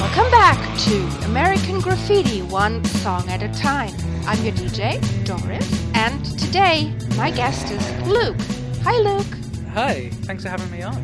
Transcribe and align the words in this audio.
Welcome 0.00 0.30
back 0.30 0.78
to 0.80 1.26
American 1.26 1.80
Graffiti, 1.80 2.42
one 2.42 2.84
song 2.84 3.28
at 3.28 3.42
a 3.42 3.48
time. 3.60 3.94
I'm 4.26 4.42
your 4.44 4.52
DJ, 4.54 5.00
Doris, 5.24 5.94
and 5.94 6.24
today 6.38 6.94
my 7.16 7.30
guest 7.30 7.70
is 7.70 8.06
Luke. 8.06 8.40
Hi, 8.82 8.96
Luke. 8.98 9.26
Hi, 9.72 10.10
thanks 10.22 10.44
for 10.44 10.50
having 10.50 10.70
me 10.70 10.82
on. 10.82 10.94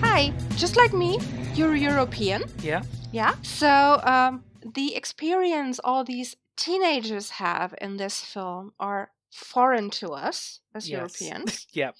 Hi. 0.00 0.32
Just 0.56 0.76
like 0.76 0.92
me, 0.92 1.18
you're 1.54 1.74
European. 1.76 2.42
Yeah. 2.62 2.82
Yeah. 3.10 3.34
So, 3.42 4.00
um, 4.04 4.44
the 4.74 4.94
experience 4.94 5.80
all 5.82 6.04
these 6.04 6.36
teenagers 6.56 7.30
have 7.30 7.74
in 7.80 7.96
this 7.96 8.20
film 8.20 8.72
are 8.78 9.10
foreign 9.32 9.90
to 9.90 10.10
us 10.10 10.60
as 10.74 10.88
Yes. 10.88 11.20
Europeans. 11.20 11.66
Yep. 11.72 11.94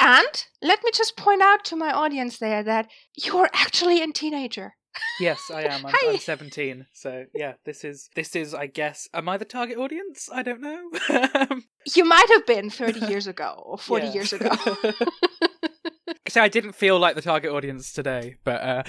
and 0.00 0.46
let 0.62 0.82
me 0.84 0.90
just 0.92 1.16
point 1.16 1.42
out 1.42 1.64
to 1.66 1.76
my 1.76 1.92
audience 1.92 2.38
there 2.38 2.62
that 2.62 2.88
you're 3.16 3.50
actually 3.52 4.02
a 4.02 4.06
teenager. 4.12 4.74
Yes, 5.20 5.40
I 5.52 5.62
am. 5.62 5.86
I'm, 5.86 5.94
I'm 6.06 6.18
17. 6.18 6.86
So 6.92 7.24
yeah, 7.34 7.54
this 7.64 7.82
is 7.84 8.10
this 8.14 8.36
is 8.36 8.54
I 8.54 8.66
guess 8.66 9.08
am 9.14 9.28
I 9.28 9.38
the 9.38 9.44
target 9.46 9.78
audience? 9.78 10.28
I 10.32 10.42
don't 10.42 10.60
know. 10.60 11.58
You 11.96 12.04
might 12.04 12.28
have 12.28 12.46
been 12.46 12.70
30 12.70 13.06
years 13.06 13.26
ago 13.26 13.60
or 13.66 13.76
40 13.76 14.06
Yeah. 14.06 14.12
years 14.12 14.32
ago. 14.32 14.50
so 16.28 16.40
I 16.40 16.48
didn't 16.48 16.74
feel 16.76 16.96
like 16.98 17.16
the 17.16 17.22
target 17.22 17.50
audience 17.50 17.92
today, 17.92 18.36
but 18.44 18.62
uh 18.62 18.82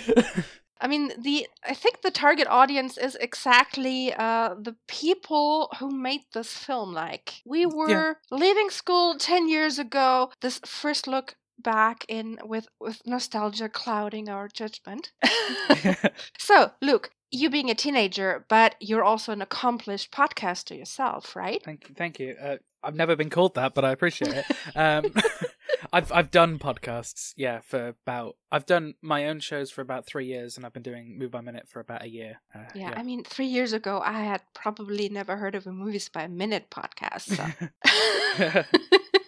I 0.83 0.87
mean, 0.87 1.13
the 1.17 1.47
I 1.65 1.73
think 1.73 2.01
the 2.01 2.11
target 2.11 2.45
audience 2.47 2.97
is 2.97 3.15
exactly 3.15 4.13
uh, 4.13 4.55
the 4.55 4.75
people 4.87 5.69
who 5.79 5.89
made 5.89 6.25
this 6.33 6.51
film. 6.51 6.93
Like 6.93 7.41
we 7.45 7.65
were 7.65 8.17
leaving 8.29 8.69
school 8.69 9.15
ten 9.17 9.47
years 9.47 9.79
ago. 9.79 10.29
This 10.41 10.59
first 10.65 11.07
look 11.07 11.35
back 11.57 12.05
in 12.09 12.37
with 12.43 12.67
with 12.81 13.01
nostalgia 13.05 13.69
clouding 13.69 14.27
our 14.27 14.49
judgment. 14.49 15.13
so, 16.37 16.71
Luke, 16.81 17.11
you 17.31 17.49
being 17.49 17.69
a 17.69 17.75
teenager, 17.75 18.45
but 18.49 18.75
you're 18.81 19.05
also 19.05 19.31
an 19.31 19.41
accomplished 19.41 20.11
podcaster 20.11 20.77
yourself, 20.77 21.33
right? 21.33 21.63
thank 21.63 21.87
you, 21.87 21.95
thank 21.95 22.19
you. 22.19 22.35
Uh, 22.41 22.57
I've 22.83 22.95
never 22.95 23.15
been 23.15 23.29
called 23.29 23.55
that, 23.55 23.73
but 23.73 23.85
I 23.85 23.91
appreciate 23.91 24.33
it. 24.33 24.45
Um, 24.75 25.13
I've 25.91 26.11
I've 26.11 26.31
done 26.31 26.57
podcasts, 26.59 27.33
yeah, 27.35 27.59
for 27.59 27.89
about 27.89 28.37
I've 28.51 28.65
done 28.65 28.95
my 29.01 29.27
own 29.27 29.39
shows 29.39 29.69
for 29.69 29.81
about 29.81 30.05
three 30.07 30.25
years, 30.25 30.55
and 30.57 30.65
I've 30.65 30.73
been 30.73 30.81
doing 30.81 31.19
Move 31.19 31.31
by 31.31 31.41
Minute 31.41 31.67
for 31.67 31.79
about 31.81 32.03
a 32.03 32.09
year. 32.09 32.41
Uh, 32.55 32.63
Yeah, 32.73 32.93
I 32.95 33.03
mean, 33.03 33.23
three 33.23 33.45
years 33.45 33.73
ago, 33.73 34.01
I 34.03 34.21
had 34.21 34.41
probably 34.55 35.09
never 35.09 35.35
heard 35.35 35.55
of 35.55 35.67
a 35.67 35.71
Movies 35.73 36.09
by 36.09 36.27
Minute 36.27 36.69
podcast. 36.71 37.35
So. 37.35 38.63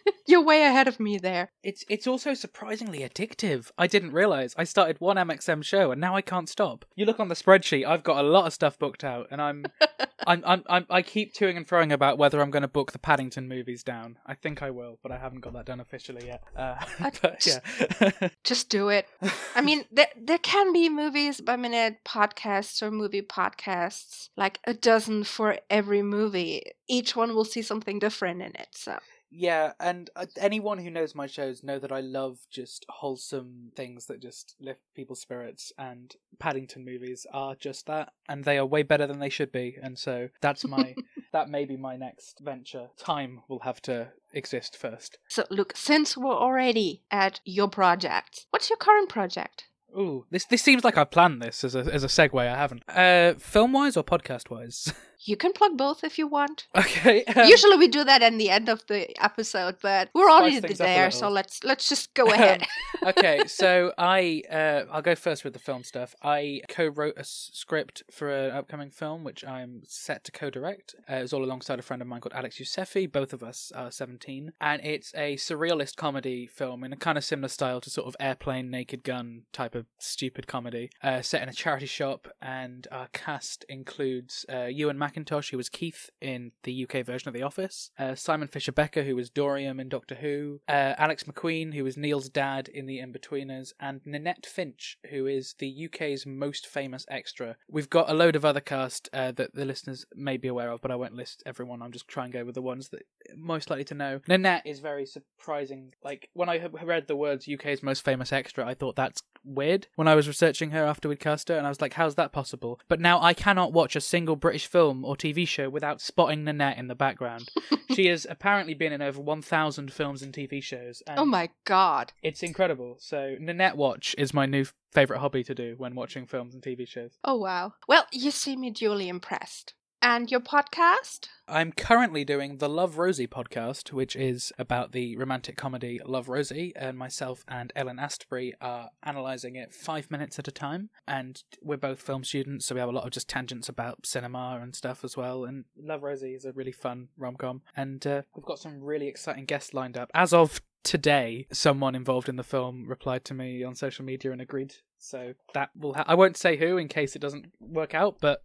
Way 0.45 0.63
ahead 0.63 0.87
of 0.87 0.99
me 0.99 1.17
there. 1.17 1.49
It's 1.63 1.83
it's 1.89 2.05
also 2.05 2.35
surprisingly 2.35 2.99
addictive. 2.99 3.71
I 3.79 3.87
didn't 3.87 4.11
realize. 4.11 4.53
I 4.55 4.63
started 4.63 4.99
one 4.99 5.17
MXM 5.17 5.63
show 5.63 5.91
and 5.91 5.99
now 5.99 6.15
I 6.15 6.21
can't 6.21 6.47
stop. 6.47 6.85
You 6.95 7.05
look 7.05 7.19
on 7.19 7.29
the 7.29 7.35
spreadsheet. 7.35 7.87
I've 7.87 8.03
got 8.03 8.23
a 8.23 8.27
lot 8.27 8.45
of 8.45 8.53
stuff 8.53 8.77
booked 8.77 9.03
out, 9.03 9.27
and 9.31 9.41
I'm 9.41 9.65
I'm, 10.27 10.43
I'm 10.45 10.63
I'm 10.67 10.85
I 10.89 11.01
keep 11.01 11.33
toing 11.33 11.57
and 11.57 11.67
froing 11.67 11.91
about 11.91 12.19
whether 12.19 12.41
I'm 12.41 12.51
going 12.51 12.61
to 12.61 12.67
book 12.67 12.91
the 12.91 12.99
Paddington 12.99 13.47
movies 13.47 13.83
down. 13.83 14.17
I 14.25 14.35
think 14.35 14.61
I 14.61 14.69
will, 14.69 14.99
but 15.01 15.11
I 15.11 15.17
haven't 15.17 15.41
got 15.41 15.53
that 15.53 15.65
done 15.65 15.79
officially 15.79 16.27
yet. 16.27 16.43
Uh, 16.55 16.75
but 17.21 17.45
yeah, 17.45 18.29
Just 18.43 18.69
do 18.69 18.89
it. 18.89 19.07
I 19.55 19.61
mean, 19.61 19.85
there, 19.91 20.07
there 20.15 20.37
can 20.37 20.73
be 20.73 20.89
movies 20.89 21.41
by 21.41 21.55
minute 21.55 21.97
podcasts 22.05 22.81
or 22.81 22.91
movie 22.91 23.21
podcasts, 23.21 24.29
like 24.37 24.59
a 24.65 24.73
dozen 24.73 25.23
for 25.23 25.57
every 25.69 26.01
movie. 26.01 26.63
Each 26.87 27.15
one 27.15 27.33
will 27.33 27.45
see 27.45 27.61
something 27.61 27.99
different 27.99 28.41
in 28.41 28.51
it. 28.55 28.69
So, 28.71 28.99
yeah. 29.35 29.73
And 29.79 30.09
uh, 30.15 30.25
anyone 30.37 30.77
who 30.77 30.89
knows 30.89 31.13
my 31.13 31.27
shows 31.27 31.63
know 31.63 31.77
that 31.79 31.91
I 31.91 31.99
love 31.99 32.39
just 32.49 32.85
wholesome 32.89 33.71
things 33.75 34.05
that 34.05 34.21
just 34.21 34.55
lift 34.59 34.81
people's 34.95 35.21
spirits. 35.21 35.73
And 35.77 36.15
Paddington 36.39 36.85
movies 36.85 37.27
are 37.33 37.55
just 37.55 37.85
that, 37.87 38.13
and 38.29 38.45
they 38.45 38.57
are 38.57 38.65
way 38.65 38.83
better 38.83 39.05
than 39.05 39.19
they 39.19 39.29
should 39.29 39.51
be. 39.51 39.77
And 39.81 39.99
so 39.99 40.29
that's 40.41 40.65
my 40.65 40.95
that 41.33 41.49
may 41.49 41.65
be 41.65 41.77
my 41.77 41.97
next 41.97 42.39
venture. 42.39 42.87
Time 42.97 43.41
will 43.49 43.59
have 43.59 43.81
to 43.83 44.09
exist 44.33 44.77
first. 44.77 45.17
so 45.27 45.45
look, 45.49 45.73
since 45.75 46.17
we're 46.17 46.33
already 46.33 47.03
at 47.11 47.41
your 47.45 47.69
project, 47.69 48.47
what's 48.51 48.69
your 48.69 48.77
current 48.77 49.09
project? 49.09 49.65
Ooh, 49.97 50.25
this 50.29 50.45
this 50.45 50.61
seems 50.61 50.83
like 50.83 50.97
I 50.97 51.05
planned 51.05 51.41
this 51.41 51.63
as 51.63 51.73
a 51.73 51.79
as 51.79 52.03
a 52.03 52.07
segue. 52.07 52.39
I 52.39 52.55
haven't. 52.55 52.83
Uh, 52.87 53.35
film 53.39 53.71
wise 53.71 53.95
or 53.95 54.03
podcast 54.03 54.49
wise? 54.49 54.91
You 55.25 55.35
can 55.35 55.53
plug 55.53 55.75
both 55.75 56.03
if 56.03 56.17
you 56.19 56.27
want. 56.27 56.67
okay. 56.75 57.23
um, 57.25 57.47
Usually 57.47 57.77
we 57.77 57.87
do 57.87 58.03
that 58.03 58.21
in 58.21 58.37
the 58.37 58.49
end 58.51 58.69
of 58.69 58.85
the 58.87 59.09
episode, 59.23 59.77
but 59.81 60.09
we're 60.13 60.29
already 60.29 60.59
things 60.59 60.79
up 60.79 60.87
a 60.87 60.89
there, 60.89 61.11
so 61.11 61.29
let's 61.29 61.63
let's 61.63 61.89
just 61.89 62.13
go 62.13 62.25
ahead. 62.27 62.65
okay, 63.05 63.41
so 63.47 63.91
I 63.97 64.43
uh, 64.49 64.83
I'll 64.91 65.01
go 65.01 65.15
first 65.15 65.43
with 65.43 65.53
the 65.53 65.59
film 65.59 65.83
stuff. 65.83 66.15
I 66.21 66.61
co-wrote 66.69 67.17
a 67.17 67.23
script 67.23 68.03
for 68.11 68.29
an 68.29 68.51
upcoming 68.51 68.91
film, 68.91 69.23
which 69.23 69.43
I'm 69.43 69.81
set 69.85 70.23
to 70.25 70.31
co-direct. 70.31 70.95
Uh, 71.09 71.15
it 71.15 71.21
was 71.23 71.33
all 71.33 71.43
alongside 71.43 71.79
a 71.79 71.81
friend 71.81 72.01
of 72.01 72.07
mine 72.07 72.21
called 72.21 72.33
Alex 72.33 72.57
Yousefi. 72.57 73.11
Both 73.11 73.33
of 73.33 73.41
us 73.41 73.71
are 73.75 73.89
17, 73.89 74.53
and 74.61 74.85
it's 74.85 75.11
a 75.15 75.37
surrealist 75.37 75.95
comedy 75.95 76.45
film 76.45 76.83
in 76.83 76.93
a 76.93 76.97
kind 76.97 77.17
of 77.17 77.23
similar 77.23 77.47
style 77.47 77.81
to 77.81 77.89
sort 77.89 78.07
of 78.07 78.15
Airplane, 78.19 78.69
Naked 78.69 79.03
Gun 79.03 79.43
type 79.51 79.73
of 79.73 79.87
stupid 79.97 80.45
comedy, 80.45 80.91
uh, 81.01 81.21
set 81.21 81.41
in 81.41 81.49
a 81.49 81.53
charity 81.53 81.87
shop. 81.87 82.27
And 82.41 82.87
our 82.91 83.07
cast 83.11 83.65
includes 83.69 84.45
uh, 84.51 84.65
Ewen 84.65 84.97
MacIntosh, 85.15 85.51
who 85.51 85.57
was 85.57 85.69
Keith 85.69 86.09
in 86.21 86.51
the 86.63 86.87
UK 86.87 87.05
version 87.05 87.27
of 87.27 87.33
The 87.33 87.41
Office, 87.41 87.91
uh, 87.97 88.15
Simon 88.15 88.47
Fisher 88.47 88.71
Becker, 88.71 89.03
who 89.03 89.15
was 89.15 89.29
Dorian 89.29 89.79
in 89.79 89.89
Doctor 89.89 90.15
Who, 90.15 90.61
uh, 90.67 90.93
Alex 90.97 91.23
Macqueen, 91.23 91.73
who 91.73 91.83
was 91.83 91.97
Neil's 91.97 92.29
dad 92.29 92.67
in 92.67 92.85
The 92.85 92.99
Inbetweeners, 92.99 93.73
and 93.79 94.01
Nanette 94.05 94.45
Finch, 94.45 94.97
who 95.09 95.25
is 95.25 95.55
the 95.59 95.85
UK's 95.85 96.25
most 96.25 96.67
famous 96.67 97.05
extra. 97.09 97.55
We've 97.69 97.89
got 97.89 98.09
a 98.09 98.13
load 98.13 98.35
of 98.35 98.45
other 98.45 98.61
cast 98.61 99.09
uh, 99.13 99.31
that 99.33 99.53
the 99.53 99.65
listeners 99.65 100.05
may 100.15 100.37
be 100.37 100.47
aware 100.47 100.71
of, 100.71 100.81
but 100.81 100.91
I 100.91 100.95
won't 100.95 101.13
list 101.13 101.43
everyone. 101.45 101.81
I'm 101.81 101.91
just 101.91 102.07
trying 102.07 102.31
to 102.31 102.39
go 102.39 102.45
with 102.45 102.55
the 102.55 102.61
ones 102.61 102.89
that 102.89 103.03
most 103.35 103.69
likely 103.69 103.85
to 103.85 103.95
know. 103.95 104.21
Nanette 104.27 104.65
is 104.65 104.79
very 104.79 105.05
surprising. 105.05 105.93
Like 106.03 106.29
when 106.33 106.49
I 106.49 106.65
read 106.83 107.07
the 107.07 107.15
words 107.15 107.47
UK's 107.51 107.83
most 107.83 108.03
famous 108.03 108.31
extra, 108.31 108.65
I 108.65 108.73
thought 108.73 108.95
that's 108.95 109.21
weird 109.45 109.87
when 109.95 110.07
I 110.07 110.15
was 110.15 110.27
researching 110.27 110.71
her 110.71 110.85
after 110.85 111.07
we'd 111.07 111.19
cast 111.19 111.49
her, 111.49 111.57
and 111.57 111.65
I 111.65 111.69
was 111.69 111.81
like, 111.81 111.93
how's 111.93 112.15
that 112.15 112.31
possible? 112.31 112.79
But 112.87 112.99
now 112.99 113.21
I 113.21 113.33
cannot 113.33 113.73
watch 113.73 113.95
a 113.95 114.01
single 114.01 114.35
British 114.35 114.67
film 114.67 115.05
or 115.05 115.15
TV 115.15 115.47
show 115.47 115.69
without 115.69 116.01
spotting 116.01 116.43
Nanette 116.43 116.77
in 116.77 116.87
the 116.87 116.95
background. 116.95 117.49
she 117.93 118.07
has 118.07 118.25
apparently 118.29 118.73
been 118.73 118.93
in 118.93 119.01
over 119.01 119.21
1,000 119.21 119.91
films 119.91 120.21
and 120.21 120.33
TV 120.33 120.61
shows. 120.61 121.01
And 121.07 121.19
oh 121.19 121.25
my 121.25 121.49
god. 121.65 122.13
It's 122.21 122.43
incredible. 122.43 122.97
So, 122.99 123.35
Nanette 123.39 123.77
Watch 123.77 124.15
is 124.17 124.33
my 124.33 124.45
new 124.45 124.65
favourite 124.91 125.19
hobby 125.19 125.43
to 125.43 125.53
do 125.53 125.75
when 125.77 125.93
watching 125.93 126.25
films 126.25 126.53
and 126.53 126.63
TV 126.63 126.87
shows. 126.87 127.17
Oh 127.23 127.35
wow. 127.35 127.73
Well, 127.87 128.05
you 128.11 128.31
see 128.31 128.55
me 128.55 128.71
duly 128.71 129.09
impressed. 129.09 129.73
And 130.07 130.29
your 130.29 130.39
podcast? 130.39 131.29
I'm 131.47 131.71
currently 131.71 132.23
doing 132.23 132.57
the 132.57 132.69
Love 132.69 132.99
Rosie 132.99 133.25
podcast, 133.25 133.91
which 133.91 134.15
is 134.15 134.53
about 134.59 134.91
the 134.91 135.17
romantic 135.17 135.57
comedy 135.57 135.99
Love 136.05 136.29
Rosie, 136.29 136.73
and 136.75 136.95
myself 136.95 137.43
and 137.47 137.73
Ellen 137.75 137.97
Astbury 137.97 138.53
are 138.61 138.91
analysing 139.01 139.55
it 139.55 139.73
five 139.73 140.11
minutes 140.11 140.37
at 140.37 140.47
a 140.47 140.51
time. 140.51 140.91
And 141.07 141.41
we're 141.59 141.77
both 141.77 142.03
film 142.03 142.23
students, 142.23 142.67
so 142.67 142.75
we 142.75 142.81
have 142.81 142.89
a 142.89 142.91
lot 142.91 143.05
of 143.05 143.13
just 143.13 143.27
tangents 143.27 143.67
about 143.67 144.05
cinema 144.05 144.59
and 144.61 144.75
stuff 144.75 145.03
as 145.03 145.17
well. 145.17 145.43
And 145.43 145.65
Love 145.75 146.03
Rosie 146.03 146.35
is 146.35 146.45
a 146.45 146.53
really 146.53 146.71
fun 146.71 147.07
rom 147.17 147.35
com, 147.35 147.63
and 147.75 148.05
uh, 148.05 148.21
we've 148.35 148.45
got 148.45 148.59
some 148.59 148.83
really 148.83 149.07
exciting 149.07 149.45
guests 149.45 149.73
lined 149.73 149.97
up. 149.97 150.11
As 150.13 150.33
of 150.33 150.61
today, 150.83 151.47
someone 151.51 151.95
involved 151.95 152.29
in 152.29 152.35
the 152.35 152.43
film 152.43 152.85
replied 152.87 153.25
to 153.25 153.33
me 153.33 153.63
on 153.63 153.73
social 153.73 154.05
media 154.05 154.31
and 154.31 154.39
agreed. 154.39 154.75
So 154.97 155.33
that 155.53 155.69
will. 155.75 155.93
Ha- 155.93 156.05
I 156.07 156.15
won't 156.15 156.37
say 156.37 156.57
who 156.57 156.77
in 156.77 156.87
case 156.87 157.15
it 157.15 157.19
doesn't 157.19 157.51
work 157.59 157.93
out, 157.93 158.17
but 158.21 158.41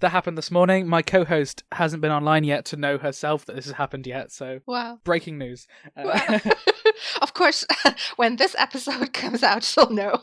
that 0.00 0.10
happened 0.10 0.38
this 0.38 0.50
morning. 0.50 0.86
My 0.88 1.02
co-host 1.02 1.64
hasn't 1.72 2.00
been 2.00 2.10
online 2.12 2.44
yet 2.44 2.64
to 2.66 2.76
know 2.76 2.96
herself 2.98 3.44
that 3.46 3.56
this 3.56 3.66
has 3.66 3.74
happened 3.74 4.06
yet. 4.06 4.32
So 4.32 4.60
Wow. 4.66 5.00
breaking 5.04 5.38
news. 5.38 5.66
Uh, 5.96 6.02
Wow. 6.14 6.40
of 7.22 7.34
course, 7.34 7.66
when 8.16 8.36
this 8.36 8.54
episode 8.58 9.12
comes 9.12 9.42
out, 9.42 9.64
she'll 9.64 9.90
know. 9.90 10.20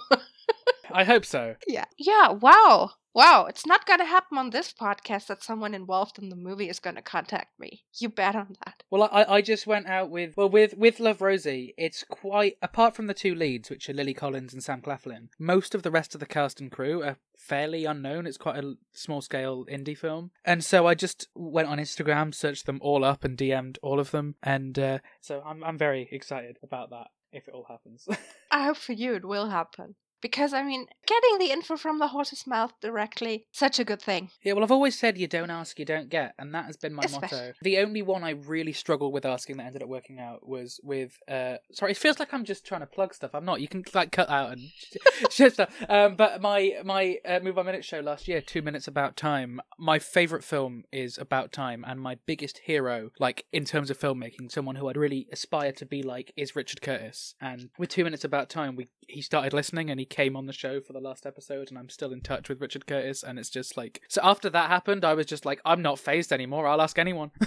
I 0.91 1.03
hope 1.03 1.25
so. 1.25 1.55
yeah. 1.67 1.85
Yeah. 1.97 2.29
Wow. 2.29 2.91
Wow. 3.13 3.45
It's 3.45 3.65
not 3.65 3.85
going 3.85 3.99
to 3.99 4.05
happen 4.05 4.37
on 4.37 4.49
this 4.49 4.73
podcast 4.73 5.27
that 5.27 5.43
someone 5.43 5.73
involved 5.73 6.17
in 6.17 6.29
the 6.29 6.35
movie 6.35 6.69
is 6.69 6.79
going 6.79 6.95
to 6.95 7.01
contact 7.01 7.59
me. 7.59 7.83
You 7.99 8.09
bet 8.09 8.35
on 8.35 8.55
that. 8.65 8.83
Well, 8.89 9.09
I, 9.11 9.25
I 9.35 9.41
just 9.41 9.67
went 9.67 9.87
out 9.87 10.09
with 10.09 10.35
well 10.35 10.49
with 10.49 10.75
with 10.77 10.99
Love 10.99 11.21
Rosie. 11.21 11.73
It's 11.77 12.03
quite 12.09 12.57
apart 12.61 12.95
from 12.95 13.07
the 13.07 13.13
two 13.13 13.35
leads, 13.35 13.69
which 13.69 13.89
are 13.89 13.93
Lily 13.93 14.13
Collins 14.13 14.53
and 14.53 14.63
Sam 14.63 14.81
Claflin. 14.81 15.29
Most 15.39 15.75
of 15.75 15.83
the 15.83 15.91
rest 15.91 16.13
of 16.13 16.19
the 16.19 16.25
cast 16.25 16.59
and 16.59 16.71
crew 16.71 17.03
are 17.03 17.17
fairly 17.37 17.85
unknown. 17.85 18.25
It's 18.25 18.37
quite 18.37 18.63
a 18.63 18.75
small 18.93 19.21
scale 19.21 19.65
indie 19.65 19.97
film, 19.97 20.31
and 20.45 20.63
so 20.63 20.87
I 20.87 20.95
just 20.95 21.27
went 21.35 21.67
on 21.67 21.77
Instagram, 21.77 22.33
searched 22.33 22.65
them 22.65 22.79
all 22.81 23.03
up, 23.03 23.23
and 23.23 23.37
DM'd 23.37 23.79
all 23.81 23.99
of 23.99 24.11
them, 24.11 24.35
and 24.41 24.77
uh, 24.77 24.99
so 25.21 25.41
I'm 25.45 25.63
I'm 25.63 25.77
very 25.77 26.07
excited 26.11 26.57
about 26.63 26.89
that 26.91 27.07
if 27.31 27.47
it 27.47 27.53
all 27.53 27.65
happens. 27.67 28.07
I 28.51 28.63
hope 28.63 28.77
for 28.77 28.93
you 28.93 29.15
it 29.15 29.25
will 29.25 29.49
happen. 29.49 29.95
Because, 30.21 30.53
I 30.53 30.63
mean, 30.63 30.87
getting 31.21 31.39
the 31.47 31.51
info 31.53 31.77
from 31.77 31.99
the 31.99 32.07
horse's 32.07 32.45
mouth 32.47 32.73
directly, 32.81 33.45
such 33.51 33.79
a 33.79 33.83
good 33.83 34.01
thing. 34.01 34.29
Yeah, 34.43 34.53
well, 34.53 34.63
I've 34.63 34.71
always 34.71 34.97
said 34.97 35.17
you 35.17 35.27
don't 35.27 35.49
ask, 35.49 35.77
you 35.79 35.85
don't 35.85 36.09
get, 36.09 36.33
and 36.39 36.53
that 36.53 36.65
has 36.65 36.77
been 36.77 36.93
my 36.93 37.03
Especially- 37.03 37.37
motto. 37.37 37.53
The 37.61 37.77
only 37.79 38.01
one 38.01 38.23
I 38.23 38.31
really 38.31 38.73
struggled 38.73 39.13
with 39.13 39.25
asking 39.25 39.57
that 39.57 39.65
ended 39.65 39.83
up 39.83 39.89
working 39.89 40.19
out 40.19 40.47
was 40.47 40.79
with. 40.83 41.17
uh 41.27 41.55
Sorry, 41.71 41.91
it 41.91 41.97
feels 41.97 42.19
like 42.19 42.33
I'm 42.33 42.43
just 42.45 42.65
trying 42.65 42.81
to 42.81 42.87
plug 42.87 43.13
stuff. 43.13 43.31
I'm 43.33 43.45
not. 43.45 43.61
You 43.61 43.67
can 43.67 43.83
like 43.93 44.11
cut 44.11 44.29
out 44.29 44.51
and 44.51 44.61
share 45.29 45.49
stuff. 45.49 45.69
Um, 45.89 46.15
but 46.15 46.41
my 46.41 46.73
my 46.83 47.17
uh, 47.25 47.39
Move 47.41 47.55
One 47.57 47.65
Minute 47.65 47.85
show 47.85 47.99
last 47.99 48.27
year, 48.27 48.41
Two 48.41 48.61
Minutes 48.61 48.87
About 48.87 49.15
Time. 49.15 49.59
My 49.77 49.99
favorite 49.99 50.43
film 50.43 50.83
is 50.91 51.17
About 51.17 51.51
Time, 51.51 51.83
and 51.87 51.99
my 51.99 52.17
biggest 52.25 52.59
hero, 52.59 53.11
like 53.19 53.45
in 53.51 53.65
terms 53.65 53.89
of 53.89 53.99
filmmaking, 53.99 54.51
someone 54.51 54.75
who 54.75 54.87
I'd 54.89 54.97
really 54.97 55.27
aspire 55.31 55.71
to 55.73 55.85
be 55.85 56.03
like, 56.03 56.31
is 56.35 56.55
Richard 56.55 56.81
Curtis. 56.81 57.35
And 57.41 57.69
with 57.77 57.89
Two 57.89 58.03
Minutes 58.03 58.23
About 58.23 58.49
Time, 58.49 58.75
we 58.75 58.87
he 59.07 59.21
started 59.21 59.53
listening 59.53 59.89
and 59.89 59.99
he 59.99 60.05
came 60.05 60.35
on 60.37 60.45
the 60.45 60.53
show 60.53 60.79
for 60.79 60.93
the 60.93 60.99
last 61.03 61.25
episode, 61.25 61.69
and 61.69 61.77
I'm 61.77 61.89
still 61.89 62.11
in 62.11 62.21
touch 62.21 62.49
with 62.49 62.59
Richard 62.61 62.87
Curtis. 62.87 63.21
And 63.23 63.37
it's 63.37 63.49
just 63.49 63.77
like 63.77 64.01
so. 64.07 64.21
After 64.23 64.49
that 64.49 64.69
happened, 64.69 65.03
I 65.05 65.13
was 65.13 65.25
just 65.25 65.45
like, 65.45 65.61
I'm 65.65 65.81
not 65.81 65.99
phased 65.99 66.31
anymore. 66.33 66.67
I'll 66.67 66.81
ask 66.81 66.97
anyone. 66.97 67.31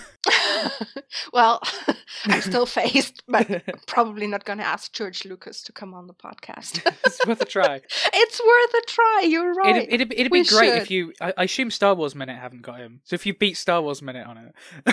well, 1.32 1.60
I'm 2.24 2.40
still 2.40 2.66
phased, 2.66 3.22
but 3.28 3.48
I'm 3.50 3.62
probably 3.86 4.26
not 4.26 4.44
going 4.44 4.58
to 4.58 4.64
ask 4.66 4.92
George 4.92 5.24
Lucas 5.24 5.62
to 5.64 5.72
come 5.72 5.94
on 5.94 6.06
the 6.06 6.14
podcast. 6.14 6.80
it's 7.04 7.24
worth 7.26 7.40
a 7.40 7.44
try. 7.44 7.80
it's 8.12 8.40
worth 8.40 8.82
a 8.82 8.86
try. 8.86 9.24
You're 9.28 9.52
right. 9.54 9.76
It'd, 9.76 9.92
it'd, 9.92 10.12
it'd 10.12 10.32
We 10.32 10.42
be 10.42 10.48
great 10.48 10.72
should. 10.72 10.82
if 10.82 10.90
you. 10.90 11.12
I, 11.20 11.34
I 11.36 11.44
assume 11.44 11.70
Star 11.70 11.94
Wars 11.94 12.14
Minute 12.14 12.36
haven't 12.38 12.62
got 12.62 12.78
him. 12.78 13.00
So 13.04 13.14
if 13.14 13.26
you 13.26 13.34
beat 13.34 13.56
Star 13.56 13.82
Wars 13.82 14.02
Minute 14.02 14.26
on 14.26 14.38
it. 14.38 14.54
Uh, 14.86 14.92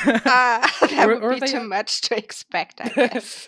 that 0.88 1.06
Or- 1.08 1.14
would 1.16 1.24
or 1.24 1.34
be 1.40 1.48
too 1.48 1.58
have- 1.58 1.68
much 1.68 2.02
to 2.02 2.18
expect, 2.18 2.82
I 2.82 2.90
guess. 2.90 3.48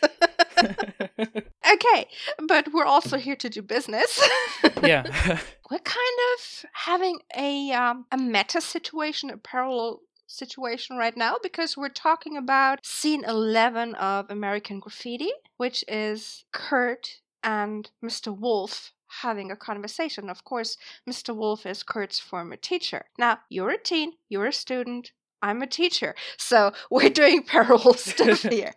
okay, 1.73 2.07
but 2.47 2.71
we're 2.73 2.85
also 2.85 3.17
here 3.17 3.35
to 3.35 3.49
do 3.49 3.61
business. 3.61 4.21
yeah. 4.83 5.03
we're 5.71 5.79
kind 5.79 6.19
of 6.33 6.65
having 6.73 7.19
a 7.35 7.71
um, 7.71 8.05
a 8.11 8.17
meta 8.17 8.61
situation, 8.61 9.29
a 9.29 9.37
parallel 9.37 10.01
situation 10.27 10.97
right 10.97 11.15
now 11.15 11.35
because 11.41 11.77
we're 11.77 11.89
talking 11.89 12.35
about 12.35 12.85
scene 12.85 13.23
11 13.23 13.95
of 13.95 14.25
American 14.29 14.79
Graffiti, 14.79 15.31
which 15.57 15.83
is 15.87 16.45
Curt 16.51 17.21
and 17.43 17.89
Mr. 18.03 18.35
Wolfe 18.37 18.91
having 19.21 19.51
a 19.51 19.55
conversation. 19.55 20.29
Of 20.29 20.43
course, 20.43 20.77
Mr. 21.09 21.35
Wolfe 21.35 21.65
is 21.65 21.83
Curt's 21.83 22.19
former 22.19 22.55
teacher. 22.55 23.05
Now, 23.17 23.39
you're 23.49 23.69
a 23.69 23.77
teen, 23.77 24.13
you're 24.29 24.47
a 24.47 24.53
student, 24.53 25.11
I'm 25.41 25.61
a 25.61 25.67
teacher. 25.67 26.15
So, 26.37 26.71
we're 26.91 27.09
doing 27.09 27.43
parallel 27.43 27.93
stuff 27.95 28.41
here. 28.55 28.73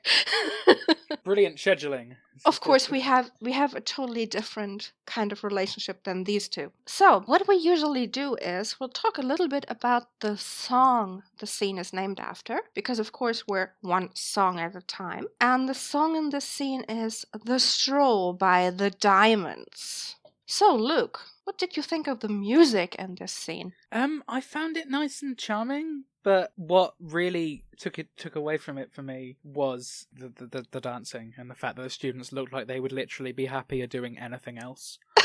Brilliant 1.25 1.56
scheduling. 1.56 2.16
of 2.44 2.60
course 2.60 2.88
we 2.90 3.00
have 3.00 3.31
we 3.40 3.52
have 3.52 3.75
a 3.75 3.81
totally 3.81 4.25
different 4.26 4.93
kind 5.06 5.32
of 5.32 5.43
relationship 5.43 6.05
than 6.05 6.22
these 6.25 6.49
two 6.49 6.70
so 6.87 7.20
what 7.26 7.49
we 7.49 7.56
usually 7.56 8.06
do 8.06 8.37
is 8.37 8.78
we'll 8.78 8.88
talk 9.02 9.19
a 9.19 9.22
little 9.31 9.49
bit 9.49 9.64
about 9.69 10.05
the 10.20 10.37
song 10.37 11.25
the 11.38 11.46
scene 11.46 11.78
is 11.78 11.93
named 11.93 12.20
after 12.20 12.61
because 12.75 13.00
of 13.00 13.11
course 13.11 13.43
we're 13.49 13.72
one 13.81 14.08
song 14.14 14.61
at 14.61 14.76
a 14.76 14.81
time 14.82 15.26
and 15.40 15.69
the 15.69 15.75
song 15.75 16.14
in 16.16 16.31
this 16.31 16.44
scene 16.44 16.84
is 16.88 17.25
the 17.44 17.58
stroll 17.58 18.32
by 18.32 18.70
the 18.70 18.90
diamonds 18.90 20.14
so 20.46 20.72
luke 20.75 21.20
what 21.49 21.56
did 21.56 21.79
you 21.79 21.83
think 21.83 22.06
of 22.06 22.21
the 22.21 22.29
music 22.29 22.95
in 22.97 23.15
this 23.15 23.33
scene 23.33 23.73
Um, 23.91 24.23
I 24.29 24.43
found 24.43 24.77
it 24.77 24.91
nice 24.91 25.23
and 25.23 25.39
charming, 25.39 26.05
but 26.23 26.53
what 26.56 26.93
really 27.00 27.65
took 27.79 27.99
it 27.99 28.09
took 28.19 28.37
away 28.37 28.59
from 28.59 28.77
it 28.77 28.93
for 28.93 29.03
me 29.03 29.39
was 29.43 30.06
the 30.12 30.29
the, 30.29 30.47
the, 30.47 30.67
the 30.73 30.81
dancing 30.83 31.33
and 31.39 31.49
the 31.49 31.55
fact 31.55 31.77
that 31.77 31.85
the 31.85 31.89
students 31.89 32.35
looked 32.35 32.53
like 32.53 32.67
they 32.67 32.81
would 32.81 32.93
literally 32.93 33.33
be 33.33 33.47
happier 33.47 33.87
doing 33.87 34.19
anything 34.19 34.59
else. 34.59 34.99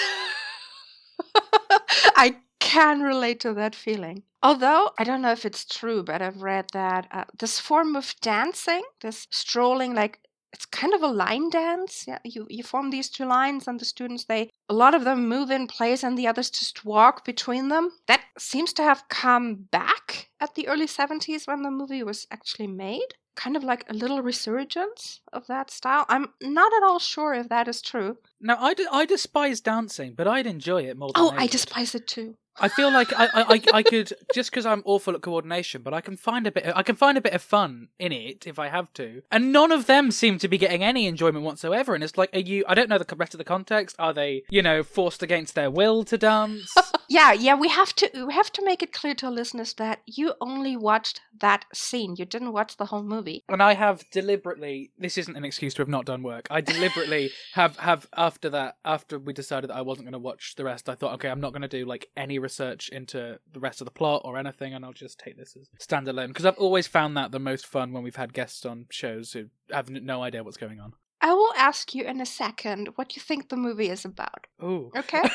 I 2.15 2.37
can 2.61 3.01
relate 3.01 3.41
to 3.41 3.53
that 3.55 3.75
feeling. 3.75 4.23
Although, 4.41 4.91
I 4.97 5.03
don't 5.03 5.21
know 5.21 5.33
if 5.33 5.43
it's 5.45 5.65
true, 5.65 6.03
but 6.03 6.21
I've 6.21 6.41
read 6.41 6.67
that 6.71 7.05
uh, 7.11 7.25
this 7.37 7.59
form 7.59 7.97
of 7.97 8.15
dancing, 8.21 8.83
this 9.01 9.27
strolling, 9.29 9.93
like 9.93 10.21
it's 10.53 10.65
kind 10.67 10.93
of 10.93 11.01
a 11.01 11.07
line 11.07 11.49
dance. 11.49 12.05
Yeah, 12.07 12.19
you, 12.23 12.45
you 12.49 12.63
form 12.63 12.91
these 12.91 13.09
two 13.09 13.25
lines, 13.25 13.67
and 13.67 13.79
the 13.79 13.85
students, 13.85 14.25
they, 14.25 14.49
a 14.69 14.73
lot 14.73 14.93
of 14.93 15.03
them 15.03 15.27
move 15.27 15.49
in 15.51 15.67
place, 15.67 16.03
and 16.03 16.17
the 16.17 16.27
others 16.27 16.49
just 16.49 16.85
walk 16.85 17.25
between 17.25 17.69
them. 17.69 17.89
That 18.07 18.21
seems 18.37 18.71
to 18.73 18.83
have 18.83 19.07
come 19.09 19.55
back 19.71 20.29
at 20.39 20.55
the 20.55 20.67
early 20.67 20.87
70s 20.87 21.47
when 21.47 21.63
the 21.63 21.71
movie 21.71 22.03
was 22.03 22.27
actually 22.31 22.67
made. 22.67 23.15
Kind 23.35 23.57
of 23.57 23.63
like 23.63 23.83
a 23.89 23.93
little 23.95 24.21
resurgence 24.21 25.21
of 25.33 25.47
that 25.47 25.71
style. 25.71 26.05
I'm 26.07 26.27
not 26.39 26.71
at 26.71 26.83
all 26.83 26.99
sure 26.99 27.33
if 27.33 27.49
that 27.49 27.67
is 27.67 27.81
true. 27.81 28.17
Now, 28.39 28.57
I, 28.59 28.75
d- 28.75 28.85
I 28.91 29.05
despise 29.07 29.59
dancing, 29.59 30.13
but 30.15 30.27
I'd 30.27 30.45
enjoy 30.45 30.83
it 30.83 30.97
more 30.97 31.11
than 31.15 31.23
Oh, 31.23 31.33
I 31.35 31.47
despise 31.47 31.95
it 31.95 32.05
too. 32.07 32.35
I 32.59 32.67
feel 32.69 32.91
like 32.91 33.11
I, 33.13 33.25
I, 33.25 33.41
I, 33.53 33.61
I 33.73 33.83
could 33.83 34.13
just 34.33 34.51
because 34.51 34.65
I'm 34.65 34.83
awful 34.85 35.15
at 35.15 35.21
coordination, 35.21 35.81
but 35.81 35.93
I 35.93 36.01
can 36.01 36.17
find 36.17 36.45
a 36.47 36.51
bit. 36.51 36.71
I 36.75 36.83
can 36.83 36.95
find 36.95 37.17
a 37.17 37.21
bit 37.21 37.33
of 37.33 37.41
fun 37.41 37.89
in 37.99 38.11
it 38.11 38.45
if 38.45 38.59
I 38.59 38.67
have 38.69 38.93
to. 38.93 39.23
And 39.31 39.51
none 39.51 39.71
of 39.71 39.85
them 39.87 40.11
seem 40.11 40.37
to 40.39 40.47
be 40.47 40.57
getting 40.57 40.83
any 40.83 41.07
enjoyment 41.07 41.45
whatsoever. 41.45 41.95
And 41.95 42.03
it's 42.03 42.17
like, 42.17 42.29
are 42.33 42.39
you? 42.39 42.63
I 42.67 42.73
don't 42.75 42.89
know 42.89 42.97
the 42.97 43.15
rest 43.15 43.33
of 43.33 43.37
the 43.37 43.43
context. 43.43 43.95
Are 43.99 44.13
they, 44.13 44.43
you 44.49 44.61
know, 44.61 44.83
forced 44.83 45.23
against 45.23 45.55
their 45.55 45.71
will 45.71 46.03
to 46.05 46.17
dance? 46.17 46.73
Yeah, 47.09 47.33
yeah, 47.33 47.55
we 47.55 47.67
have 47.67 47.93
to 47.97 48.25
we 48.25 48.33
have 48.33 48.51
to 48.53 48.65
make 48.65 48.81
it 48.81 48.93
clear 48.93 49.13
to 49.15 49.27
our 49.27 49.31
listeners 49.31 49.73
that 49.73 49.99
you 50.07 50.33
only 50.41 50.75
watched 50.77 51.21
that 51.41 51.65
scene. 51.73 52.15
You 52.17 52.25
didn't 52.25 52.53
watch 52.53 52.77
the 52.77 52.85
whole 52.85 53.03
movie. 53.03 53.43
and 53.49 53.61
I 53.61 53.73
have 53.73 54.03
deliberately. 54.09 54.91
This 54.97 55.17
isn't 55.17 55.35
an 55.35 55.43
excuse 55.45 55.73
to 55.75 55.81
have 55.81 55.89
not 55.89 56.05
done 56.05 56.23
work. 56.23 56.47
I 56.49 56.61
deliberately 56.61 57.31
have 57.53 57.77
have 57.77 58.07
after 58.15 58.49
that 58.51 58.77
after 58.85 59.19
we 59.19 59.33
decided 59.33 59.69
that 59.69 59.75
I 59.75 59.81
wasn't 59.81 60.05
going 60.05 60.13
to 60.13 60.19
watch 60.19 60.55
the 60.55 60.63
rest. 60.63 60.89
I 60.89 60.95
thought, 60.95 61.13
okay, 61.15 61.29
I'm 61.29 61.41
not 61.41 61.51
going 61.51 61.61
to 61.61 61.67
do 61.67 61.85
like 61.85 62.09
any 62.17 62.39
research 62.43 62.89
into 62.89 63.39
the 63.51 63.59
rest 63.59 63.81
of 63.81 63.85
the 63.85 63.91
plot 63.91 64.21
or 64.25 64.37
anything, 64.37 64.73
and 64.73 64.85
I'll 64.85 64.93
just 64.93 65.17
take 65.19 65.37
this 65.37 65.55
as 65.59 65.69
standalone 65.79 66.27
because 66.27 66.45
I've 66.45 66.57
always 66.57 66.85
found 66.87 67.17
that 67.17 67.31
the 67.31 67.39
most 67.39 67.65
fun 67.65 67.91
when 67.93 68.03
we've 68.03 68.15
had 68.15 68.33
guests 68.33 68.65
on 68.65 68.85
shows 68.91 69.33
who 69.33 69.45
have 69.71 69.89
n- 69.89 70.05
no 70.05 70.21
idea 70.21 70.43
what's 70.43 70.57
going 70.57 70.79
on. 70.79 70.93
I 71.21 71.33
will 71.33 71.53
ask 71.57 71.95
you 71.95 72.03
in 72.03 72.19
a 72.19 72.25
second 72.25 72.89
what 72.95 73.15
you 73.15 73.21
think 73.21 73.47
the 73.47 73.55
movie 73.55 73.89
is 73.89 74.03
about. 74.03 74.47
Ooh. 74.61 74.91
Okay. 74.95 75.23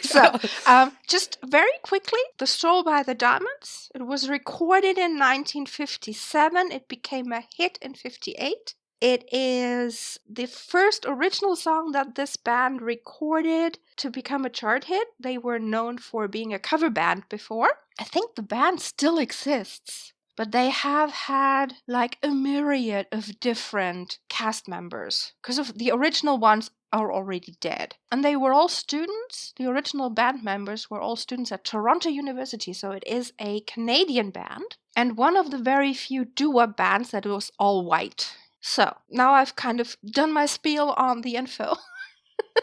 So, 0.00 0.38
um, 0.66 0.92
just 1.06 1.36
very 1.44 1.76
quickly, 1.82 2.20
The 2.38 2.46
Stroll 2.46 2.82
by 2.82 3.02
the 3.02 3.14
Diamonds. 3.14 3.90
It 3.94 4.06
was 4.06 4.30
recorded 4.30 4.96
in 4.96 5.18
1957. 5.18 6.72
It 6.72 6.88
became 6.88 7.32
a 7.32 7.42
hit 7.54 7.78
in 7.82 7.92
58. 7.92 8.74
It 9.00 9.28
is 9.30 10.18
the 10.26 10.46
first 10.46 11.04
original 11.06 11.54
song 11.54 11.92
that 11.92 12.14
this 12.14 12.36
band 12.36 12.80
recorded 12.80 13.78
to 13.96 14.10
become 14.10 14.46
a 14.46 14.50
chart 14.50 14.84
hit. 14.84 15.08
They 15.20 15.36
were 15.36 15.58
known 15.58 15.98
for 15.98 16.28
being 16.28 16.54
a 16.54 16.58
cover 16.58 16.88
band 16.88 17.28
before. 17.28 17.68
I 17.98 18.04
think 18.04 18.34
the 18.34 18.42
band 18.42 18.80
still 18.80 19.18
exists, 19.18 20.14
but 20.34 20.52
they 20.52 20.70
have 20.70 21.10
had 21.10 21.74
like 21.86 22.16
a 22.22 22.28
myriad 22.30 23.06
of 23.12 23.38
different 23.38 24.18
cast 24.30 24.66
members 24.66 25.32
because 25.42 25.58
of 25.58 25.76
the 25.76 25.90
original 25.90 26.38
ones 26.38 26.70
are 26.90 27.12
already 27.12 27.56
dead. 27.60 27.96
And 28.10 28.24
they 28.24 28.36
were 28.36 28.54
all 28.54 28.68
students. 28.68 29.52
The 29.56 29.66
original 29.66 30.08
band 30.08 30.42
members 30.42 30.88
were 30.88 31.00
all 31.00 31.16
students 31.16 31.52
at 31.52 31.64
Toronto 31.64 32.08
University, 32.08 32.72
so 32.72 32.92
it 32.92 33.04
is 33.06 33.34
a 33.38 33.60
Canadian 33.60 34.30
band 34.30 34.78
and 34.94 35.18
one 35.18 35.36
of 35.36 35.50
the 35.50 35.58
very 35.58 35.92
few 35.92 36.24
doo-wop 36.24 36.78
bands 36.78 37.10
that 37.10 37.26
was 37.26 37.52
all 37.58 37.84
white. 37.84 38.34
So 38.68 38.96
now 39.08 39.32
I've 39.32 39.54
kind 39.54 39.80
of 39.80 39.96
done 40.04 40.32
my 40.32 40.44
spiel 40.46 40.90
on 40.96 41.22
the 41.22 41.36
info. 41.36 41.76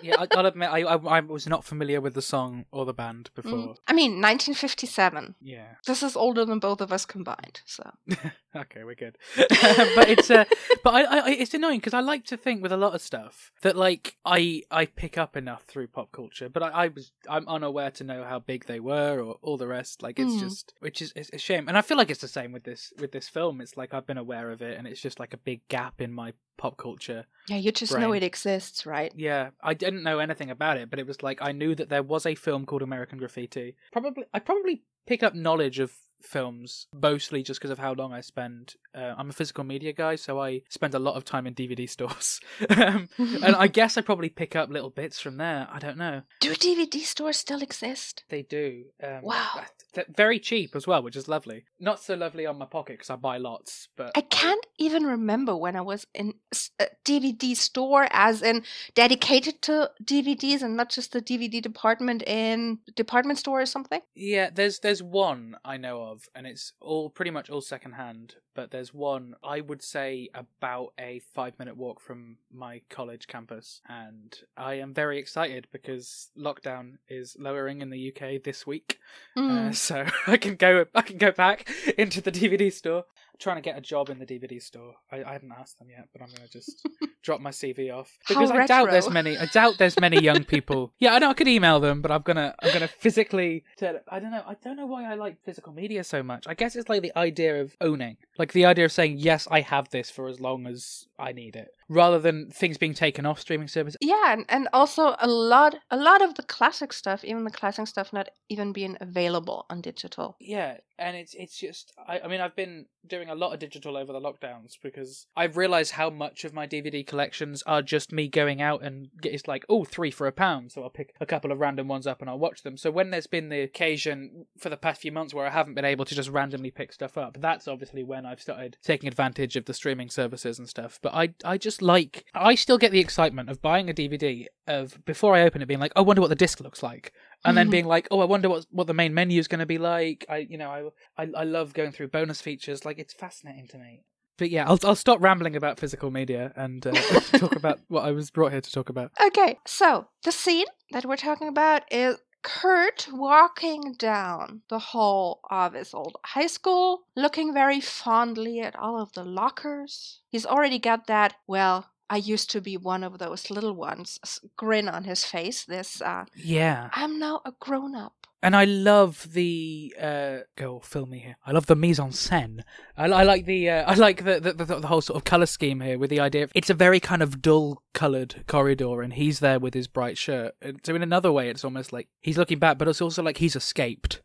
yeah, 0.02 0.16
I, 0.20 0.28
I'll 0.32 0.46
admit 0.46 0.70
I, 0.70 0.80
I 0.82 0.96
I 0.96 1.20
was 1.22 1.48
not 1.48 1.64
familiar 1.64 2.02
with 2.02 2.14
the 2.14 2.22
song 2.22 2.66
or 2.72 2.86
the 2.86 2.94
band 2.94 3.30
before. 3.36 3.52
Mm. 3.52 3.76
I 3.88 3.94
mean, 3.94 4.12
1957. 4.22 5.36
Yeah. 5.42 5.76
This 5.86 6.04
is 6.04 6.16
older 6.16 6.46
than 6.46 6.60
both 6.60 6.82
of 6.82 6.92
us 6.92 7.06
combined. 7.06 7.62
So 7.66 7.90
okay, 8.56 8.84
we're 8.84 8.96
good. 8.96 9.18
but 9.38 10.10
it's 10.10 10.30
uh, 10.32 10.46
but 10.84 10.94
I, 10.94 11.20
I 11.20 11.30
it's 11.32 11.54
annoying 11.54 11.80
because 11.80 11.94
I 11.94 12.00
like 12.00 12.26
to 12.26 12.38
think 12.38 12.62
with 12.62 12.72
a 12.72 12.78
lot 12.78 12.96
of 12.96 13.02
stuff 13.02 13.52
that 13.62 13.76
like 13.76 14.16
I 14.26 14.64
I 14.72 14.86
pick 14.86 15.18
up 15.18 15.36
enough 15.38 15.64
through 15.64 15.88
pop 15.88 16.12
culture, 16.12 16.50
but 16.50 16.64
I, 16.64 16.70
I 16.70 16.88
was 16.88 17.12
I'm 17.30 17.48
unaware 17.48 17.92
to 17.92 18.04
know 18.04 18.24
how 18.24 18.40
big 18.40 18.66
they 18.66 18.80
were 18.80 19.20
or 19.22 19.38
all 19.42 19.58
the 19.58 19.68
rest. 19.68 20.02
Like 20.02 20.20
it's 20.20 20.34
Mm. 20.34 20.40
just 20.40 20.74
which 20.80 21.02
is 21.02 21.14
it's 21.16 21.30
a 21.34 21.38
shame, 21.38 21.68
and 21.68 21.78
I 21.78 21.82
feel 21.82 21.98
like 21.98 22.10
it's 22.10 22.22
the 22.22 22.28
same 22.28 22.52
with 22.52 22.64
this 22.64 22.92
with 23.00 23.12
this 23.12 23.28
film. 23.30 23.62
It's 23.62 23.78
like 23.78 23.94
I've 23.94 24.08
been 24.08 24.18
aware 24.18 24.52
of 24.52 24.62
it, 24.62 24.78
and 24.78 24.88
it's 24.88 25.02
just 25.02 25.20
like 25.20 25.34
a 25.34 25.38
big 25.38 25.68
gap 25.68 26.02
in 26.02 26.12
my 26.14 26.34
pop 26.56 26.78
culture. 26.78 27.26
yeah, 27.50 27.58
you 27.58 27.72
just 27.72 27.98
know 27.98 28.14
it 28.14 28.22
exists, 28.24 28.86
right? 28.86 29.12
Yeah, 29.16 29.50
I 29.62 29.74
didn't 29.84 30.04
know 30.04 30.20
anything 30.20 30.50
about 30.50 30.78
it, 30.78 30.90
but 30.90 31.00
it 31.00 31.08
was 31.08 31.22
like 31.24 31.40
I 31.42 31.52
knew 31.52 31.76
that 31.76 31.90
there 31.90 32.04
was 32.04 32.26
a 32.26 32.36
film 32.36 32.66
called 32.66 32.82
American 32.82 33.18
Graffiti. 33.18 33.76
Probably 33.92 34.26
I 34.34 34.40
probably 34.40 34.84
pick 35.06 35.24
up 35.24 35.36
knowledge 35.36 35.80
of 35.80 35.94
films, 36.24 36.88
mostly 36.94 37.44
just 37.44 37.60
because 37.60 37.72
of 37.72 37.80
how 37.80 37.94
long 37.94 38.14
I 38.14 38.22
spend. 38.22 38.76
Uh, 38.96 39.14
I'm 39.18 39.30
a 39.30 39.34
physical 39.34 39.64
media 39.64 39.94
guy, 39.94 40.16
so 40.16 40.40
I 40.42 40.62
spend 40.70 40.94
a 40.96 41.00
lot 41.00 41.16
of 41.16 41.26
time 41.26 41.46
in 41.48 41.54
DVD 41.54 41.90
stores. 41.98 42.40
um, 42.70 43.10
and 43.18 43.56
I 43.56 43.68
guess 43.68 43.98
I 43.98 44.02
probably 44.02 44.30
pick 44.30 44.56
up 44.56 44.70
little 44.70 44.90
bits 44.90 45.20
from 45.20 45.38
there. 45.38 45.68
I 45.72 45.80
don't 45.80 45.98
know. 45.98 46.22
Do 46.40 46.54
DVD 46.54 47.00
stores 47.02 47.38
still 47.38 47.62
exist? 47.62 48.24
They 48.30 48.42
do. 48.44 48.86
Um, 49.02 49.22
Wow. 49.24 49.62
They're 49.94 50.06
very 50.16 50.40
cheap 50.40 50.76
as 50.76 50.88
well, 50.88 51.04
which 51.04 51.16
is 51.16 51.28
lovely. 51.28 51.66
Not 51.80 52.00
so 52.00 52.16
lovely 52.16 52.46
on 52.48 52.58
my 52.58 52.66
pocket 52.66 52.94
because 52.94 53.12
I 53.12 53.16
buy 53.16 53.38
lots, 53.38 53.90
but 53.96 54.12
I 54.16 54.22
can't 54.22 54.66
even 54.80 55.04
remember 55.04 55.56
when 55.56 55.76
I 55.76 55.82
was 55.82 56.08
in 56.16 56.34
a 56.80 56.88
DVD 57.06 57.56
store, 57.56 58.08
as 58.10 58.42
in 58.42 58.64
dedicated 58.96 59.62
to 59.64 59.92
DVDs 60.04 60.62
and 60.64 60.76
not 60.76 60.90
just 60.90 61.12
the 61.12 61.22
DVD 61.22 61.62
department 61.62 62.24
in 62.24 62.80
department 62.96 63.38
store 63.40 63.62
or 63.62 63.66
something. 63.68 64.02
Yeah, 64.16 64.50
there's 64.54 64.80
there's 64.80 65.04
one 65.04 65.56
I 65.64 65.78
know 65.78 66.02
of, 66.02 66.13
and 66.36 66.46
it's 66.48 66.74
all 66.80 67.10
pretty 67.10 67.32
much 67.32 67.50
all 67.50 67.62
secondhand. 67.62 68.36
But 68.56 68.72
there's 68.72 68.94
one 68.94 69.36
I 69.44 69.62
would 69.62 69.82
say 69.82 70.30
about 70.36 70.94
a 71.00 71.20
five 71.34 71.58
minute 71.58 71.76
walk 71.76 72.00
from 72.00 72.38
my 72.52 72.82
college 72.90 73.28
campus, 73.28 73.82
and 73.90 74.38
I 74.56 74.76
am 74.76 74.94
very 74.94 75.18
excited 75.18 75.68
because 75.72 76.30
lockdown 76.38 76.98
is 77.10 77.36
lowering 77.40 77.82
in 77.82 77.90
the 77.90 78.14
UK 78.16 78.42
this 78.44 78.66
week, 78.68 79.00
Mm. 79.38 79.70
uh, 79.70 79.72
so 79.88 80.06
I 80.28 80.38
can 80.38 80.56
go 80.56 80.86
I 80.94 81.02
can 81.02 81.18
go 81.18 81.32
back 81.32 81.70
into 81.98 82.22
the 82.22 82.32
DVD 82.32 82.72
store. 82.72 83.06
Trying 83.40 83.58
to 83.58 83.62
get 83.62 83.78
a 83.78 83.82
job 83.82 84.10
in 84.10 84.20
the 84.20 84.26
DVD 84.26 84.62
store. 84.62 84.94
I, 85.12 85.24
I 85.24 85.34
haven't 85.34 85.52
asked 85.58 85.80
them 85.80 85.90
yet, 85.90 86.08
but 86.14 86.22
I'm 86.22 86.30
gonna 86.30 86.48
just 86.48 86.88
drop 87.24 87.42
my 87.42 87.50
CV 87.50 87.94
off 87.94 88.18
How 88.26 88.36
because 88.36 88.52
I 88.52 88.66
doubt 88.66 88.92
there's 88.92 89.10
many. 89.10 89.38
I 89.38 89.46
doubt 89.48 89.78
there's 89.78 90.00
many 90.00 90.22
young 90.22 90.44
people. 90.44 90.94
Yeah, 91.00 91.16
I 91.16 91.20
know 91.20 91.32
I 91.32 91.34
could 91.34 91.48
email 91.48 91.80
them, 91.80 92.02
but 92.02 92.12
I'm 92.12 92.22
gonna 92.22 92.56
I'm 92.62 92.72
gonna 92.72 92.88
physically. 92.88 93.64
Tell, 93.78 94.00
I 94.08 94.20
don't 94.20 94.32
know. 94.32 94.44
I 94.48 94.56
don't 94.64 94.78
know 94.78 94.86
why 94.86 95.12
I 95.12 95.16
like 95.16 95.38
physical 95.44 95.74
media 95.74 96.04
so 96.04 96.24
much. 96.24 96.46
I 96.48 96.54
guess 96.54 96.76
it's 96.76 96.88
like 96.88 97.02
the 97.02 97.18
idea 97.18 97.62
of 97.62 97.76
owning, 97.82 98.18
like 98.38 98.54
the 98.54 98.66
idea 98.66 98.86
of 98.86 98.92
saying 98.92 99.18
yes, 99.18 99.48
I 99.52 99.62
have 99.62 99.90
this 99.90 100.10
for 100.10 100.28
as 100.28 100.40
long 100.40 100.66
as 100.68 101.08
I 101.20 101.34
need 101.34 101.56
it, 101.56 101.70
rather 101.90 102.20
than 102.20 102.50
things 102.50 102.78
being 102.78 102.94
taken 102.94 103.26
off 103.26 103.40
streaming 103.40 103.68
services. 103.68 103.98
Yeah, 104.02 104.34
and, 104.34 104.46
and 104.50 104.68
also 104.74 105.16
a 105.20 105.28
lot 105.28 105.76
a 105.90 105.98
lot 105.98 106.22
of 106.22 106.36
the 106.36 106.44
classic 106.44 106.94
stuff, 106.94 107.24
even 107.24 107.44
the 107.44 107.52
classic 107.52 107.88
stuff 107.88 108.14
not 108.14 108.30
even 108.50 108.74
being 108.74 108.98
available 109.02 109.66
on 109.70 109.82
digital. 109.82 110.36
Yeah, 110.40 110.78
and 110.98 111.18
it's 111.18 111.34
it's 111.34 111.58
just 111.58 111.94
I, 112.08 112.22
I 112.22 112.28
mean 112.28 112.42
I've 112.42 112.56
been 112.56 112.86
doing 113.06 113.30
a 113.30 113.36
lot 113.36 113.54
of 113.54 113.60
digital 113.60 113.98
over 113.98 114.14
the 114.14 114.20
lockdowns 114.20 114.78
because 114.82 115.28
I've 115.36 115.58
realized 115.58 115.94
how 115.94 116.10
much 116.10 116.46
of 116.46 116.54
my 116.54 116.66
DVD 116.68 117.06
collections 117.06 117.62
are 117.64 117.82
just 117.82 118.14
me 118.14 118.28
going 118.28 118.62
out 118.62 118.82
and 118.84 119.10
get, 119.22 119.34
it's 119.34 119.48
like 119.48 119.66
oh 119.70 119.84
three 119.84 120.12
for 120.12 120.28
a 120.28 120.32
pound, 120.32 120.72
so 120.72 120.84
I'll 120.84 120.90
pick 120.90 121.14
a 121.20 121.26
couple 121.26 121.52
of 121.52 121.60
random 121.60 121.88
ones 121.88 122.08
up 122.08 122.22
and 122.22 122.30
I'll 122.30 122.40
watch 122.40 122.64
them. 122.64 122.78
So 122.78 122.92
when 122.92 123.10
there's 123.10 123.28
been 123.28 123.50
the 123.50 123.62
occasion 123.62 124.46
for 124.58 124.70
the 124.70 124.78
past 124.78 125.02
few 125.02 125.12
months 125.12 125.34
where 125.34 125.46
I 125.46 125.52
haven't 125.52 125.76
been 125.76 125.86
able 125.86 126.06
to 126.06 126.16
just 126.16 126.30
randomly 126.30 126.72
pick 126.72 126.94
stuff 126.94 127.18
up, 127.18 127.38
that's 127.40 127.68
obviously 127.68 128.04
when 128.04 128.26
I've 128.26 128.42
started 128.42 128.78
taking 128.84 129.08
advantage 129.08 129.56
of 129.56 129.66
the 129.66 129.74
streaming 129.74 130.10
services 130.10 130.60
and 130.60 130.70
stuff. 130.70 131.00
But 131.02 131.14
I 131.14 131.34
I 131.44 131.58
just 131.58 131.82
like 131.84 132.26
I 132.34 132.56
still 132.56 132.78
get 132.78 132.92
the 132.92 133.00
excitement 133.00 133.50
of 133.50 133.62
buying 133.62 133.90
a 133.90 133.94
DVD 133.94 134.48
of 134.68 135.04
before 135.06 135.36
I 135.36 135.42
open 135.42 135.62
it 135.62 135.68
being 135.68 135.80
like 135.80 135.92
I 135.96 136.02
wonder 136.02 136.22
what 136.22 136.30
the 136.30 136.36
disc 136.36 136.60
looks 136.62 136.82
like 136.82 137.12
and 137.46 137.58
then 137.58 137.68
Mhm. 137.68 137.72
being 137.72 137.86
like, 137.86 138.08
oh, 138.10 138.22
I 138.22 138.26
wonder 138.26 138.50
what 138.50 138.66
what 138.72 138.88
the 138.88 138.94
main 138.94 139.14
menu 139.14 139.40
is 139.40 139.48
going 139.48 139.60
to 139.60 139.66
be 139.66 139.78
like. 139.78 140.26
I, 140.30 140.38
you 140.38 140.58
know, 140.58 140.70
I, 141.18 141.24
I 141.24 141.30
I 141.38 141.44
love 141.44 141.74
going 141.74 141.92
through 141.92 142.08
bonus 142.08 142.42
features. 142.42 142.86
Like 142.86 142.98
it's 143.00 143.14
fascinating 143.14 143.68
to 143.68 143.78
me. 143.78 144.04
But 144.38 144.50
yeah, 144.50 144.66
I'll 144.68 144.80
I'll 144.84 144.96
stop 144.96 145.22
rambling 145.22 145.56
about 145.56 145.80
physical 145.80 146.10
media 146.10 146.54
and 146.56 146.86
uh, 146.88 146.92
talk 147.38 147.56
about 147.56 147.80
what 147.88 148.04
I 148.06 148.12
was 148.12 148.32
brought 148.32 148.52
here 148.52 148.62
to 148.62 148.72
talk 148.72 148.90
about. 148.90 149.12
Okay, 149.28 149.60
so 149.68 150.08
the 150.24 150.32
scene 150.32 150.66
that 150.92 151.06
we're 151.06 151.18
talking 151.18 151.48
about 151.48 151.84
is 151.92 152.18
Curt 152.44 153.08
walking 153.12 153.94
down 153.94 154.62
the 154.70 154.80
hall 154.80 155.40
of 155.50 155.74
his 155.74 155.94
old 155.94 156.18
high 156.26 156.48
school, 156.48 157.04
looking 157.16 157.54
very 157.54 157.80
fondly 157.80 158.60
at 158.60 158.76
all 158.76 159.02
of 159.02 159.14
the 159.14 159.24
lockers. 159.24 160.20
He's 160.30 160.46
already 160.46 160.78
got 160.78 161.08
that, 161.08 161.36
well, 161.48 161.90
I 162.10 162.18
used 162.18 162.52
to 162.52 162.62
be 162.62 162.78
one 162.78 163.04
of 163.04 163.18
those 163.18 163.50
little 163.50 163.74
ones 163.74 164.20
grin 164.58 164.88
on 164.88 165.06
his 165.06 165.24
face. 165.24 165.64
This, 165.64 166.02
uh, 166.02 166.26
Yeah, 166.36 166.90
I'm 166.94 167.18
now 167.18 167.42
a 167.46 167.54
grown 167.60 167.96
up. 167.96 168.23
And 168.44 168.58
I 168.58 168.66
love 168.66 169.30
the 169.34 169.96
uh, 170.00 170.38
go 170.58 170.80
film 170.82 171.12
me 171.12 171.20
here. 171.20 171.38
I 171.46 171.52
love 171.52 171.66
the 171.66 171.76
mise 171.76 172.00
en 172.00 172.10
scène. 172.10 172.60
I, 172.98 173.06
I 173.06 173.24
like 173.24 173.46
the 173.46 173.70
uh, 173.70 173.90
I 173.90 173.96
like 173.96 174.26
the, 174.26 174.40
the 174.40 174.54
the 174.54 174.80
the 174.82 174.88
whole 174.88 175.02
sort 175.02 175.16
of 175.16 175.24
color 175.24 175.46
scheme 175.46 175.80
here 175.80 175.98
with 175.98 176.10
the 176.10 176.20
idea 176.20 176.44
of 176.44 176.52
it's 176.54 176.70
a 176.70 176.74
very 176.74 177.00
kind 177.00 177.24
of 177.24 177.42
dull 177.42 177.82
colored 177.94 178.44
corridor, 178.46 179.02
and 179.02 179.14
he's 179.14 179.40
there 179.40 179.60
with 179.60 179.74
his 179.74 179.88
bright 179.88 180.18
shirt. 180.18 180.54
And 180.62 180.82
So 180.84 180.94
in 180.94 181.02
another 181.02 181.32
way, 181.32 181.50
it's 181.50 181.64
almost 181.64 181.94
like 181.94 182.10
he's 182.22 182.38
looking 182.38 182.60
back, 182.60 182.78
but 182.78 182.88
it's 182.88 183.02
also 183.02 183.24
like 183.24 183.38
he's 183.38 183.56
escaped. 183.56 184.22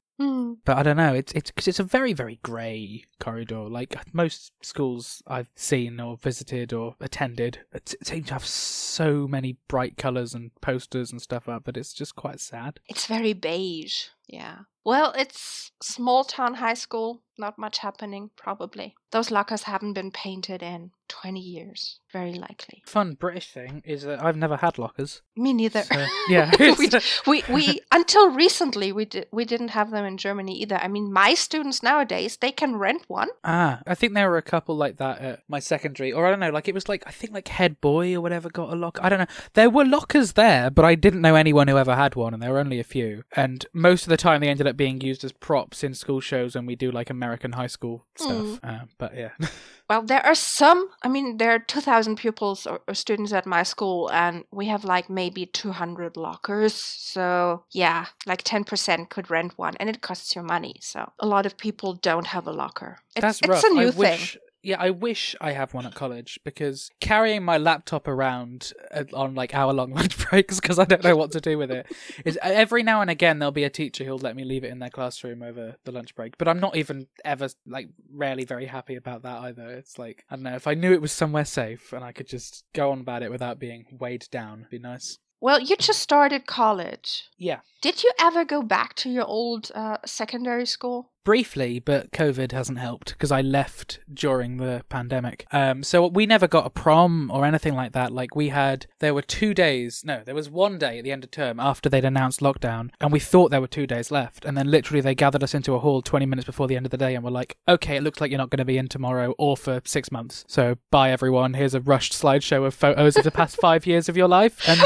But 0.64 0.76
I 0.78 0.82
don't 0.82 0.96
know. 0.96 1.14
It's 1.14 1.32
it's 1.32 1.50
because 1.50 1.68
it's 1.68 1.78
a 1.80 1.84
very 1.84 2.12
very 2.12 2.38
grey 2.42 3.04
corridor. 3.20 3.60
Like 3.68 3.96
most 4.12 4.52
schools 4.62 5.22
I've 5.26 5.48
seen 5.54 6.00
or 6.00 6.16
visited 6.16 6.72
or 6.72 6.94
attended, 7.00 7.60
it 7.72 7.94
s- 8.00 8.08
seem 8.08 8.24
to 8.24 8.34
have 8.34 8.44
so 8.46 9.26
many 9.28 9.56
bright 9.68 9.96
colours 9.96 10.34
and 10.34 10.50
posters 10.60 11.10
and 11.12 11.20
stuff 11.22 11.48
up. 11.48 11.64
But 11.64 11.76
it's 11.76 11.92
just 11.92 12.16
quite 12.16 12.40
sad. 12.40 12.80
It's 12.86 13.06
very 13.06 13.32
beige. 13.32 14.06
Yeah. 14.26 14.58
Well, 14.84 15.12
it's 15.16 15.72
small 15.82 16.24
town 16.24 16.54
high 16.54 16.74
school. 16.74 17.22
Not 17.38 17.58
much 17.58 17.78
happening, 17.78 18.30
probably. 18.36 18.96
Those 19.12 19.30
lockers 19.30 19.62
haven't 19.62 19.94
been 19.94 20.10
painted 20.10 20.62
in 20.62 20.90
20 21.08 21.40
years. 21.40 22.00
Very 22.12 22.34
likely. 22.34 22.82
Fun 22.86 23.14
British 23.14 23.52
thing 23.52 23.82
is 23.84 24.02
that 24.02 24.24
I've 24.24 24.36
never 24.36 24.56
had 24.56 24.78
lockers. 24.78 25.20
Me 25.36 25.52
neither. 25.52 25.82
So, 25.82 26.06
yeah, 26.28 26.50
we, 26.58 26.88
we 27.26 27.44
we 27.50 27.80
until 27.92 28.30
recently 28.30 28.92
we 28.92 29.04
did 29.04 29.26
we 29.30 29.44
didn't 29.44 29.68
have 29.68 29.90
them 29.90 30.06
in 30.06 30.16
Germany 30.16 30.56
either. 30.62 30.76
I 30.76 30.88
mean, 30.88 31.12
my 31.12 31.34
students 31.34 31.82
nowadays 31.82 32.38
they 32.38 32.50
can 32.50 32.76
rent 32.76 33.02
one. 33.08 33.28
Ah, 33.44 33.80
I 33.86 33.94
think 33.94 34.14
there 34.14 34.30
were 34.30 34.38
a 34.38 34.42
couple 34.42 34.74
like 34.74 34.96
that 34.96 35.20
at 35.20 35.42
my 35.48 35.58
secondary, 35.58 36.12
or 36.12 36.26
I 36.26 36.30
don't 36.30 36.40
know, 36.40 36.50
like 36.50 36.66
it 36.66 36.74
was 36.74 36.88
like 36.88 37.02
I 37.06 37.10
think 37.10 37.34
like 37.34 37.48
head 37.48 37.78
boy 37.82 38.14
or 38.14 38.22
whatever 38.22 38.48
got 38.48 38.72
a 38.72 38.76
locker. 38.76 39.02
I 39.02 39.10
don't 39.10 39.18
know. 39.18 39.34
There 39.52 39.68
were 39.68 39.84
lockers 39.84 40.32
there, 40.32 40.70
but 40.70 40.86
I 40.86 40.94
didn't 40.94 41.20
know 41.20 41.34
anyone 41.34 41.68
who 41.68 41.76
ever 41.76 41.94
had 41.94 42.14
one, 42.14 42.32
and 42.32 42.42
there 42.42 42.52
were 42.52 42.58
only 42.58 42.80
a 42.80 42.84
few. 42.84 43.24
And 43.36 43.66
most 43.74 44.04
of 44.04 44.08
the 44.08 44.16
time, 44.16 44.40
they 44.40 44.48
ended 44.48 44.66
up 44.66 44.78
being 44.78 45.02
used 45.02 45.24
as 45.24 45.32
props 45.32 45.84
in 45.84 45.92
school 45.92 46.20
shows 46.20 46.54
when 46.54 46.64
we 46.64 46.74
do 46.74 46.90
like 46.90 47.10
American 47.10 47.27
high 47.36 47.66
school 47.66 48.04
stuff. 48.16 48.60
Uh, 48.62 48.80
but 48.98 49.14
yeah, 49.16 49.30
Well, 49.88 50.02
there 50.02 50.24
are 50.24 50.34
some. 50.34 50.90
I 51.02 51.08
mean, 51.08 51.38
there 51.38 51.50
are 51.52 51.58
2,000 51.58 52.16
pupils 52.16 52.66
or, 52.66 52.80
or 52.86 52.92
students 52.94 53.32
at 53.32 53.46
my 53.46 53.62
school, 53.62 54.10
and 54.10 54.44
we 54.50 54.66
have 54.66 54.84
like 54.84 55.08
maybe 55.08 55.46
200 55.46 56.16
lockers. 56.16 56.74
So, 56.74 57.64
yeah, 57.70 58.06
like 58.26 58.44
10% 58.44 59.08
could 59.08 59.30
rent 59.30 59.54
one, 59.56 59.74
and 59.80 59.88
it 59.88 60.02
costs 60.02 60.36
you 60.36 60.42
money. 60.42 60.76
So, 60.80 61.10
a 61.18 61.26
lot 61.26 61.46
of 61.46 61.56
people 61.56 61.94
don't 61.94 62.26
have 62.26 62.46
a 62.46 62.52
locker. 62.52 62.98
It's, 63.16 63.22
that's 63.22 63.38
it's 63.40 63.48
rough. 63.48 63.64
a 63.64 63.70
new 63.70 63.88
I 63.88 63.90
thing. 63.90 63.98
wish. 63.98 64.36
Yeah, 64.68 64.76
I 64.78 64.90
wish 64.90 65.34
I 65.40 65.52
have 65.52 65.72
one 65.72 65.86
at 65.86 65.94
college 65.94 66.38
because 66.44 66.90
carrying 67.00 67.42
my 67.42 67.56
laptop 67.56 68.06
around 68.06 68.74
uh, 68.90 69.04
on 69.14 69.34
like 69.34 69.54
hour 69.54 69.72
long 69.72 69.92
lunch 69.94 70.28
breaks 70.28 70.60
because 70.60 70.78
I 70.78 70.84
don't 70.84 71.02
know 71.02 71.16
what 71.16 71.32
to 71.32 71.40
do 71.40 71.56
with 71.56 71.70
it 71.70 71.86
is 72.26 72.38
every 72.42 72.82
now 72.82 73.00
and 73.00 73.08
again 73.08 73.38
there'll 73.38 73.50
be 73.50 73.64
a 73.64 73.70
teacher 73.70 74.04
who'll 74.04 74.18
let 74.18 74.36
me 74.36 74.44
leave 74.44 74.64
it 74.64 74.70
in 74.70 74.78
their 74.78 74.90
classroom 74.90 75.42
over 75.42 75.76
the 75.84 75.90
lunch 75.92 76.14
break, 76.14 76.36
but 76.36 76.48
I'm 76.48 76.60
not 76.60 76.76
even 76.76 77.06
ever 77.24 77.48
like 77.66 77.88
rarely 78.12 78.44
very 78.44 78.66
happy 78.66 78.96
about 78.96 79.22
that 79.22 79.38
either. 79.38 79.70
It's 79.70 79.98
like 79.98 80.26
I 80.28 80.36
don't 80.36 80.42
know 80.42 80.56
if 80.56 80.66
I 80.66 80.74
knew 80.74 80.92
it 80.92 81.00
was 81.00 81.12
somewhere 81.12 81.46
safe 81.46 81.94
and 81.94 82.04
I 82.04 82.12
could 82.12 82.28
just 82.28 82.64
go 82.74 82.90
on 82.90 83.00
about 83.00 83.22
it 83.22 83.30
without 83.30 83.58
being 83.58 83.86
weighed 83.98 84.26
down, 84.30 84.58
it'd 84.58 84.70
be 84.70 84.78
nice. 84.78 85.16
Well, 85.40 85.60
you 85.60 85.76
just 85.76 86.00
started 86.00 86.46
college. 86.46 87.24
Yeah. 87.38 87.60
Did 87.80 88.02
you 88.02 88.10
ever 88.20 88.44
go 88.44 88.62
back 88.62 88.94
to 88.96 89.08
your 89.08 89.24
old 89.24 89.70
uh, 89.74 89.98
secondary 90.04 90.66
school? 90.66 91.12
Briefly, 91.28 91.78
but 91.78 92.10
COVID 92.10 92.52
hasn't 92.52 92.78
helped 92.78 93.12
because 93.12 93.30
I 93.30 93.42
left 93.42 94.00
during 94.10 94.56
the 94.56 94.82
pandemic. 94.88 95.46
Um, 95.52 95.82
so 95.82 96.06
we 96.06 96.24
never 96.24 96.48
got 96.48 96.64
a 96.64 96.70
prom 96.70 97.30
or 97.30 97.44
anything 97.44 97.74
like 97.74 97.92
that. 97.92 98.10
Like 98.14 98.34
we 98.34 98.48
had, 98.48 98.86
there 99.00 99.12
were 99.12 99.20
two 99.20 99.52
days. 99.52 100.02
No, 100.06 100.22
there 100.24 100.34
was 100.34 100.48
one 100.48 100.78
day 100.78 100.96
at 100.96 101.04
the 101.04 101.12
end 101.12 101.24
of 101.24 101.30
term 101.30 101.60
after 101.60 101.90
they'd 101.90 102.06
announced 102.06 102.40
lockdown, 102.40 102.88
and 102.98 103.12
we 103.12 103.20
thought 103.20 103.50
there 103.50 103.60
were 103.60 103.66
two 103.66 103.86
days 103.86 104.10
left. 104.10 104.46
And 104.46 104.56
then 104.56 104.70
literally 104.70 105.02
they 105.02 105.14
gathered 105.14 105.42
us 105.42 105.52
into 105.52 105.74
a 105.74 105.80
hall 105.80 106.00
20 106.00 106.24
minutes 106.24 106.46
before 106.46 106.66
the 106.66 106.76
end 106.76 106.86
of 106.86 106.90
the 106.92 106.96
day 106.96 107.14
and 107.14 107.22
were 107.22 107.30
like, 107.30 107.58
"Okay, 107.68 107.98
it 107.98 108.02
looks 108.02 108.22
like 108.22 108.30
you're 108.30 108.38
not 108.38 108.48
going 108.48 108.56
to 108.56 108.64
be 108.64 108.78
in 108.78 108.88
tomorrow 108.88 109.34
or 109.36 109.54
for 109.54 109.82
six 109.84 110.10
months. 110.10 110.46
So 110.48 110.76
bye 110.90 111.10
everyone. 111.10 111.52
Here's 111.52 111.74
a 111.74 111.82
rushed 111.82 112.14
slideshow 112.14 112.64
of 112.64 112.72
photos 112.72 113.18
of 113.18 113.24
the 113.24 113.30
past 113.30 113.56
five 113.60 113.86
years 113.86 114.08
of 114.08 114.16
your 114.16 114.28
life." 114.28 114.66
And 114.66 114.80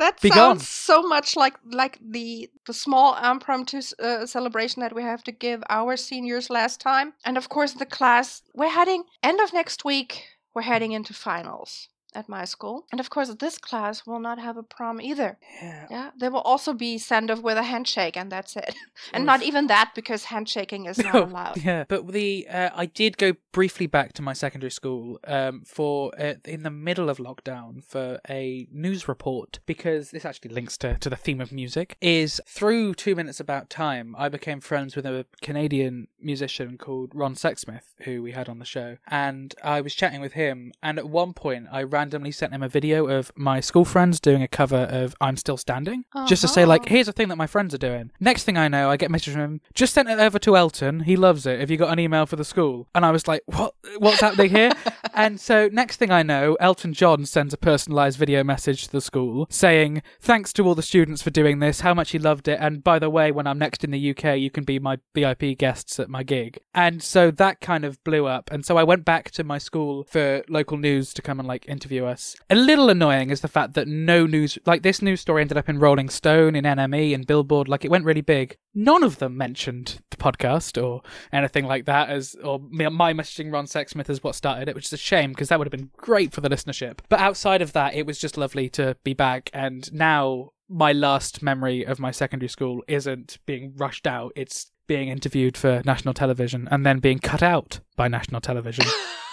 that 0.00 0.20
Be 0.20 0.30
sounds 0.30 0.60
gone. 0.60 0.60
so 0.60 1.02
much 1.02 1.36
like 1.36 1.56
like 1.64 1.98
the 2.02 2.50
the 2.66 2.74
small 2.74 3.16
impromptu 3.16 3.80
uh, 4.02 4.26
celebration 4.26 4.80
that 4.82 4.94
we 4.94 5.02
have 5.02 5.22
to 5.24 5.32
give 5.32 5.62
our 5.68 5.96
seniors 5.96 6.50
last 6.50 6.80
time. 6.80 7.14
And 7.24 7.36
of 7.38 7.48
course, 7.48 7.72
the 7.74 7.86
class 7.86 8.42
we're 8.54 8.70
heading 8.80 9.04
end 9.22 9.40
of 9.40 9.52
next 9.52 9.84
week. 9.84 10.24
We're 10.54 10.62
heading 10.72 10.92
into 10.92 11.14
finals. 11.14 11.88
At 12.14 12.28
my 12.28 12.44
school. 12.44 12.86
And 12.90 13.00
of 13.00 13.10
course, 13.10 13.28
this 13.34 13.58
class 13.58 14.06
will 14.06 14.20
not 14.20 14.38
have 14.38 14.56
a 14.56 14.62
prom 14.62 15.00
either. 15.00 15.38
Yeah. 15.62 15.86
Yeah, 15.90 16.10
they 16.16 16.28
will 16.28 16.40
also 16.40 16.72
be 16.72 16.98
sent 16.98 17.30
off 17.30 17.40
with 17.40 17.56
a 17.56 17.62
handshake, 17.62 18.16
and 18.16 18.30
that's 18.30 18.56
it. 18.56 18.74
and 19.12 19.22
Oof. 19.22 19.26
not 19.26 19.42
even 19.42 19.66
that 19.68 19.92
because 19.94 20.24
handshaking 20.24 20.86
is 20.86 20.98
not 20.98 21.14
allowed. 21.28 21.58
Yeah, 21.58 21.84
but 21.88 22.06
the 22.08 22.46
uh, 22.48 22.70
I 22.74 22.86
did 22.86 23.18
go 23.18 23.34
briefly 23.52 23.86
back 23.86 24.12
to 24.14 24.22
my 24.22 24.32
secondary 24.32 24.70
school 24.70 25.18
um, 25.26 25.62
for 25.64 26.12
uh, 26.18 26.34
in 26.44 26.62
the 26.62 26.70
middle 26.70 27.08
of 27.08 27.18
lockdown 27.18 27.82
for 27.84 28.20
a 28.28 28.66
news 28.70 29.08
report 29.08 29.60
because 29.66 30.10
this 30.10 30.24
actually 30.24 30.50
links 30.50 30.76
to, 30.78 30.96
to 30.98 31.10
the 31.10 31.16
theme 31.16 31.40
of 31.40 31.52
music. 31.52 31.96
Is 32.00 32.40
through 32.46 32.94
two 32.94 33.14
minutes 33.14 33.40
about 33.40 33.70
time, 33.70 34.14
I 34.18 34.28
became 34.28 34.60
friends 34.60 34.96
with 34.96 35.06
a 35.06 35.26
Canadian 35.42 36.08
musician 36.20 36.78
called 36.78 37.12
Ron 37.14 37.34
Sexsmith, 37.34 37.94
who 38.04 38.22
we 38.22 38.32
had 38.32 38.48
on 38.48 38.58
the 38.58 38.64
show, 38.64 38.96
and 39.08 39.54
I 39.62 39.80
was 39.80 39.94
chatting 39.94 40.20
with 40.20 40.32
him. 40.32 40.72
And 40.82 40.98
at 40.98 41.08
one 41.08 41.32
point, 41.32 41.66
I 41.70 41.82
randomly 42.00 42.32
sent 42.32 42.54
him 42.54 42.62
a 42.62 42.68
video 42.68 43.06
of 43.08 43.30
my 43.36 43.60
school 43.60 43.84
friends 43.84 44.20
doing 44.20 44.42
a 44.42 44.48
cover 44.48 44.82
of 45.00 45.14
"I'm 45.20 45.36
Still 45.36 45.58
Standing," 45.58 46.04
just 46.26 46.40
to 46.42 46.48
say 46.48 46.64
like, 46.64 46.82
Uh-huh. 46.82 46.94
here's 46.94 47.08
a 47.08 47.12
thing 47.12 47.28
that 47.28 47.36
my 47.36 47.46
friends 47.46 47.74
are 47.74 47.78
doing. 47.90 48.10
Next 48.18 48.44
thing 48.44 48.56
I 48.56 48.68
know, 48.68 48.90
I 48.90 48.96
get 48.96 49.10
a 49.10 49.12
message 49.12 49.34
from 49.34 49.42
him. 49.42 49.60
Just 49.74 49.92
sent 49.92 50.08
it 50.08 50.18
over 50.18 50.38
to 50.38 50.56
Elton. 50.56 51.00
He 51.00 51.14
loves 51.16 51.44
it. 51.46 51.60
Have 51.60 51.70
you 51.70 51.76
got 51.76 51.92
an 51.92 51.98
email 51.98 52.24
for 52.26 52.36
the 52.36 52.44
school? 52.44 52.88
And 52.94 53.04
I 53.04 53.10
was 53.10 53.28
like, 53.28 53.42
what? 53.46 53.74
What's 53.98 54.20
happening 54.20 54.50
here? 54.50 54.72
and 55.14 55.40
so 55.40 55.68
next 55.72 55.96
thing 55.96 56.10
I 56.10 56.22
know, 56.22 56.56
Elton 56.60 56.92
John 56.92 57.26
sends 57.26 57.54
a 57.54 57.58
personalized 57.58 58.18
video 58.18 58.44
message 58.44 58.84
to 58.84 58.92
the 58.92 59.00
school 59.00 59.46
saying, 59.50 60.02
thanks 60.20 60.52
to 60.54 60.64
all 60.64 60.74
the 60.74 60.82
students 60.82 61.22
for 61.22 61.30
doing 61.30 61.58
this, 61.58 61.80
how 61.80 61.94
much 61.94 62.10
he 62.10 62.18
loved 62.18 62.48
it. 62.48 62.58
And 62.60 62.82
by 62.82 62.98
the 62.98 63.10
way, 63.10 63.32
when 63.32 63.46
I'm 63.46 63.58
next 63.58 63.84
in 63.84 63.90
the 63.90 64.10
UK, 64.10 64.38
you 64.38 64.50
can 64.50 64.64
be 64.64 64.78
my 64.78 64.98
VIP 65.14 65.58
guests 65.58 65.98
at 65.98 66.08
my 66.08 66.22
gig. 66.22 66.58
And 66.74 67.02
so 67.02 67.30
that 67.30 67.60
kind 67.60 67.84
of 67.84 68.02
blew 68.04 68.26
up. 68.26 68.50
And 68.52 68.64
so 68.64 68.76
I 68.76 68.82
went 68.82 69.04
back 69.04 69.30
to 69.32 69.44
my 69.44 69.58
school 69.58 70.04
for 70.04 70.42
local 70.48 70.76
news 70.76 71.12
to 71.14 71.22
come 71.22 71.38
and 71.38 71.48
like 71.48 71.68
interview 71.68 72.04
us. 72.04 72.36
A 72.48 72.54
little 72.54 72.88
annoying 72.88 73.30
is 73.30 73.40
the 73.40 73.48
fact 73.48 73.74
that 73.74 73.88
no 73.88 74.26
news, 74.26 74.58
like 74.66 74.82
this 74.82 75.02
news 75.02 75.20
story 75.20 75.42
ended 75.42 75.58
up 75.58 75.68
in 75.68 75.78
Rolling 75.78 76.08
Stone, 76.08 76.56
in 76.56 76.64
NME, 76.64 77.14
and 77.14 77.26
Billboard, 77.26 77.68
like 77.68 77.84
it 77.84 77.90
went 77.90 78.04
really 78.04 78.20
big. 78.20 78.56
None 78.74 79.02
of 79.02 79.18
them 79.18 79.36
mentioned 79.36 80.00
podcast 80.20 80.80
or 80.82 81.02
anything 81.32 81.64
like 81.64 81.86
that 81.86 82.08
as, 82.08 82.36
or 82.44 82.60
my 82.70 83.12
messaging 83.12 83.52
Ron 83.52 83.66
Sexsmith 83.66 84.08
as 84.08 84.22
what 84.22 84.34
started 84.34 84.68
it, 84.68 84.74
which 84.74 84.86
is 84.86 84.92
a 84.92 84.98
shame 84.98 85.30
because 85.30 85.48
that 85.48 85.58
would 85.58 85.66
have 85.66 85.72
been 85.72 85.90
great 85.96 86.32
for 86.32 86.40
the 86.40 86.48
listenership. 86.48 87.00
But 87.08 87.20
outside 87.20 87.62
of 87.62 87.72
that, 87.72 87.94
it 87.94 88.06
was 88.06 88.18
just 88.18 88.36
lovely 88.36 88.68
to 88.70 88.96
be 89.02 89.14
back. 89.14 89.50
And 89.52 89.92
now 89.92 90.52
my 90.68 90.92
last 90.92 91.42
memory 91.42 91.84
of 91.84 91.98
my 91.98 92.12
secondary 92.12 92.48
school 92.48 92.82
isn't 92.86 93.38
being 93.46 93.74
rushed 93.76 94.06
out. 94.06 94.32
It's 94.36 94.70
being 94.86 95.08
interviewed 95.08 95.56
for 95.56 95.82
national 95.84 96.14
television 96.14 96.68
and 96.70 96.84
then 96.84 96.98
being 96.98 97.18
cut 97.18 97.42
out 97.42 97.80
by 97.96 98.08
national 98.08 98.40
television. 98.40 98.84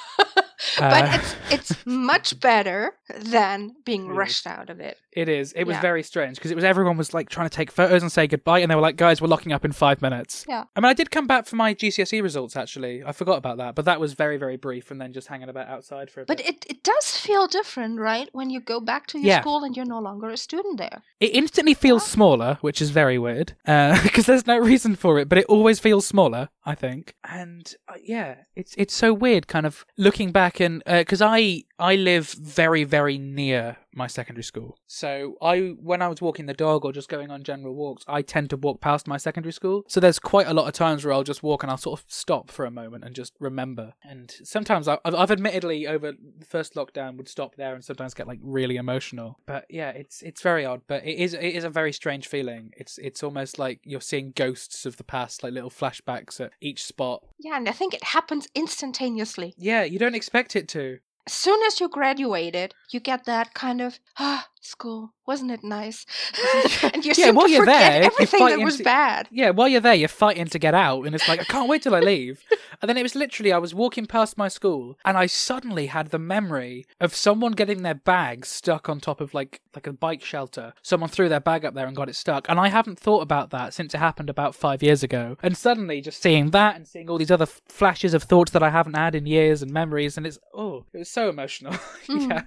but 0.80 1.04
Uh, 1.04 1.10
it's 1.18 1.36
it's 1.72 1.86
much 1.86 2.40
better 2.40 2.94
than 3.20 3.76
being 3.86 4.08
It 4.08 4.12
is. 4.12 4.18
rushed 4.18 4.48
out 4.48 4.70
of 4.70 4.80
it. 4.80 4.98
It 5.12 5.30
is. 5.30 5.54
It 5.54 5.64
was 5.66 5.76
Yeah. 5.76 5.82
very 5.82 6.04
strange 6.04 6.36
because 6.38 6.52
it 6.52 6.56
was 6.56 6.64
everyone 6.64 6.98
was 6.98 7.14
like 7.14 7.30
trying 7.30 7.50
to 7.50 7.56
take 7.56 7.72
photos 7.72 8.02
and 8.04 8.12
say 8.12 8.28
goodbye, 8.28 8.60
and 8.60 8.70
they 8.70 8.76
were 8.76 8.82
like, 8.82 8.96
"Guys, 8.98 9.22
we're 9.22 9.28
locking 9.28 9.52
up 9.54 9.66
in 9.66 9.72
five 9.72 10.02
minutes." 10.02 10.46
Yeah. 10.48 10.66
I 10.76 10.80
mean, 10.80 10.90
I 10.90 10.94
did 10.94 11.10
come 11.12 11.26
back 11.28 11.46
for 11.48 11.56
my 11.56 11.74
GCSE 11.74 12.22
results 12.22 12.56
actually. 12.56 13.04
I 13.04 13.12
forgot 13.12 13.38
about 13.38 13.58
that, 13.58 13.76
but 13.76 13.86
that 13.86 14.00
was 14.00 14.14
very, 14.14 14.38
very 14.38 14.58
brief, 14.58 14.92
and 14.92 15.00
then 15.02 15.14
just 15.14 15.28
hanging 15.28 15.50
about 15.50 15.68
outside 15.68 16.12
for 16.12 16.22
a 16.22 16.26
But 16.26 16.38
bit. 16.38 16.48
it, 16.50 16.66
it 16.70 16.84
does 16.84 17.18
feel 17.18 17.48
different, 17.48 18.00
right? 18.00 18.30
When 18.34 18.50
you 18.50 18.60
go 18.60 18.80
back 18.80 19.08
to 19.08 19.18
your 19.20 19.28
Yeah. 19.28 19.42
school 19.42 19.64
and 19.64 19.76
you're 19.76 19.86
no 19.86 20.00
longer 20.00 20.28
a 20.30 20.38
student 20.38 20.78
there. 20.78 21.02
It 21.20 21.32
instantly 21.34 21.74
feels 21.74 22.04
Yeah. 22.04 22.14
smaller, 22.14 22.58
which 22.62 22.82
is 22.82 22.92
very 22.92 23.18
weird 23.18 23.54
because 24.04 24.26
there's 24.26 24.46
no 24.48 24.58
reason 24.58 24.96
for 24.96 25.20
it, 25.20 25.28
but 25.30 25.38
it 25.38 25.46
always 25.46 25.80
feels 25.80 26.06
smaller. 26.06 26.50
I 26.68 26.76
think, 26.76 27.16
and 27.24 27.74
uh, 27.88 27.94
yeah, 28.04 28.36
it's 28.58 28.76
it's 28.78 28.94
so 28.94 29.14
weird, 29.14 29.48
kind 29.48 29.66
of 29.66 29.86
looking 29.98 30.34
back 30.34 30.60
and 30.60 30.84
because 30.86 31.22
I 31.22 31.64
I 31.80 31.96
live 31.96 32.28
very 32.34 32.84
very 32.84 33.18
near 33.18 33.78
my 33.98 34.08
secondary 34.08 34.44
school, 34.44 34.78
so 34.88 35.36
I 35.42 35.76
when 35.82 36.02
I 36.02 36.08
was 36.08 36.22
walking 36.22 36.46
the 36.46 36.54
dog 36.54 36.86
or 36.86 36.92
just 36.92 37.10
going 37.10 37.32
on 37.32 37.44
general 37.44 37.76
walks, 37.76 38.04
I 38.08 38.22
tend 38.22 38.50
to 38.52 38.58
walk 38.58 38.82
past 38.82 39.08
my 39.08 39.18
secondary 39.18 39.54
school. 39.54 39.84
So 39.88 40.00
there's 40.00 40.20
quite 40.20 40.48
a 40.48 40.54
lot 40.54 40.68
of 40.68 40.74
times 40.74 41.04
where 41.04 41.14
I'll 41.14 41.24
just 41.24 41.44
walk 41.44 41.64
and 41.64 41.72
I'll 41.72 41.78
sort 41.78 42.00
of 42.00 42.06
stop 42.08 42.52
for 42.52 42.66
a 42.66 42.72
moment 42.72 43.04
and 43.04 43.16
just 43.16 43.34
remember. 43.40 43.94
And 44.04 44.34
sometimes 44.44 44.88
I, 44.88 45.00
I've, 45.04 45.16
I've 45.16 45.32
admittedly 45.32 45.88
over 45.88 46.12
the 46.12 46.46
first 46.46 46.76
lockdown 46.76 47.18
would 47.18 47.28
stop 47.28 47.56
there 47.56 47.74
and 47.74 47.84
sometimes 47.84 48.14
get 48.14 48.28
like 48.28 48.40
really 48.42 48.78
emotional. 48.78 49.40
But 49.46 49.66
yeah, 49.70 49.90
it's 49.90 50.22
it's 50.22 50.42
very 50.42 50.66
odd, 50.66 50.82
but 50.88 51.06
it 51.06 51.18
is 51.18 51.34
it 51.34 51.44
is 51.44 51.64
a 51.64 51.70
very 51.70 51.94
strange 51.94 52.28
feeling. 52.28 52.72
It's 52.78 52.98
it's 52.98 53.24
almost 53.24 53.60
like 53.60 53.80
you're 53.84 54.02
seeing 54.02 54.32
ghosts 54.36 54.86
of 54.86 54.98
the 54.98 55.04
past, 55.04 55.44
like 55.44 55.54
little 55.54 55.72
flashbacks 55.72 56.40
at 56.40 56.52
each 56.62 56.84
spot. 56.84 57.24
Yeah, 57.40 57.58
and 57.58 57.68
I 57.68 57.72
think 57.72 57.94
it 57.94 58.04
happens 58.04 58.48
instantaneously. 58.56 59.54
Yeah, 59.58 59.84
you 59.84 60.00
don't 60.00 60.16
expect 60.16 60.56
it 60.56 60.68
to. 60.70 61.00
As 61.28 61.34
soon 61.34 61.62
as 61.64 61.82
you 61.82 61.90
graduated, 61.90 62.74
you 62.90 63.02
get 63.02 63.26
that 63.26 63.54
kind 63.54 63.82
of 63.82 64.00
ah, 64.18 64.48
school 64.62 65.12
wasn't 65.28 65.52
it 65.52 65.64
nice? 65.64 66.06
and 66.94 67.06
you 67.06 67.14
Yeah, 67.16 67.32
while 67.32 67.48
you're 67.48 67.62
forget 67.62 67.80
there, 67.82 67.96
you're 67.98 68.12
everything 68.12 68.46
that 68.46 68.60
was 68.60 68.78
to- 68.78 68.84
bad. 68.84 69.28
Yeah, 69.30 69.50
while 69.52 69.68
you're 69.68 69.82
there, 69.82 69.94
you're 69.94 70.08
fighting 70.08 70.48
to 70.48 70.58
get 70.58 70.74
out, 70.74 71.06
and 71.06 71.14
it's 71.14 71.28
like 71.28 71.42
I 71.42 71.44
can't 71.44 71.70
wait 71.70 71.84
till 71.84 71.94
I 71.94 72.00
leave. 72.00 72.44
and 72.82 72.90
then 72.90 72.98
it 72.98 73.04
was 73.04 73.14
literally 73.14 73.52
I 73.52 73.58
was 73.58 73.76
walking 73.76 74.06
past 74.06 74.38
my 74.38 74.48
school, 74.48 74.98
and 75.04 75.18
I 75.18 75.26
suddenly 75.26 75.88
had 75.88 76.10
the 76.10 76.18
memory 76.18 76.86
of 77.02 77.14
someone 77.14 77.52
getting 77.52 77.84
their 77.84 77.94
bag 77.94 78.46
stuck 78.46 78.88
on 78.88 79.00
top 79.00 79.20
of 79.20 79.34
like 79.34 79.62
like 79.76 79.86
a 79.86 79.94
bike 79.94 80.24
shelter. 80.24 80.74
Someone 80.82 81.10
threw 81.10 81.30
their 81.30 81.42
bag 81.42 81.66
up 81.66 81.74
there 81.74 81.86
and 81.86 81.96
got 81.96 82.10
it 82.10 82.16
stuck, 82.16 82.48
and 82.48 82.60
I 82.60 82.70
haven't 82.70 82.98
thought 83.00 83.22
about 83.22 83.50
that 83.50 83.74
since 83.74 83.94
it 83.94 83.98
happened 84.00 84.30
about 84.30 84.56
five 84.56 84.82
years 84.82 85.04
ago. 85.04 85.38
And 85.44 85.58
suddenly, 85.58 86.00
just 86.00 86.22
seeing 86.22 86.52
that 86.52 86.78
and 86.78 86.88
seeing 86.88 87.10
all 87.10 87.18
these 87.18 87.32
other 87.32 87.46
flashes 87.46 88.14
of 88.14 88.24
thoughts 88.24 88.52
that 88.54 88.64
I 88.64 88.70
haven't 88.70 88.96
had 88.96 89.14
in 89.14 89.26
years 89.26 89.62
and 89.62 89.72
memories, 89.72 90.16
and 90.16 90.26
it's 90.26 90.40
oh, 90.54 90.86
it 90.94 91.00
was 91.00 91.10
so 91.18 91.30
emotional. 91.30 91.74
Mm. 92.08 92.30
yeah, 92.30 92.44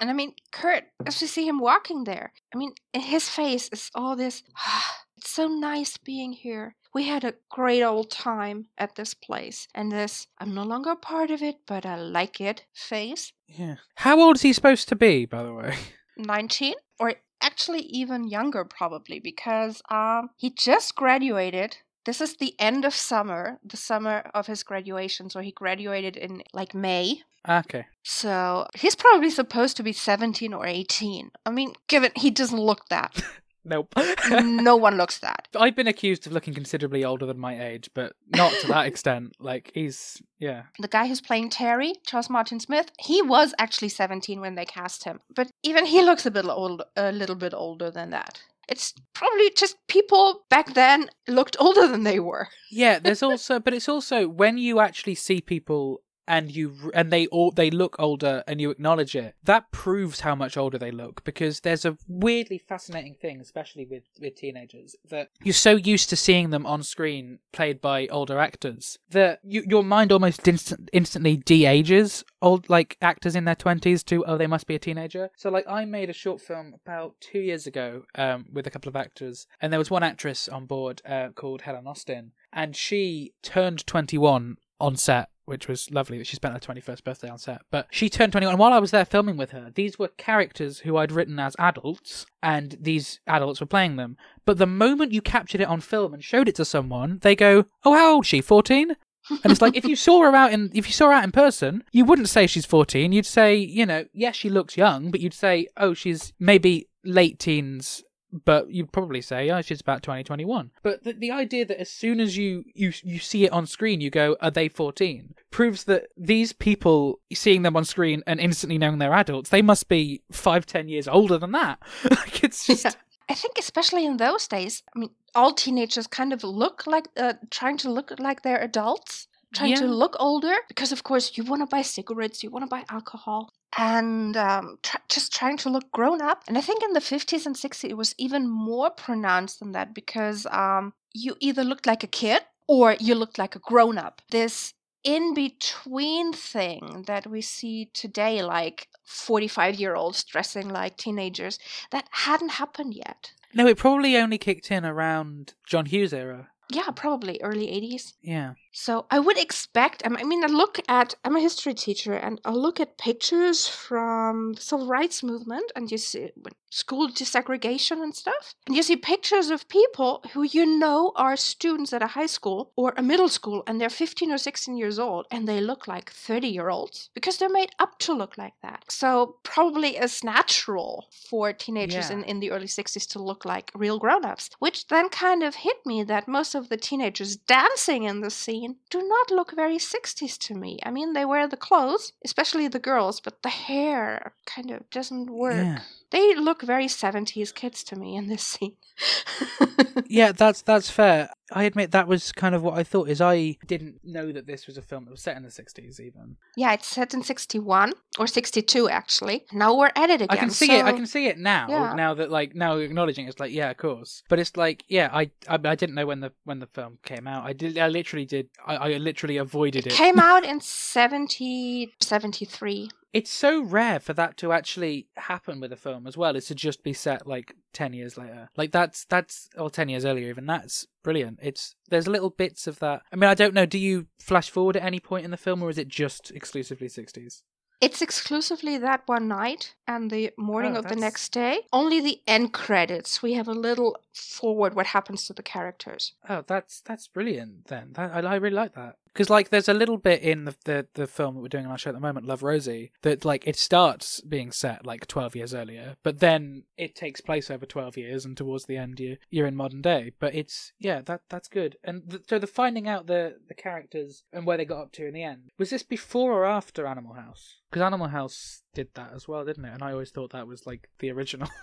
And 0.00 0.08
I 0.10 0.14
mean, 0.14 0.32
Curt, 0.52 0.84
as 1.04 1.20
we 1.20 1.26
see 1.26 1.46
him 1.46 1.58
walking 1.58 2.04
there, 2.04 2.32
I 2.54 2.58
mean, 2.58 2.72
in 2.94 3.00
his 3.00 3.28
face 3.28 3.68
is 3.72 3.90
all 3.94 4.16
this, 4.16 4.42
ah, 4.56 4.88
it's 5.18 5.30
so 5.30 5.48
nice 5.48 5.98
being 5.98 6.32
here. 6.32 6.76
We 6.94 7.04
had 7.08 7.24
a 7.24 7.34
great 7.50 7.82
old 7.82 8.10
time 8.10 8.68
at 8.78 8.94
this 8.94 9.12
place. 9.14 9.68
And 9.74 9.90
this, 9.92 10.28
I'm 10.40 10.54
no 10.54 10.62
longer 10.62 10.90
a 10.92 10.96
part 10.96 11.30
of 11.30 11.42
it, 11.42 11.56
but 11.66 11.84
I 11.84 11.96
like 11.96 12.40
it 12.40 12.64
face. 12.72 13.32
yeah. 13.46 13.76
How 13.96 14.20
old 14.20 14.36
is 14.36 14.42
he 14.42 14.52
supposed 14.52 14.88
to 14.88 14.96
be, 14.96 15.26
by 15.26 15.42
the 15.42 15.52
way? 15.52 15.74
19 16.16 16.74
or 16.98 17.14
actually 17.42 17.80
even 17.80 18.26
younger 18.28 18.64
probably 18.64 19.20
because 19.20 19.82
um 19.90 20.30
he 20.36 20.48
just 20.48 20.94
graduated 20.94 21.76
this 22.06 22.20
is 22.20 22.36
the 22.36 22.54
end 22.58 22.84
of 22.84 22.94
summer 22.94 23.58
the 23.62 23.76
summer 23.76 24.30
of 24.34 24.46
his 24.46 24.62
graduation 24.62 25.28
so 25.28 25.40
he 25.40 25.52
graduated 25.52 26.16
in 26.16 26.42
like 26.54 26.74
may 26.74 27.20
ah, 27.44 27.58
Okay. 27.60 27.84
so 28.02 28.66
he's 28.74 28.96
probably 28.96 29.30
supposed 29.30 29.76
to 29.76 29.82
be 29.82 29.92
17 29.92 30.52
or 30.54 30.66
18 30.66 31.30
i 31.44 31.50
mean 31.50 31.72
given 31.88 32.10
he 32.16 32.30
doesn't 32.30 32.58
look 32.70 32.88
that 32.88 33.22
Nope. 33.68 33.94
no 34.30 34.76
one 34.76 34.96
looks 34.96 35.18
that 35.18 35.48
I've 35.58 35.74
been 35.74 35.88
accused 35.88 36.24
of 36.26 36.32
looking 36.32 36.54
considerably 36.54 37.04
older 37.04 37.26
than 37.26 37.40
my 37.40 37.60
age, 37.60 37.90
but 37.94 38.12
not 38.28 38.52
to 38.60 38.68
that 38.68 38.86
extent. 38.86 39.34
Like 39.40 39.72
he's 39.74 40.22
yeah. 40.38 40.62
the 40.78 40.86
guy 40.86 41.08
who's 41.08 41.20
playing 41.20 41.50
terry 41.50 41.94
charles 42.06 42.30
martin 42.30 42.60
smith 42.60 42.90
he 42.98 43.22
was 43.22 43.54
actually 43.58 43.88
17 43.88 44.40
when 44.40 44.54
they 44.54 44.64
cast 44.64 45.04
him 45.04 45.18
but 45.34 45.50
even 45.62 45.84
he 45.86 46.02
looks 46.02 46.26
a 46.26 46.30
bit 46.30 46.44
old 46.46 46.82
a 46.96 47.10
little 47.10 47.34
bit 47.36 47.54
older 47.54 47.90
than 47.90 48.10
that 48.10 48.42
it's 48.68 48.94
probably 49.14 49.50
just 49.56 49.76
people 49.88 50.44
back 50.50 50.74
then 50.74 51.08
looked 51.28 51.56
older 51.58 51.86
than 51.86 52.02
they 52.02 52.18
were. 52.18 52.48
Yeah, 52.70 52.98
there's 52.98 53.22
also 53.22 53.60
but 53.60 53.74
it's 53.74 53.88
also 53.88 54.28
when 54.28 54.58
you 54.58 54.80
actually 54.80 55.14
see 55.14 55.40
people 55.40 56.02
and 56.28 56.54
you 56.54 56.90
and 56.94 57.12
they 57.12 57.26
all 57.28 57.50
they 57.50 57.70
look 57.70 57.96
older 57.98 58.42
and 58.46 58.60
you 58.60 58.70
acknowledge 58.70 59.14
it. 59.14 59.34
That 59.44 59.70
proves 59.70 60.20
how 60.20 60.34
much 60.34 60.56
older 60.56 60.78
they 60.78 60.90
look 60.90 61.24
because 61.24 61.60
there's 61.60 61.84
a 61.84 61.96
weirdly 62.08 62.58
fascinating 62.58 63.14
thing 63.14 63.40
especially 63.40 63.84
with 63.84 64.04
with 64.20 64.34
teenagers 64.36 64.96
that 65.08 65.30
you're 65.42 65.52
so 65.52 65.76
used 65.76 66.08
to 66.10 66.16
seeing 66.16 66.50
them 66.50 66.66
on 66.66 66.82
screen 66.82 67.38
played 67.52 67.80
by 67.80 68.06
older 68.08 68.38
actors 68.38 68.98
that 69.10 69.40
you, 69.42 69.64
your 69.66 69.82
mind 69.82 70.12
almost 70.12 70.46
instant, 70.46 70.88
instantly 70.92 71.36
de-ages 71.36 72.24
old 72.42 72.68
like 72.68 72.96
actors 73.00 73.36
in 73.36 73.44
their 73.44 73.56
20s 73.56 74.04
to 74.04 74.24
oh 74.26 74.36
they 74.36 74.46
must 74.46 74.66
be 74.66 74.74
a 74.74 74.78
teenager. 74.78 75.30
So 75.36 75.50
like 75.50 75.66
i 75.68 75.84
made 75.84 76.10
a 76.10 76.14
short 76.14 76.40
film 76.40 76.74
about 76.74 77.14
two 77.20 77.40
years 77.40 77.66
ago 77.66 78.04
um, 78.14 78.46
with 78.52 78.66
a 78.66 78.70
couple 78.70 78.88
of 78.88 78.96
actors 78.96 79.46
and 79.60 79.72
there 79.72 79.78
was 79.78 79.90
one 79.90 80.02
actress 80.02 80.48
on 80.48 80.66
board 80.66 81.02
uh, 81.06 81.28
called 81.34 81.62
helen 81.62 81.86
austin 81.86 82.32
and 82.52 82.74
she 82.74 83.32
turned 83.42 83.86
21 83.86 84.56
on 84.80 84.96
set 84.96 85.28
which 85.46 85.68
was 85.68 85.90
lovely 85.90 86.18
that 86.18 86.26
she 86.26 86.36
spent 86.36 86.54
her 86.54 86.60
21st 86.60 87.04
birthday 87.04 87.28
on 87.28 87.38
set. 87.38 87.62
But 87.70 87.86
she 87.90 88.10
turned 88.10 88.32
21, 88.32 88.52
and 88.52 88.58
while 88.58 88.72
I 88.72 88.78
was 88.78 88.90
there 88.90 89.04
filming 89.04 89.36
with 89.36 89.52
her, 89.52 89.72
these 89.74 89.98
were 89.98 90.08
characters 90.08 90.80
who 90.80 90.96
I'd 90.96 91.12
written 91.12 91.38
as 91.38 91.56
adults, 91.58 92.26
and 92.42 92.76
these 92.80 93.20
adults 93.26 93.60
were 93.60 93.66
playing 93.66 93.96
them. 93.96 94.16
But 94.44 94.58
the 94.58 94.66
moment 94.66 95.12
you 95.12 95.22
captured 95.22 95.60
it 95.60 95.68
on 95.68 95.80
film 95.80 96.12
and 96.12 96.22
showed 96.22 96.48
it 96.48 96.56
to 96.56 96.64
someone, 96.64 97.20
they 97.22 97.34
go, 97.34 97.66
"Oh, 97.84 97.94
how 97.94 98.14
old 98.14 98.24
is 98.24 98.28
she? 98.28 98.40
14?" 98.40 98.96
And 99.42 99.52
it's 99.52 99.62
like 99.62 99.76
if 99.76 99.84
you 99.84 99.96
saw 100.06 100.22
her 100.22 100.34
out 100.34 100.52
in 100.52 100.70
if 100.74 100.86
you 100.86 100.92
saw 100.92 101.06
her 101.06 101.12
out 101.12 101.24
in 101.24 101.32
person, 101.32 101.84
you 101.92 102.04
wouldn't 102.04 102.28
say 102.28 102.46
she's 102.46 102.66
14. 102.66 103.12
You'd 103.12 103.26
say, 103.26 103.56
you 103.56 103.86
know, 103.86 104.04
yes, 104.12 104.36
she 104.36 104.50
looks 104.50 104.76
young, 104.76 105.10
but 105.10 105.20
you'd 105.20 105.34
say, 105.34 105.68
"Oh, 105.76 105.94
she's 105.94 106.32
maybe 106.38 106.88
late 107.04 107.38
teens." 107.38 108.02
But 108.32 108.70
you'd 108.70 108.92
probably 108.92 109.20
say, 109.20 109.50
oh, 109.50 109.56
it's 109.58 109.68
just 109.68 109.82
about 109.82 110.02
2021. 110.02 110.70
But 110.82 111.04
the, 111.04 111.12
the 111.12 111.30
idea 111.30 111.64
that 111.66 111.80
as 111.80 111.90
soon 111.90 112.20
as 112.20 112.36
you, 112.36 112.64
you 112.74 112.92
you 113.02 113.18
see 113.18 113.44
it 113.44 113.52
on 113.52 113.66
screen, 113.66 114.00
you 114.00 114.10
go, 114.10 114.36
are 114.40 114.50
they 114.50 114.68
14? 114.68 115.34
Proves 115.50 115.84
that 115.84 116.08
these 116.16 116.52
people 116.52 117.20
seeing 117.32 117.62
them 117.62 117.76
on 117.76 117.84
screen 117.84 118.22
and 118.26 118.40
instantly 118.40 118.78
knowing 118.78 118.98
they're 118.98 119.12
adults, 119.14 119.50
they 119.50 119.62
must 119.62 119.88
be 119.88 120.22
five, 120.30 120.66
ten 120.66 120.88
years 120.88 121.08
older 121.08 121.38
than 121.38 121.52
that. 121.52 121.78
like 122.10 122.44
it's 122.44 122.66
just. 122.66 122.84
Yeah. 122.84 122.92
I 123.28 123.34
think 123.34 123.58
especially 123.58 124.06
in 124.06 124.18
those 124.18 124.46
days, 124.46 124.84
I 124.94 125.00
mean, 125.00 125.10
all 125.34 125.52
teenagers 125.52 126.06
kind 126.06 126.32
of 126.32 126.44
look 126.44 126.86
like 126.86 127.08
uh, 127.16 127.34
trying 127.50 127.76
to 127.78 127.90
look 127.90 128.12
like 128.20 128.42
they're 128.42 128.62
adults, 128.62 129.26
trying 129.56 129.70
Yeah. 129.72 129.80
to 129.86 129.86
look 130.02 130.14
older 130.28 130.54
because, 130.68 130.90
of 130.92 131.02
course, 131.02 131.26
you 131.36 131.42
want 131.50 131.62
to 131.62 131.66
buy 131.76 131.82
cigarettes, 131.82 132.42
you 132.42 132.50
want 132.50 132.64
to 132.64 132.74
buy 132.76 132.84
alcohol, 132.96 133.40
and 133.78 134.36
um, 134.36 134.78
tr- 134.82 135.04
just 135.08 135.28
trying 135.38 135.56
to 135.58 135.68
look 135.74 135.86
grown 135.98 136.20
up. 136.30 136.38
And 136.48 136.56
I 136.58 136.62
think 136.66 136.82
in 136.82 136.92
the 136.92 137.00
50s 137.14 137.46
and 137.46 137.56
60s, 137.56 137.88
it 137.90 137.96
was 138.02 138.14
even 138.18 138.42
more 138.48 138.90
pronounced 138.90 139.60
than 139.60 139.72
that 139.72 139.94
because 140.00 140.46
um, 140.62 140.92
you 141.12 141.36
either 141.40 141.64
looked 141.64 141.86
like 141.86 142.02
a 142.04 142.14
kid 142.22 142.42
or 142.68 142.96
you 143.06 143.14
looked 143.14 143.38
like 143.38 143.54
a 143.56 143.60
grown 143.70 143.96
up. 144.06 144.22
This 144.30 144.74
in 145.04 145.34
between 145.34 146.32
thing 146.32 147.04
that 147.06 147.26
we 147.26 147.40
see 147.40 147.90
today, 147.94 148.42
like 148.42 148.88
45 149.04 149.76
year 149.76 149.94
olds 149.94 150.24
dressing 150.24 150.68
like 150.68 150.96
teenagers, 150.96 151.58
that 151.92 152.06
hadn't 152.10 152.52
happened 152.62 152.94
yet. 152.94 153.32
No, 153.54 153.66
it 153.68 153.78
probably 153.78 154.16
only 154.16 154.38
kicked 154.38 154.70
in 154.70 154.84
around 154.84 155.54
John 155.66 155.86
Hughes 155.86 156.12
era. 156.12 156.48
Yeah, 156.72 156.90
probably 156.94 157.40
early 157.42 157.68
80s. 157.68 158.14
Yeah. 158.20 158.54
So 158.78 159.06
I 159.10 159.18
would 159.18 159.38
expect, 159.38 160.02
I 160.04 160.10
mean, 160.22 160.44
I 160.44 160.48
look 160.48 160.78
at, 160.86 161.14
I'm 161.24 161.34
a 161.34 161.40
history 161.40 161.72
teacher, 161.72 162.12
and 162.12 162.38
I 162.44 162.50
look 162.50 162.78
at 162.78 162.98
pictures 162.98 163.66
from 163.66 164.52
the 164.52 164.60
civil 164.60 164.86
rights 164.86 165.22
movement, 165.22 165.72
and 165.74 165.90
you 165.90 165.96
see 165.96 166.30
school 166.70 167.08
desegregation 167.08 168.02
and 168.02 168.14
stuff. 168.14 168.54
And 168.66 168.76
you 168.76 168.82
see 168.82 168.96
pictures 168.96 169.48
of 169.48 169.66
people 169.68 170.22
who 170.34 170.42
you 170.42 170.66
know 170.66 171.12
are 171.16 171.36
students 171.36 171.94
at 171.94 172.02
a 172.02 172.08
high 172.18 172.26
school 172.26 172.72
or 172.76 172.92
a 172.98 173.02
middle 173.02 173.30
school, 173.30 173.62
and 173.66 173.80
they're 173.80 173.88
15 173.88 174.30
or 174.30 174.36
16 174.36 174.76
years 174.76 174.98
old, 174.98 175.26
and 175.30 175.48
they 175.48 175.60
look 175.60 175.88
like 175.88 176.10
30 176.10 176.46
year 176.48 176.68
olds 176.68 177.08
because 177.14 177.38
they're 177.38 177.48
made 177.48 177.70
up 177.78 177.98
to 178.00 178.12
look 178.12 178.36
like 178.36 178.54
that. 178.62 178.84
So 178.90 179.36
probably 179.42 179.96
it's 179.96 180.22
natural 180.22 181.06
for 181.30 181.52
teenagers 181.54 182.10
Yeah. 182.10 182.16
in, 182.18 182.24
in 182.24 182.40
the 182.40 182.50
early 182.50 182.66
60s 182.66 183.06
to 183.12 183.22
look 183.22 183.44
like 183.46 183.70
real 183.74 183.98
grown 183.98 184.24
ups, 184.26 184.50
which 184.58 184.88
then 184.88 185.08
kind 185.08 185.42
of 185.42 185.54
hit 185.54 185.78
me 185.86 186.02
that 186.04 186.28
most 186.28 186.54
of 186.54 186.68
the 186.68 186.76
teenagers 186.76 187.36
dancing 187.36 188.02
in 188.02 188.20
the 188.20 188.30
scene 188.30 188.65
do 188.90 189.06
not 189.06 189.30
look 189.30 189.54
very 189.54 189.78
60s 189.78 190.38
to 190.38 190.54
me. 190.54 190.78
I 190.82 190.90
mean, 190.90 191.12
they 191.12 191.24
wear 191.24 191.46
the 191.46 191.56
clothes, 191.56 192.12
especially 192.24 192.68
the 192.68 192.78
girls, 192.78 193.20
but 193.20 193.42
the 193.42 193.48
hair 193.48 194.32
kind 194.44 194.70
of 194.70 194.88
doesn't 194.90 195.30
work. 195.30 195.54
Yeah. 195.54 195.80
They 196.10 196.34
look 196.34 196.62
very 196.62 196.86
70s 196.86 197.54
kids 197.54 197.82
to 197.84 197.96
me 197.96 198.16
in 198.16 198.28
this 198.28 198.42
scene. 198.42 198.76
yeah, 200.06 200.32
that's 200.32 200.62
that's 200.62 200.90
fair. 200.90 201.30
I 201.52 201.62
admit 201.62 201.92
that 201.92 202.08
was 202.08 202.32
kind 202.32 202.54
of 202.54 202.62
what 202.62 202.74
I 202.74 202.82
thought. 202.82 203.08
Is 203.08 203.20
I 203.20 203.56
didn't 203.66 204.00
know 204.02 204.32
that 204.32 204.46
this 204.46 204.66
was 204.66 204.76
a 204.76 204.82
film 204.82 205.04
that 205.04 205.10
was 205.12 205.22
set 205.22 205.36
in 205.36 205.42
the 205.42 205.50
sixties. 205.50 206.00
Even 206.00 206.36
yeah, 206.56 206.72
it's 206.72 206.88
set 206.88 207.14
in 207.14 207.22
61 207.22 207.92
or 208.18 208.26
62 208.26 208.88
actually. 208.88 209.44
Now 209.52 209.76
we're 209.76 209.90
at 209.94 210.10
it 210.10 210.22
again. 210.22 210.28
I 210.30 210.36
can 210.36 210.50
see 210.50 210.72
it. 210.72 210.84
I 210.84 210.92
can 210.92 211.06
see 211.06 211.26
it 211.26 211.38
now. 211.38 211.66
Yeah. 211.68 211.94
Now 211.94 212.14
that 212.14 212.30
like 212.30 212.54
now 212.54 212.76
acknowledging 212.78 213.26
it, 213.26 213.28
it's 213.28 213.40
like 213.40 213.52
yeah, 213.52 213.70
of 213.70 213.76
course. 213.76 214.22
But 214.28 214.38
it's 214.38 214.56
like 214.56 214.84
yeah, 214.88 215.08
I, 215.12 215.30
I 215.48 215.54
I 215.54 215.74
didn't 215.74 215.94
know 215.94 216.06
when 216.06 216.20
the 216.20 216.32
when 216.44 216.58
the 216.58 216.66
film 216.66 216.98
came 217.04 217.26
out. 217.26 217.44
I 217.44 217.52
did. 217.52 217.78
I 217.78 217.88
literally 217.88 218.24
did. 218.26 218.48
I, 218.66 218.76
I 218.76 218.96
literally 218.98 219.36
avoided 219.36 219.86
It 219.86 219.92
it. 219.92 219.96
came 219.96 220.18
out 220.30 220.44
in 220.44 220.60
70, 220.60 221.94
73. 222.00 222.88
It's 223.16 223.30
so 223.30 223.62
rare 223.62 223.98
for 223.98 224.12
that 224.14 224.36
to 224.38 224.52
actually 224.52 225.08
happen 225.16 225.60
with 225.60 225.72
a 225.72 225.76
film 225.76 226.06
as 226.06 226.16
well. 226.16 226.36
Is 226.36 226.46
to 226.46 226.54
just 226.54 226.82
be 226.82 226.92
set 226.92 227.26
like 227.26 227.54
ten 227.72 227.92
years 227.92 228.16
later. 228.18 228.48
Like 228.56 228.72
that's 228.72 229.04
that's 229.06 229.48
or 229.56 229.70
ten 229.70 229.88
years 229.88 230.04
earlier 230.04 230.28
even. 230.28 230.46
That's 230.46 230.86
brilliant. 231.02 231.38
It's 231.42 231.74
there's 231.88 232.06
little 232.06 232.30
bits 232.30 232.66
of 232.66 232.78
that. 232.80 233.02
I 233.12 233.16
mean, 233.16 233.30
I 233.30 233.34
don't 233.34 233.54
know. 233.54 233.66
Do 233.66 233.78
you 233.78 234.06
flash 234.20 234.50
forward 234.50 234.76
at 234.76 234.82
any 234.84 235.00
point 235.00 235.24
in 235.24 235.30
the 235.30 235.36
film, 235.36 235.62
or 235.62 235.70
is 235.70 235.78
it 235.78 235.88
just 235.88 236.30
exclusively 236.30 236.88
sixties? 236.88 237.42
It's 237.78 238.00
exclusively 238.00 238.78
that 238.78 239.02
one 239.06 239.28
night 239.28 239.74
and 239.86 240.10
the 240.10 240.32
morning 240.38 240.76
Oh, 240.76 240.78
of 240.78 240.88
the 240.88 240.96
next 240.96 241.30
day. 241.32 241.60
Only 241.74 242.00
the 242.00 242.22
end 242.26 242.54
credits. 242.54 243.22
We 243.22 243.34
have 243.34 243.48
a 243.48 243.52
little 243.52 243.98
forward 244.14 244.74
what 244.74 244.86
happens 244.86 245.26
to 245.26 245.34
the 245.34 245.42
characters. 245.42 246.14
Oh, 246.28 246.42
that's 246.46 246.80
that's 246.80 247.06
brilliant. 247.08 247.66
Then 247.66 247.90
that, 247.92 248.14
I, 248.14 248.20
I 248.20 248.34
really 248.36 248.56
like 248.56 248.74
that 248.74 248.96
because 249.16 249.30
like 249.30 249.48
there's 249.48 249.68
a 249.68 249.74
little 249.74 249.96
bit 249.96 250.20
in 250.20 250.44
the, 250.44 250.54
the 250.64 250.86
the 250.92 251.06
film 251.06 251.34
that 251.34 251.40
we're 251.40 251.48
doing 251.48 251.64
on 251.64 251.72
our 251.72 251.78
show 251.78 251.88
at 251.88 251.94
the 251.94 252.00
moment, 252.00 252.26
Love 252.26 252.42
Rosie, 252.42 252.92
that 253.00 253.24
like 253.24 253.46
it 253.46 253.56
starts 253.56 254.20
being 254.20 254.52
set 254.52 254.84
like 254.84 255.06
12 255.06 255.34
years 255.34 255.54
earlier, 255.54 255.96
but 256.02 256.20
then 256.20 256.64
it 256.76 256.94
takes 256.94 257.22
place 257.22 257.50
over 257.50 257.64
12 257.64 257.96
years, 257.96 258.24
and 258.26 258.36
towards 258.36 258.66
the 258.66 258.76
end 258.76 259.00
you 259.00 259.16
you're 259.30 259.46
in 259.46 259.56
modern 259.56 259.80
day. 259.80 260.12
But 260.20 260.34
it's 260.34 260.72
yeah, 260.78 261.00
that 261.06 261.22
that's 261.30 261.48
good. 261.48 261.76
And 261.82 262.10
th- 262.10 262.22
so 262.28 262.38
the 262.38 262.46
finding 262.46 262.86
out 262.86 263.06
the 263.06 263.36
the 263.48 263.54
characters 263.54 264.24
and 264.32 264.44
where 264.44 264.58
they 264.58 264.66
got 264.66 264.82
up 264.82 264.92
to 264.92 265.06
in 265.06 265.14
the 265.14 265.22
end 265.22 265.50
was 265.58 265.70
this 265.70 265.82
before 265.82 266.32
or 266.32 266.44
after 266.44 266.86
Animal 266.86 267.14
House? 267.14 267.56
Because 267.70 267.82
Animal 267.82 268.08
House 268.08 268.62
did 268.74 268.88
that 268.94 269.12
as 269.14 269.26
well, 269.26 269.44
didn't 269.44 269.64
it? 269.64 269.72
And 269.72 269.82
I 269.82 269.92
always 269.92 270.10
thought 270.10 270.32
that 270.32 270.46
was 270.46 270.66
like 270.66 270.90
the 270.98 271.10
original. 271.10 271.48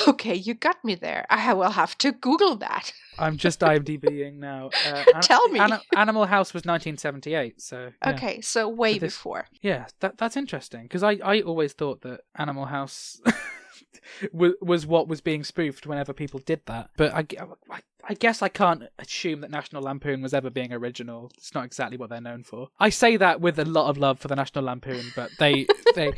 okay, 0.08 0.34
you 0.34 0.54
got 0.54 0.82
me 0.84 0.94
there. 0.94 1.26
I 1.30 1.52
will 1.54 1.70
have 1.70 1.96
to 1.98 2.12
Google 2.12 2.56
that. 2.56 2.92
I'm 3.18 3.36
just 3.36 3.60
IMDbing 3.70 4.34
now. 4.38 4.70
Uh, 4.86 5.04
An- 5.14 5.20
Tell 5.22 5.48
me. 5.48 5.58
Ani- 5.60 5.78
Animal 5.96 6.26
House 6.26 6.54
was 6.54 6.64
1978, 6.64 7.60
so 7.60 7.90
yeah. 8.04 8.10
Okay, 8.12 8.40
so 8.40 8.68
way 8.68 8.94
So 8.94 8.98
this- 9.00 9.14
before. 9.14 9.46
Yeah, 9.62 9.86
that 10.00 10.18
that's 10.18 10.36
interesting 10.36 10.82
because 10.84 11.02
I, 11.02 11.18
I 11.24 11.40
always 11.42 11.72
thought 11.72 12.02
that 12.02 12.20
Animal 12.36 12.66
House 12.66 13.20
was 14.32 14.52
was 14.60 14.86
what 14.86 15.08
was 15.08 15.20
being 15.20 15.44
spoofed 15.44 15.86
whenever 15.86 16.12
people 16.12 16.40
did 16.40 16.60
that. 16.66 16.90
But 16.96 17.12
I, 17.12 17.26
I, 17.70 17.80
I 18.08 18.14
guess 18.14 18.42
I 18.42 18.48
can't 18.48 18.84
assume 18.98 19.40
that 19.42 19.50
National 19.50 19.82
Lampoon 19.82 20.22
was 20.22 20.32
ever 20.34 20.50
being 20.50 20.72
original. 20.72 21.30
It's 21.36 21.54
not 21.54 21.64
exactly 21.64 21.96
what 21.96 22.08
they're 22.10 22.20
known 22.20 22.42
for. 22.42 22.68
I 22.78 22.88
say 22.90 23.16
that 23.18 23.40
with 23.40 23.58
a 23.58 23.64
lot 23.64 23.88
of 23.90 23.98
love 23.98 24.18
for 24.18 24.28
the 24.28 24.36
National 24.36 24.64
Lampoon, 24.64 25.04
but 25.14 25.30
they 25.38 25.66
they 25.94 26.12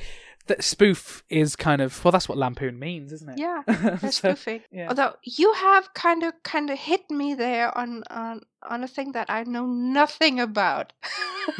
the 0.46 0.56
spoof 0.60 1.22
is 1.28 1.56
kind 1.56 1.80
of 1.80 2.04
well, 2.04 2.12
that's 2.12 2.28
what 2.28 2.38
Lampoon 2.38 2.78
means, 2.78 3.12
isn't 3.12 3.30
it? 3.30 3.38
Yeah, 3.38 3.62
they're 3.66 3.98
So, 4.10 4.34
spoofing. 4.34 4.62
yeah. 4.70 4.88
Although 4.88 5.14
you 5.22 5.52
have 5.54 5.94
kind 5.94 6.22
of 6.22 6.32
kind 6.42 6.70
of 6.70 6.78
hit 6.78 7.10
me 7.10 7.34
there 7.34 7.76
on 7.76 8.02
on 8.10 8.42
on 8.62 8.82
a 8.84 8.88
thing 8.88 9.12
that 9.12 9.30
I 9.30 9.44
know 9.44 9.66
nothing 9.66 10.40
about. 10.40 10.92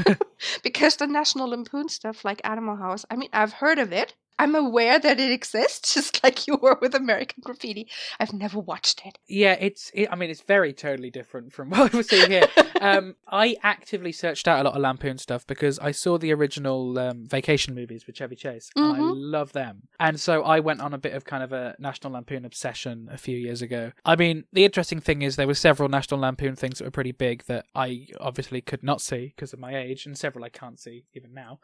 because 0.63 0.97
the 0.97 1.07
National 1.07 1.49
Lampoon 1.49 1.89
stuff 1.89 2.25
like 2.25 2.41
Animal 2.45 2.77
House, 2.77 3.05
I 3.11 3.17
mean, 3.17 3.31
I've 3.33 3.55
heard 3.55 3.79
of 3.79 3.93
it. 3.93 4.15
I'm 4.39 4.55
aware 4.55 4.99
that 4.99 5.21
it 5.21 5.31
exists, 5.31 5.95
just 5.95 6.23
like 6.23 6.47
you 6.47 6.57
were 6.61 6.79
with 6.81 6.95
American 6.95 7.43
Graffiti. 7.45 7.89
I've 8.19 8.33
never 8.33 8.59
watched 8.59 9.03
it. 9.05 9.19
Yeah, 9.29 9.57
it's. 9.61 9.91
It, 9.95 10.09
I 10.11 10.17
mean, 10.17 10.31
it's 10.31 10.43
very 10.43 10.73
totally 10.73 11.11
different 11.11 11.53
from 11.53 11.71
what 11.71 11.93
we're 11.93 12.03
seeing 12.03 12.31
here. 12.31 12.47
um, 12.81 13.17
I 13.29 13.57
actively 13.63 14.13
searched 14.13 14.49
out 14.49 14.61
a 14.61 14.65
lot 14.65 14.75
of 14.75 14.81
Lampoon 14.83 15.19
stuff 15.19 15.47
because 15.47 15.79
I 15.79 15.93
saw 15.93 16.19
the 16.19 16.33
original 16.33 16.99
um, 16.99 17.27
Vacation 17.27 17.75
movies 17.75 18.07
with 18.07 18.17
Chevy 18.17 18.37
Chase, 18.37 18.71
and 18.77 18.97
I 18.97 18.99
love 19.01 19.53
them. 19.53 19.83
And 20.01 20.19
so 20.19 20.43
I 20.43 20.61
went 20.61 20.81
on 20.81 20.93
a 20.95 20.99
bit 20.99 21.15
of 21.15 21.25
kind 21.25 21.43
of 21.43 21.53
a 21.53 21.75
National 21.79 22.13
Lampoon 22.15 22.45
obsession 22.45 23.09
a 23.11 23.19
few 23.19 23.37
years 23.37 23.63
ago. 23.63 23.93
I 24.05 24.17
mean, 24.17 24.45
the 24.53 24.65
interesting 24.65 25.01
thing 25.01 25.23
is 25.23 25.37
there 25.37 25.47
were 25.47 25.55
several 25.55 25.89
National 25.89 26.21
Lampoon 26.21 26.57
things 26.57 26.79
that 26.79 26.85
were 26.85 26.91
pretty 26.91 27.13
big 27.13 27.45
that 27.45 27.67
I 27.75 28.09
obviously 28.21 28.61
could 28.61 28.83
not 28.83 29.01
see 29.01 29.33
because 29.35 29.53
of 29.53 29.59
my 29.59 29.77
age, 29.77 30.07
and 30.07 30.17
several 30.19 30.45
I 30.45 30.49
can't 30.49 30.81
see 30.81 31.05
even 31.15 31.33
now. 31.35 31.61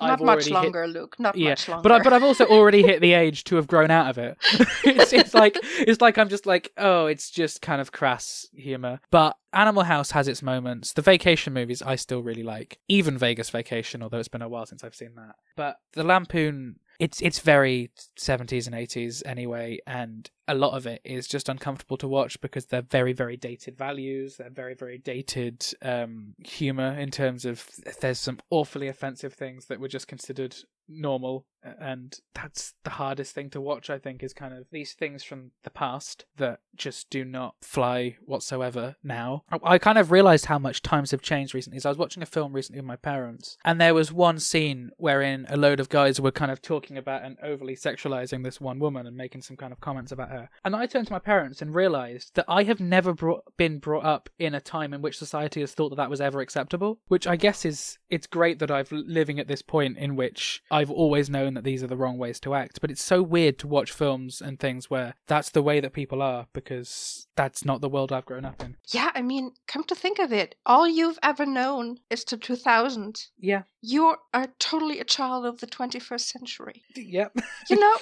Not 0.00 0.10
I've 0.10 0.20
much 0.20 0.28
already 0.28 0.44
hit- 0.44 0.52
longer, 0.54 0.86
Luke. 0.88 1.16
Not 1.18 1.36
yeah, 1.36 1.50
much 1.50 1.68
longer. 1.68 1.82
but 1.82 1.92
I, 1.92 2.02
but 2.02 2.11
I've 2.12 2.22
also 2.22 2.46
already 2.46 2.82
hit 2.82 3.00
the 3.00 3.12
age 3.12 3.44
to 3.44 3.56
have 3.56 3.66
grown 3.66 3.90
out 3.90 4.10
of 4.10 4.18
it. 4.18 4.36
it's 4.84 5.12
it's 5.12 5.34
like 5.34 5.58
it's 5.62 6.00
like 6.00 6.18
I'm 6.18 6.28
just 6.28 6.46
like 6.46 6.72
oh, 6.76 7.06
it's 7.06 7.30
just 7.30 7.62
kind 7.62 7.80
of 7.80 7.92
crass 7.92 8.46
humor. 8.54 9.00
But 9.10 9.36
Animal 9.52 9.84
House 9.84 10.12
has 10.12 10.28
its 10.28 10.42
moments. 10.42 10.92
The 10.92 11.02
vacation 11.02 11.52
movies 11.52 11.82
I 11.82 11.96
still 11.96 12.22
really 12.22 12.42
like, 12.42 12.78
even 12.88 13.18
Vegas 13.18 13.50
Vacation, 13.50 14.02
although 14.02 14.18
it's 14.18 14.28
been 14.28 14.42
a 14.42 14.48
while 14.48 14.66
since 14.66 14.84
I've 14.84 14.94
seen 14.94 15.14
that. 15.16 15.36
But 15.56 15.76
the 15.92 16.04
Lampoon, 16.04 16.76
it's 16.98 17.20
it's 17.20 17.40
very 17.40 17.90
70s 18.18 18.66
and 18.66 18.74
80s 18.76 19.22
anyway, 19.26 19.78
and 19.86 20.30
a 20.48 20.54
lot 20.54 20.76
of 20.76 20.86
it 20.86 21.00
is 21.04 21.28
just 21.28 21.48
uncomfortable 21.48 21.96
to 21.98 22.08
watch 22.08 22.40
because 22.40 22.66
they're 22.66 22.82
very 22.82 23.12
very 23.12 23.36
dated 23.36 23.76
values. 23.76 24.36
They're 24.36 24.50
very 24.50 24.74
very 24.74 24.98
dated 24.98 25.64
um, 25.82 26.34
humor 26.44 26.98
in 26.98 27.10
terms 27.10 27.44
of 27.44 27.66
there's 28.00 28.18
some 28.18 28.40
awfully 28.50 28.88
offensive 28.88 29.34
things 29.34 29.66
that 29.66 29.80
were 29.80 29.88
just 29.88 30.08
considered 30.08 30.56
normal 30.88 31.46
and 31.62 32.18
that's 32.34 32.74
the 32.82 32.90
hardest 32.90 33.34
thing 33.34 33.48
to 33.48 33.60
watch 33.60 33.88
i 33.88 33.98
think 33.98 34.22
is 34.22 34.32
kind 34.32 34.52
of 34.52 34.66
these 34.72 34.94
things 34.94 35.22
from 35.22 35.52
the 35.62 35.70
past 35.70 36.24
that 36.36 36.58
just 36.74 37.08
do 37.08 37.24
not 37.24 37.54
fly 37.62 38.16
whatsoever 38.24 38.96
now 39.02 39.44
i, 39.62 39.78
kind 39.78 39.96
of 39.96 40.10
realized 40.10 40.46
how 40.46 40.58
much 40.58 40.82
times 40.82 41.12
have 41.12 41.22
changed 41.22 41.54
recently 41.54 41.78
so 41.78 41.88
i 41.88 41.92
was 41.92 41.98
watching 41.98 42.22
a 42.22 42.26
film 42.26 42.52
recently 42.52 42.80
with 42.80 42.86
my 42.86 42.96
parents 42.96 43.56
and 43.64 43.80
there 43.80 43.94
was 43.94 44.12
one 44.12 44.40
scene 44.40 44.90
wherein 44.96 45.46
a 45.48 45.56
load 45.56 45.78
of 45.78 45.88
guys 45.88 46.20
were 46.20 46.32
kind 46.32 46.50
of 46.50 46.60
talking 46.60 46.98
about 46.98 47.22
and 47.22 47.36
overly 47.42 47.76
sexualizing 47.76 48.42
this 48.42 48.60
one 48.60 48.80
woman 48.80 49.06
and 49.06 49.16
making 49.16 49.40
some 49.40 49.56
kind 49.56 49.72
of 49.72 49.80
comments 49.80 50.10
about 50.10 50.31
her. 50.32 50.50
And 50.64 50.74
I 50.74 50.86
turned 50.86 51.06
to 51.06 51.12
my 51.12 51.18
parents 51.18 51.62
and 51.62 51.74
realized 51.74 52.34
that 52.34 52.44
I 52.48 52.64
have 52.64 52.80
never 52.80 53.12
brought, 53.12 53.44
been 53.56 53.78
brought 53.78 54.04
up 54.04 54.28
in 54.38 54.54
a 54.54 54.60
time 54.60 54.92
in 54.92 55.02
which 55.02 55.18
society 55.18 55.60
has 55.60 55.72
thought 55.72 55.90
that 55.90 55.96
that 55.96 56.10
was 56.10 56.20
ever 56.20 56.40
acceptable, 56.40 56.98
which 57.08 57.26
I 57.26 57.36
guess 57.36 57.64
is 57.64 57.98
it's 58.10 58.26
great 58.26 58.58
that 58.58 58.70
I've 58.70 58.92
living 58.92 59.38
at 59.38 59.48
this 59.48 59.62
point 59.62 59.98
in 59.98 60.16
which 60.16 60.62
I've 60.70 60.90
always 60.90 61.30
known 61.30 61.54
that 61.54 61.64
these 61.64 61.82
are 61.82 61.86
the 61.86 61.96
wrong 61.96 62.18
ways 62.18 62.40
to 62.40 62.54
act, 62.54 62.80
but 62.80 62.90
it's 62.90 63.02
so 63.02 63.22
weird 63.22 63.58
to 63.60 63.66
watch 63.66 63.92
films 63.92 64.40
and 64.40 64.58
things 64.58 64.90
where 64.90 65.14
that's 65.26 65.50
the 65.50 65.62
way 65.62 65.80
that 65.80 65.92
people 65.92 66.22
are 66.22 66.46
because 66.52 67.26
that's 67.36 67.64
not 67.64 67.80
the 67.80 67.88
world 67.88 68.12
I've 68.12 68.26
grown 68.26 68.44
up 68.44 68.62
in. 68.62 68.76
Yeah, 68.92 69.10
I 69.14 69.22
mean, 69.22 69.52
come 69.66 69.84
to 69.84 69.94
think 69.94 70.18
of 70.18 70.32
it, 70.32 70.54
all 70.66 70.86
you've 70.88 71.18
ever 71.22 71.46
known 71.46 71.98
is 72.10 72.24
to 72.24 72.36
2000. 72.36 73.26
Yeah. 73.38 73.62
You 73.80 74.16
are 74.34 74.48
totally 74.58 75.00
a 75.00 75.04
child 75.04 75.46
of 75.46 75.60
the 75.60 75.66
21st 75.66 76.20
century. 76.20 76.82
Yep. 76.96 77.36
You 77.70 77.78
know, 77.78 77.96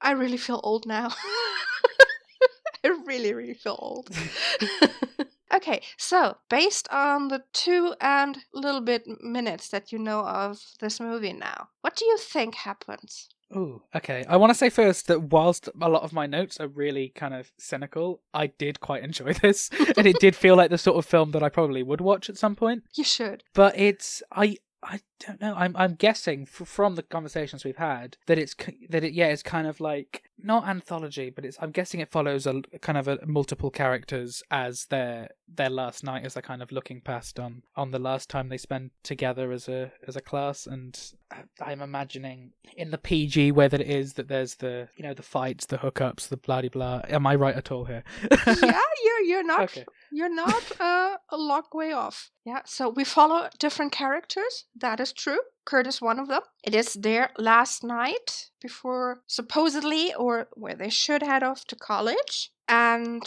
I 0.00 0.12
really 0.12 0.36
feel 0.36 0.60
old 0.62 0.86
now. 0.86 1.08
I 2.84 2.88
really, 3.06 3.34
really 3.34 3.54
feel 3.54 3.76
old. 3.78 4.10
okay, 5.54 5.82
so 5.96 6.36
based 6.48 6.88
on 6.90 7.28
the 7.28 7.44
two 7.52 7.94
and 8.00 8.38
little 8.52 8.80
bit 8.80 9.04
minutes 9.22 9.68
that 9.68 9.92
you 9.92 9.98
know 9.98 10.20
of 10.20 10.60
this 10.80 11.00
movie 11.00 11.32
now, 11.32 11.68
what 11.80 11.96
do 11.96 12.04
you 12.04 12.16
think 12.16 12.54
happens? 12.54 13.28
Oh, 13.54 13.82
okay. 13.94 14.26
I 14.28 14.36
want 14.36 14.50
to 14.50 14.54
say 14.54 14.68
first 14.68 15.06
that 15.06 15.32
whilst 15.32 15.70
a 15.80 15.88
lot 15.88 16.02
of 16.02 16.12
my 16.12 16.26
notes 16.26 16.60
are 16.60 16.68
really 16.68 17.08
kind 17.14 17.32
of 17.32 17.50
cynical, 17.58 18.20
I 18.34 18.48
did 18.48 18.80
quite 18.80 19.02
enjoy 19.02 19.32
this, 19.42 19.70
and 19.96 20.06
it 20.06 20.20
did 20.20 20.36
feel 20.36 20.56
like 20.56 20.70
the 20.70 20.78
sort 20.78 20.98
of 20.98 21.06
film 21.06 21.30
that 21.30 21.42
I 21.42 21.48
probably 21.48 21.82
would 21.82 22.00
watch 22.00 22.28
at 22.28 22.36
some 22.36 22.54
point. 22.54 22.82
You 22.94 23.04
should. 23.04 23.44
But 23.54 23.78
it's 23.78 24.22
I 24.32 24.56
I 24.82 25.00
don't 25.26 25.40
know. 25.40 25.54
I'm 25.56 25.76
I'm 25.76 25.94
guessing 25.94 26.42
f- 26.42 26.68
from 26.68 26.94
the 26.94 27.02
conversations 27.02 27.64
we've 27.64 27.76
had 27.76 28.16
that 28.26 28.38
it's 28.38 28.54
that 28.90 29.02
it 29.02 29.12
yeah 29.12 29.26
it's 29.26 29.42
kind 29.42 29.66
of 29.66 29.80
like 29.80 30.22
not 30.40 30.68
anthology, 30.68 31.30
but 31.30 31.44
it's 31.44 31.58
I'm 31.60 31.72
guessing 31.72 32.00
it 32.00 32.10
follows 32.10 32.46
a 32.46 32.62
kind 32.80 32.96
of 32.96 33.08
a 33.08 33.18
multiple 33.26 33.70
characters 33.70 34.42
as 34.50 34.86
their 34.86 35.30
their 35.56 35.70
last 35.70 36.04
night 36.04 36.24
as 36.24 36.34
they're 36.34 36.42
kind 36.42 36.62
of 36.62 36.70
looking 36.72 37.00
past 37.00 37.40
on 37.40 37.62
on 37.74 37.90
the 37.90 37.98
last 37.98 38.28
time 38.28 38.48
they 38.48 38.58
spend 38.58 38.90
together 39.02 39.50
as 39.50 39.68
a 39.68 39.90
as 40.06 40.14
a 40.16 40.20
class 40.20 40.66
and 40.66 41.12
I'm 41.60 41.80
imagining 41.82 42.52
in 42.76 42.90
the 42.90 42.98
PG 42.98 43.52
way 43.52 43.68
that 43.68 43.80
it 43.80 43.88
is 43.88 44.14
that 44.14 44.28
there's 44.28 44.56
the 44.56 44.88
you 44.96 45.02
know 45.04 45.14
the 45.14 45.22
fights, 45.22 45.66
the 45.66 45.78
hookups, 45.78 46.28
the 46.28 46.36
blah 46.36 46.62
blah. 46.62 47.02
Am 47.08 47.26
I 47.26 47.34
right 47.34 47.54
at 47.54 47.70
all 47.70 47.84
here? 47.84 48.04
yeah, 48.46 48.80
you're 49.04 49.20
you're 49.26 49.42
not 49.46 49.60
Okay. 49.60 49.84
you're 50.12 50.34
not 50.34 50.80
uh, 50.80 51.16
a 51.30 51.36
long 51.36 51.64
way 51.74 51.92
off. 51.92 52.30
Yeah, 52.44 52.62
so 52.64 52.88
we 52.88 53.04
follow 53.04 53.48
different 53.58 53.92
characters. 53.92 54.64
That 54.76 55.00
is 55.00 55.12
true. 55.12 55.40
Curt 55.64 55.86
is 55.86 56.00
one 56.00 56.18
of 56.18 56.28
them. 56.28 56.40
It 56.64 56.74
is 56.74 56.94
their 56.94 57.30
last 57.38 57.84
night 57.84 58.50
before 58.60 59.20
supposedly 59.26 60.14
or 60.14 60.48
where 60.54 60.74
they 60.74 60.88
should 60.88 61.22
head 61.22 61.42
off 61.42 61.64
to 61.66 61.76
college. 61.76 62.52
And 62.68 63.22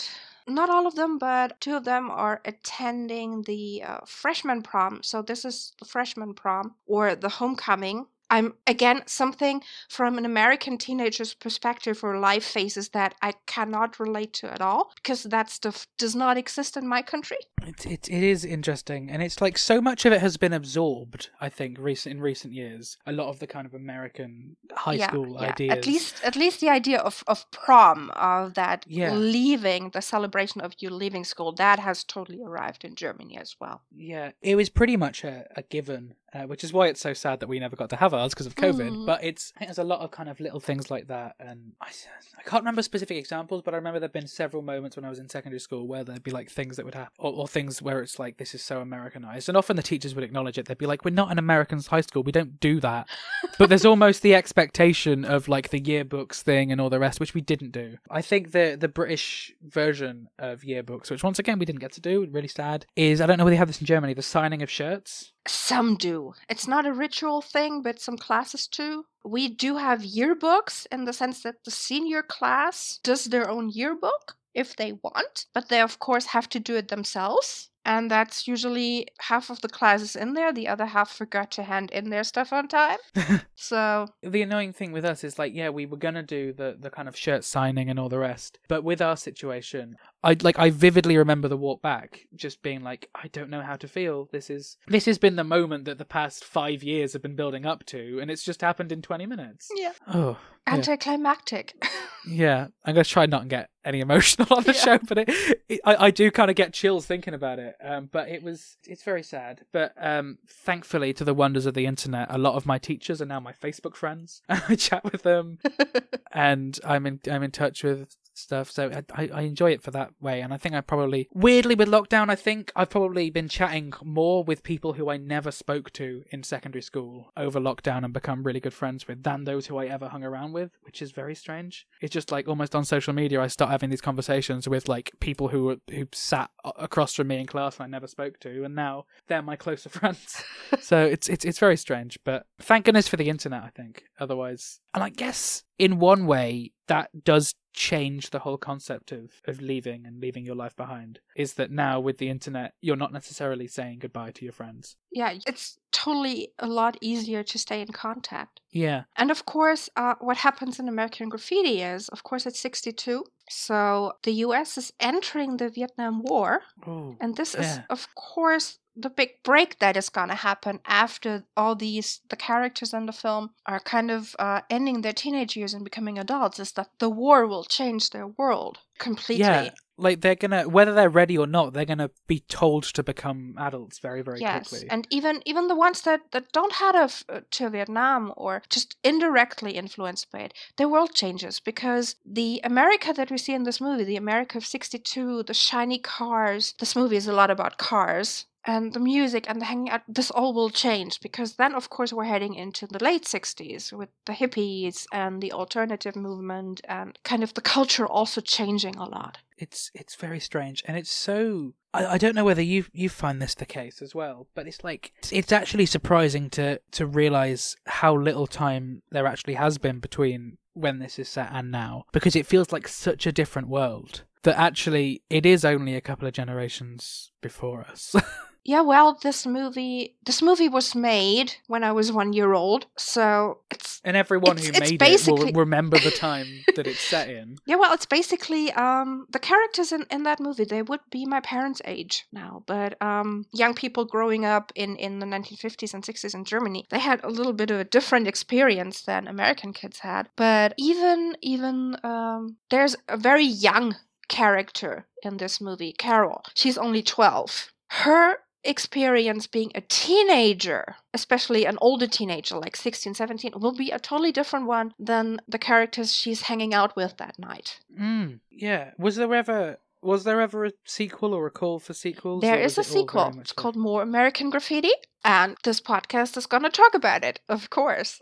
not 0.55 0.69
all 0.69 0.87
of 0.87 0.95
them, 0.95 1.17
but 1.17 1.59
two 1.61 1.75
of 1.75 1.85
them 1.85 2.09
are 2.11 2.41
attending 2.45 3.43
the 3.43 3.83
uh, 3.83 3.99
freshman 4.05 4.61
prom. 4.61 5.01
So 5.03 5.21
this 5.21 5.45
is 5.45 5.73
the 5.79 5.85
freshman 5.85 6.33
prom 6.33 6.75
or 6.85 7.15
the 7.15 7.29
homecoming. 7.29 8.07
I'm 8.31 8.53
again 8.65 9.03
something 9.05 9.61
from 9.89 10.17
an 10.17 10.25
American 10.25 10.77
teenager's 10.77 11.33
perspective 11.35 12.03
or 12.03 12.17
life 12.17 12.45
phases 12.45 12.89
that 12.89 13.13
I 13.21 13.33
cannot 13.45 13.99
relate 13.99 14.33
to 14.39 14.51
at 14.51 14.61
all 14.61 14.91
because 14.95 15.23
that 15.23 15.49
stuff 15.49 15.85
does 15.97 16.15
not 16.15 16.37
exist 16.37 16.77
in 16.77 16.87
my 16.87 17.01
country. 17.01 17.37
It, 17.67 17.85
it 17.85 18.09
it 18.09 18.23
is 18.23 18.43
interesting, 18.43 19.11
and 19.11 19.21
it's 19.21 19.39
like 19.41 19.57
so 19.57 19.81
much 19.81 20.05
of 20.05 20.13
it 20.13 20.21
has 20.21 20.37
been 20.37 20.53
absorbed. 20.53 21.29
I 21.39 21.49
think 21.49 21.77
recent 21.77 22.15
in 22.15 22.21
recent 22.21 22.53
years, 22.53 22.97
a 23.05 23.11
lot 23.11 23.27
of 23.29 23.37
the 23.39 23.47
kind 23.47 23.67
of 23.67 23.73
American 23.73 24.55
high 24.71 24.93
yeah, 24.95 25.07
school 25.09 25.33
yeah. 25.33 25.49
ideas. 25.49 25.77
At 25.77 25.85
least, 25.85 26.15
at 26.23 26.35
least 26.35 26.59
the 26.61 26.69
idea 26.69 26.99
of 26.99 27.23
of 27.27 27.45
prom, 27.51 28.09
of 28.15 28.53
that 28.55 28.85
Yeah. 28.87 29.13
leaving, 29.13 29.89
the 29.91 30.01
celebration 30.01 30.61
of 30.61 30.73
you 30.79 30.89
leaving 30.89 31.23
school, 31.23 31.51
that 31.53 31.79
has 31.79 32.03
totally 32.03 32.41
arrived 32.41 32.83
in 32.83 32.95
Germany 32.95 33.37
as 33.37 33.55
well. 33.59 33.81
yeah, 33.93 34.31
it 34.41 34.55
was 34.55 34.69
pretty 34.69 34.97
much 34.97 35.23
a, 35.23 35.45
a 35.55 35.61
given, 35.61 36.15
uh, 36.33 36.43
which 36.43 36.63
is 36.63 36.71
why 36.71 36.87
it's 36.87 37.01
so 37.01 37.13
sad 37.13 37.39
that 37.41 37.47
we 37.47 37.59
never 37.59 37.75
got 37.75 37.89
to 37.89 37.95
have 37.97 38.13
ours 38.13 38.33
because 38.33 38.45
of 38.45 38.55
COVID. 38.55 38.89
Mm. 38.89 39.05
But 39.05 39.23
it's 39.23 39.51
I 39.55 39.59
think 39.59 39.69
there's 39.69 39.77
a 39.77 39.83
lot 39.83 39.99
of 39.99 40.11
kind 40.11 40.29
of 40.29 40.39
little 40.39 40.59
things 40.59 40.89
like 40.89 41.07
that, 41.07 41.35
and 41.39 41.73
I 41.81 41.89
I 42.37 42.43
can't 42.43 42.63
remember 42.63 42.81
specific 42.81 43.17
examples, 43.17 43.61
but 43.63 43.73
I 43.73 43.77
remember 43.77 43.99
there'd 43.99 44.13
been 44.13 44.27
several 44.27 44.63
moments 44.63 44.95
when 44.95 45.05
I 45.05 45.09
was 45.09 45.19
in 45.19 45.29
secondary 45.29 45.59
school 45.59 45.87
where 45.87 46.03
there'd 46.03 46.23
be 46.23 46.31
like 46.31 46.49
things 46.49 46.77
that 46.77 46.85
would 46.85 46.95
happen, 46.95 47.13
or, 47.19 47.33
or 47.33 47.47
things 47.47 47.81
where 47.81 48.01
it's 48.01 48.17
like 48.17 48.37
this 48.37 48.55
is 48.55 48.63
so 48.63 48.81
Americanized, 48.81 49.49
and 49.49 49.57
often 49.57 49.75
the 49.75 49.83
teachers 49.83 50.15
would 50.15 50.23
acknowledge 50.23 50.57
it. 50.57 50.67
They'd 50.67 50.77
be 50.77 50.85
like, 50.85 51.03
"We're 51.03 51.11
not 51.11 51.31
an 51.31 51.39
American 51.39 51.81
high 51.81 52.01
school. 52.01 52.23
We 52.23 52.31
don't 52.31 52.59
do 52.59 52.79
that." 52.79 53.09
but 53.57 53.69
there's 53.69 53.85
almost 53.85 54.21
the 54.21 54.35
expectation 54.35 55.25
of 55.25 55.47
like 55.47 55.69
the 55.69 55.81
yearbooks 55.81 56.41
thing 56.41 56.71
and 56.71 56.79
all 56.79 56.89
the 56.89 56.99
rest, 56.99 57.19
which 57.19 57.33
we 57.33 57.41
didn't 57.41 57.71
do. 57.71 57.97
I 58.09 58.21
think 58.21 58.51
the 58.51 58.77
the 58.79 58.87
British 58.87 59.53
version 59.61 60.29
of 60.39 60.61
yearbooks, 60.61 61.11
which 61.11 61.23
once 61.23 61.39
again 61.39 61.59
we 61.59 61.65
didn't 61.65 61.81
get 61.81 61.91
to 61.93 62.01
do, 62.01 62.27
really 62.31 62.47
sad, 62.47 62.85
is 62.95 63.19
I 63.19 63.25
don't 63.25 63.37
know 63.37 63.43
whether 63.43 63.55
they 63.55 63.57
have 63.57 63.67
this 63.67 63.81
in 63.81 63.87
Germany, 63.87 64.13
the 64.13 64.21
signing 64.21 64.61
of 64.61 64.69
shirts. 64.69 65.33
Some 65.47 65.95
do. 65.95 66.20
It's 66.47 66.67
not 66.67 66.85
a 66.85 66.93
ritual 66.93 67.41
thing, 67.41 67.81
but 67.81 67.99
some 67.99 68.17
classes 68.17 68.67
too. 68.67 69.05
We 69.23 69.47
do 69.49 69.77
have 69.77 70.01
yearbooks 70.03 70.85
in 70.91 71.05
the 71.05 71.13
sense 71.13 71.41
that 71.43 71.63
the 71.63 71.71
senior 71.71 72.21
class 72.21 72.99
does 73.03 73.25
their 73.25 73.49
own 73.49 73.69
yearbook 73.71 74.37
if 74.53 74.75
they 74.75 74.93
want, 74.93 75.47
but 75.53 75.69
they 75.69 75.81
of 75.81 75.97
course 75.97 76.27
have 76.27 76.47
to 76.49 76.59
do 76.59 76.75
it 76.75 76.89
themselves. 76.89 77.70
And 77.83 78.11
that's 78.11 78.47
usually 78.47 79.07
half 79.21 79.49
of 79.49 79.61
the 79.61 79.67
classes 79.69 80.15
in 80.15 80.33
there, 80.33 80.53
the 80.53 80.67
other 80.67 80.85
half 80.85 81.11
forgot 81.11 81.49
to 81.51 81.63
hand 81.63 81.89
in 81.91 82.09
their 82.09 82.23
stuff 82.23 82.53
on 82.53 82.67
time. 82.67 82.99
So, 83.55 84.07
The 84.23 84.41
annoying 84.41 84.73
thing 84.73 84.91
with 84.91 85.05
us 85.05 85.23
is 85.23 85.37
like, 85.37 85.53
yeah, 85.53 85.69
we 85.69 85.85
were 85.85 85.97
gonna 85.97 86.23
do 86.23 86.51
the 86.51 86.75
the 86.79 86.89
kind 86.89 87.07
of 87.07 87.15
shirt 87.15 87.43
signing 87.43 87.89
and 87.89 87.99
all 87.99 88.09
the 88.09 88.17
rest, 88.17 88.57
but 88.67 88.83
with 88.83 89.01
our 89.01 89.15
situation, 89.15 89.97
I 90.23 90.35
like 90.41 90.57
I 90.57 90.71
vividly 90.71 91.15
remember 91.15 91.47
the 91.47 91.57
walk 91.57 91.79
back, 91.81 92.21
just 92.35 92.63
being 92.63 92.81
like, 92.81 93.07
I 93.13 93.27
don't 93.27 93.51
know 93.51 93.61
how 93.61 93.75
to 93.75 93.87
feel. 93.87 94.29
This 94.31 94.49
is 94.49 94.77
this 94.87 95.05
has 95.05 95.19
been 95.19 95.35
the 95.35 95.43
moment 95.43 95.85
that 95.85 95.99
the 95.99 96.05
past 96.05 96.43
five 96.43 96.81
years 96.83 97.13
have 97.13 97.21
been 97.21 97.35
building 97.35 97.65
up 97.67 97.85
to, 97.87 98.19
and 98.19 98.31
it's 98.31 98.43
just 98.43 98.61
happened 98.61 98.91
in 98.91 99.03
twenty 99.03 99.27
minutes. 99.27 99.69
yeah, 99.75 99.93
Oh, 100.11 100.37
anticlimactic. 100.65 101.75
yeah. 102.27 102.67
I'm 102.85 102.95
gonna 102.95 103.03
try 103.03 103.25
not 103.25 103.41
and 103.41 103.49
get 103.49 103.69
any 103.83 103.99
emotional 104.01 104.47
on 104.51 104.63
the 104.63 104.73
Yeah. 104.73 104.79
show, 104.79 104.97
but 105.07 105.17
it, 105.19 105.29
it 105.69 105.81
I, 105.85 106.07
I 106.07 106.11
do 106.11 106.29
kind 106.31 106.49
of 106.49 106.55
get 106.55 106.73
chills 106.73 107.05
thinking 107.05 107.33
about 107.33 107.59
it. 107.59 107.75
Um, 107.83 108.09
but 108.11 108.29
it 108.29 108.43
was 108.43 108.77
it's 108.85 109.03
very 109.03 109.23
sad. 109.23 109.61
But 109.71 109.93
um, 109.99 110.37
thankfully, 110.47 111.13
to 111.13 111.23
the 111.23 111.33
wonders 111.33 111.65
of 111.65 111.73
the 111.73 111.85
internet, 111.85 112.27
a 112.29 112.37
lot 112.37 112.55
of 112.55 112.65
my 112.65 112.77
teachers 112.77 113.21
are 113.21 113.25
now 113.25 113.39
my 113.39 113.53
Facebook 113.53 113.95
friends. 113.95 114.41
I 114.49 114.75
chat 114.75 115.03
with 115.03 115.23
them. 115.23 115.59
and 116.31 116.79
I'm 116.85 117.05
in 117.05 117.19
I'm 117.29 117.43
in 117.43 117.51
touch 117.51 117.83
with 117.83 118.15
stuff. 118.33 118.71
So 118.71 118.91
I, 119.13 119.29
I 119.33 119.41
enjoy 119.41 119.71
it 119.71 119.81
for 119.81 119.91
that 119.91 120.11
way. 120.19 120.41
And 120.41 120.53
I 120.53 120.57
think 120.57 120.75
I 120.75 120.81
probably 120.81 121.27
weirdly 121.33 121.75
with 121.75 121.89
lockdown, 121.89 122.29
I 122.29 122.35
think 122.35 122.71
I've 122.75 122.89
probably 122.89 123.29
been 123.29 123.47
chatting 123.47 123.93
more 124.03 124.43
with 124.43 124.63
people 124.63 124.93
who 124.93 125.09
I 125.09 125.17
never 125.17 125.51
spoke 125.51 125.91
to 125.93 126.23
in 126.31 126.43
secondary 126.43 126.81
school 126.81 127.31
over 127.37 127.59
lockdown 127.59 128.03
and 128.03 128.13
become 128.13 128.43
really 128.43 128.59
good 128.59 128.73
friends 128.73 129.07
with 129.07 129.23
than 129.23 129.43
those 129.43 129.67
who 129.67 129.77
I 129.77 129.87
ever 129.87 130.09
hung 130.09 130.23
around 130.23 130.53
with, 130.53 130.71
which 130.81 131.01
is 131.01 131.11
very 131.11 131.35
strange. 131.35 131.87
It's 132.01 132.13
just 132.13 132.31
like 132.31 132.47
almost 132.47 132.75
on 132.75 132.85
social 132.85 133.13
media, 133.13 133.41
I 133.41 133.47
start 133.47 133.71
having 133.71 133.89
these 133.89 134.01
conversations 134.01 134.67
with 134.67 134.87
like 134.87 135.11
people 135.19 135.49
who 135.49 135.63
were, 135.63 135.77
who 135.89 136.07
sat 136.13 136.49
across 136.63 137.13
from 137.13 137.27
me 137.27 137.39
in 137.39 137.47
class 137.47 137.77
and 137.77 137.85
I 137.85 137.87
never 137.87 138.07
spoke 138.07 138.39
to, 138.41 138.63
and 138.63 138.75
now 138.75 139.05
they're 139.27 139.41
my 139.41 139.55
closer 139.61 139.89
friends. 139.89 140.43
so 140.79 141.05
it's 141.05 141.29
it's 141.29 141.45
it's 141.45 141.59
very 141.59 141.77
strange, 141.77 142.19
but 142.23 142.45
thank 142.59 142.85
goodness 142.85 143.07
for 143.07 143.17
the 143.17 143.29
internet. 143.29 143.63
I 143.63 143.69
think 143.69 144.03
otherwise, 144.19 144.79
and 144.93 145.03
I 145.03 145.09
guess 145.09 145.63
in 145.81 145.97
one 145.97 146.23
way 146.27 146.71
that 146.87 147.09
does 147.31 147.55
change 147.73 148.29
the 148.29 148.39
whole 148.39 148.57
concept 148.57 149.11
of 149.11 149.25
of 149.49 149.55
leaving 149.61 150.05
and 150.05 150.19
leaving 150.23 150.45
your 150.45 150.55
life 150.63 150.75
behind. 150.75 151.19
Is 151.35 151.53
that 151.53 151.71
now 151.71 151.95
with 152.07 152.17
the 152.19 152.29
internet, 152.35 152.69
you're 152.81 153.03
not 153.03 153.13
necessarily 153.19 153.67
saying 153.67 153.99
goodbye 153.99 154.31
to 154.35 154.45
your 154.45 154.53
friends. 154.61 154.95
yeah, 155.21 155.31
it's 155.51 155.65
totally 155.91 156.39
a 156.59 156.67
lot 156.67 156.93
easier 157.01 157.43
to 157.51 157.57
stay 157.57 157.79
in 157.81 157.91
contact. 158.07 158.61
Yeah, 158.71 159.01
And 159.19 159.29
of 159.31 159.41
course, 159.45 159.83
uh, 160.01 160.15
what 160.27 160.37
happens 160.47 160.79
in 160.79 160.87
American 160.87 161.29
Graffiti 161.29 161.77
is, 161.95 162.09
of 162.09 162.19
course, 162.23 162.43
it's 162.49 162.59
62. 162.59 163.25
So 163.49 164.13
the 164.23 164.33
US 164.45 164.77
is 164.77 164.93
entering 164.99 165.57
the 165.57 165.69
Vietnam 165.69 166.15
War. 166.31 166.49
oh, 166.87 167.15
And 167.21 167.35
this 167.35 167.51
is, 167.55 167.79
of 167.89 168.01
course, 168.15 168.67
the 168.95 169.09
big 169.09 169.41
break 169.43 169.79
that 169.79 169.95
is 169.95 170.09
going 170.09 170.29
to 170.29 170.35
happen 170.35 170.79
after 170.85 171.43
all 171.55 171.75
these, 171.75 172.21
the 172.29 172.35
characters 172.35 172.93
in 172.93 173.05
the 173.05 173.13
film 173.13 173.51
are 173.65 173.79
kind 173.79 174.11
of 174.11 174.35
uh, 174.37 174.61
ending 174.69 175.01
their 175.01 175.13
teenage 175.13 175.55
years 175.55 175.73
and 175.73 175.83
becoming 175.83 176.17
adults, 176.19 176.59
is 176.59 176.73
that 176.73 176.89
the 176.99 177.09
war 177.09 177.47
will 177.47 177.63
change 177.63 178.09
their 178.09 178.27
world 178.27 178.79
completely. 178.99 179.45
yeah. 179.45 179.69
Like 179.97 180.21
they're 180.21 180.35
gonna, 180.35 180.67
whether 180.67 180.93
they're 180.93 181.09
ready 181.09 181.37
or 181.37 181.45
not, 181.45 181.73
they're 181.73 181.85
gonna 181.85 182.09
be 182.25 182.39
told 182.39 182.85
to 182.85 183.03
become 183.03 183.53
adults 183.59 183.99
very, 183.99 184.23
very 184.23 184.39
yes, 184.39 184.69
quickly. 184.69 184.89
and 184.89 185.05
even 185.11 185.43
even 185.45 185.67
the 185.67 185.75
ones 185.75 186.01
that 186.01 186.21
that 186.31 186.51
don't 186.51 186.73
head 186.73 186.95
off 186.95 187.23
uh, 187.29 187.41
to 187.51 187.69
Vietnam 187.69 188.33
or 188.35 188.63
just 188.69 188.97
indirectly 189.03 189.73
influenced 189.73 190.31
by 190.31 190.39
it, 190.39 190.53
their 190.77 190.89
world 190.89 191.13
changes 191.13 191.59
because 191.59 192.15
the 192.25 192.61
America 192.63 193.13
that 193.13 193.29
we 193.29 193.37
see 193.37 193.53
in 193.53 193.61
this 193.63 193.79
movie, 193.79 194.03
the 194.03 194.15
America 194.15 194.57
of 194.57 194.65
'62, 194.65 195.43
the 195.43 195.53
shiny 195.53 195.99
cars. 195.99 196.73
This 196.79 196.95
movie 196.95 197.17
is 197.17 197.27
a 197.27 197.33
lot 197.33 197.51
about 197.51 197.77
cars. 197.77 198.47
And 198.65 198.93
the 198.93 198.99
music 198.99 199.45
and 199.47 199.59
the 199.59 199.65
hanging 199.65 199.89
out, 199.89 200.01
this 200.07 200.29
all 200.29 200.53
will 200.53 200.69
change 200.69 201.19
because 201.19 201.55
then, 201.55 201.73
of 201.73 201.89
course, 201.89 202.13
we're 202.13 202.25
heading 202.25 202.53
into 202.53 202.85
the 202.85 203.03
late 203.03 203.23
60s 203.23 203.91
with 203.91 204.09
the 204.25 204.33
hippies 204.33 205.05
and 205.11 205.41
the 205.41 205.51
alternative 205.51 206.15
movement 206.15 206.81
and 206.87 207.17
kind 207.23 207.43
of 207.43 207.53
the 207.53 207.61
culture 207.61 208.05
also 208.05 208.41
changing 208.41 208.95
a 208.97 209.05
lot. 209.05 209.39
It's 209.57 209.91
it's 209.93 210.15
very 210.15 210.39
strange, 210.39 210.83
and 210.87 210.97
it's 210.97 211.11
so. 211.11 211.73
I, 211.93 212.05
I 212.05 212.17
don't 212.17 212.35
know 212.35 212.45
whether 212.45 212.63
you 212.63 212.85
you 212.93 213.09
find 213.09 213.39
this 213.39 213.53
the 213.53 213.65
case 213.65 214.01
as 214.01 214.15
well, 214.15 214.47
but 214.55 214.67
it's 214.67 214.83
like 214.83 215.13
it's, 215.31 215.51
actually 215.51 215.85
surprising 215.85 216.49
to 216.51 216.79
to 216.93 217.05
realize 217.05 217.75
how 217.85 218.15
little 218.15 218.47
time 218.47 219.03
there 219.11 219.27
actually 219.27 219.53
has 219.53 219.77
been 219.77 219.99
between 219.99 220.57
when 220.73 220.97
this 220.97 221.19
is 221.19 221.29
set 221.29 221.49
and 221.51 221.69
now, 221.69 222.05
because 222.11 222.35
it 222.35 222.47
feels 222.47 222.71
like 222.71 222.87
such 222.87 223.27
a 223.27 223.31
different 223.31 223.67
world 223.67 224.23
that 224.43 224.57
actually 224.57 225.21
it 225.29 225.45
is 225.45 225.63
only 225.63 225.95
a 225.95 226.01
couple 226.01 226.27
of 226.27 226.33
generations 226.33 227.31
before 227.41 227.81
us. 227.81 228.15
Yeah, 228.63 228.81
well, 228.81 229.17
this 229.21 229.45
movie 229.45 230.15
this 230.25 230.41
movie 230.41 230.69
was 230.69 230.93
made 230.93 231.55
when 231.67 231.83
I 231.83 231.91
was 231.91 232.11
one 232.11 232.31
year 232.33 232.53
old, 232.53 232.85
so 232.97 233.59
it's 233.71 233.99
and 234.03 234.15
everyone 234.15 234.57
It's- 234.57 234.67
who 234.67 234.79
made 234.79 235.01
it 235.01 235.27
will 235.27 235.51
remember 235.53 235.97
the 235.99 236.11
time 236.11 236.47
that 236.75 236.85
it's 236.87 237.01
set 237.01 237.29
in. 237.29 237.57
yeah, 237.65 237.75
well, 237.77 237.93
it's 237.93 238.05
basically 238.05 238.71
um 238.73 239.25
the 239.31 239.39
characters 239.39 239.91
in, 239.91 240.05
in 240.11 240.23
that 240.23 240.39
movie 240.39 240.63
they 240.65 240.81
would 240.81 240.99
be 241.09 241.25
my 241.25 241.39
parents' 241.39 241.81
age 241.85 242.25
now, 242.31 242.63
but 242.67 243.01
um 243.01 243.45
young 243.51 243.73
people 243.73 244.05
growing 244.05 244.45
up 244.45 244.71
in 244.75 244.95
in 244.95 245.19
the 245.19 245.25
1950s 245.25 245.93
and 245.93 246.03
60s 246.03 246.33
in 246.35 246.45
Germany 246.45 246.85
they 246.91 246.99
had 246.99 247.23
a 247.23 247.29
little 247.29 247.53
bit 247.53 247.71
of 247.71 247.79
a 247.79 247.83
different 247.97 248.27
experience 248.27 249.01
than 249.01 249.27
American 249.27 249.73
kids 249.73 249.99
had. 249.99 250.29
But 250.35 250.73
even 250.77 251.35
even 251.41 251.97
um 252.03 252.57
there's 252.69 252.95
a 253.07 253.17
very 253.17 253.45
young 253.45 253.95
character 254.27 255.07
in 255.23 255.37
this 255.37 255.59
movie, 255.59 255.93
Carol. 255.93 256.43
She's 256.55 256.77
only 256.77 257.01
12. 257.03 257.71
Her 258.05 258.37
experience 258.63 259.47
being 259.47 259.71
a 259.75 259.81
teenager, 259.81 260.95
especially 261.13 261.65
an 261.65 261.77
older 261.81 262.07
teenager 262.07 262.57
like 262.57 262.75
16, 262.75 263.13
17, 263.13 263.53
will 263.55 263.75
be 263.75 263.91
a 263.91 263.99
totally 263.99 264.31
different 264.31 264.67
one 264.67 264.93
than 264.99 265.41
the 265.47 265.57
characters 265.57 266.15
she's 266.15 266.43
hanging 266.43 266.73
out 266.73 266.95
with 266.95 267.17
that 267.17 267.39
night. 267.39 267.79
Mm, 267.99 268.39
yeah. 268.49 268.91
Was 268.97 269.15
there 269.15 269.33
ever 269.33 269.77
was 270.01 270.23
there 270.23 270.41
ever 270.41 270.65
a 270.65 270.71
sequel 270.83 271.33
or 271.33 271.45
a 271.45 271.51
call 271.51 271.79
for 271.79 271.93
sequels? 271.93 272.41
There 272.41 272.59
is 272.59 272.77
a 272.77 272.81
it 272.81 272.85
sequel. 272.85 273.35
It's 273.39 273.51
called 273.51 273.75
More 273.75 274.01
American 274.01 274.49
Graffiti, 274.49 274.91
and 275.23 275.55
this 275.63 275.79
podcast 275.79 276.37
is 276.37 276.47
going 276.47 276.63
to 276.63 276.69
talk 276.69 276.93
about 276.95 277.23
it, 277.23 277.39
of 277.47 277.69
course. 277.69 278.21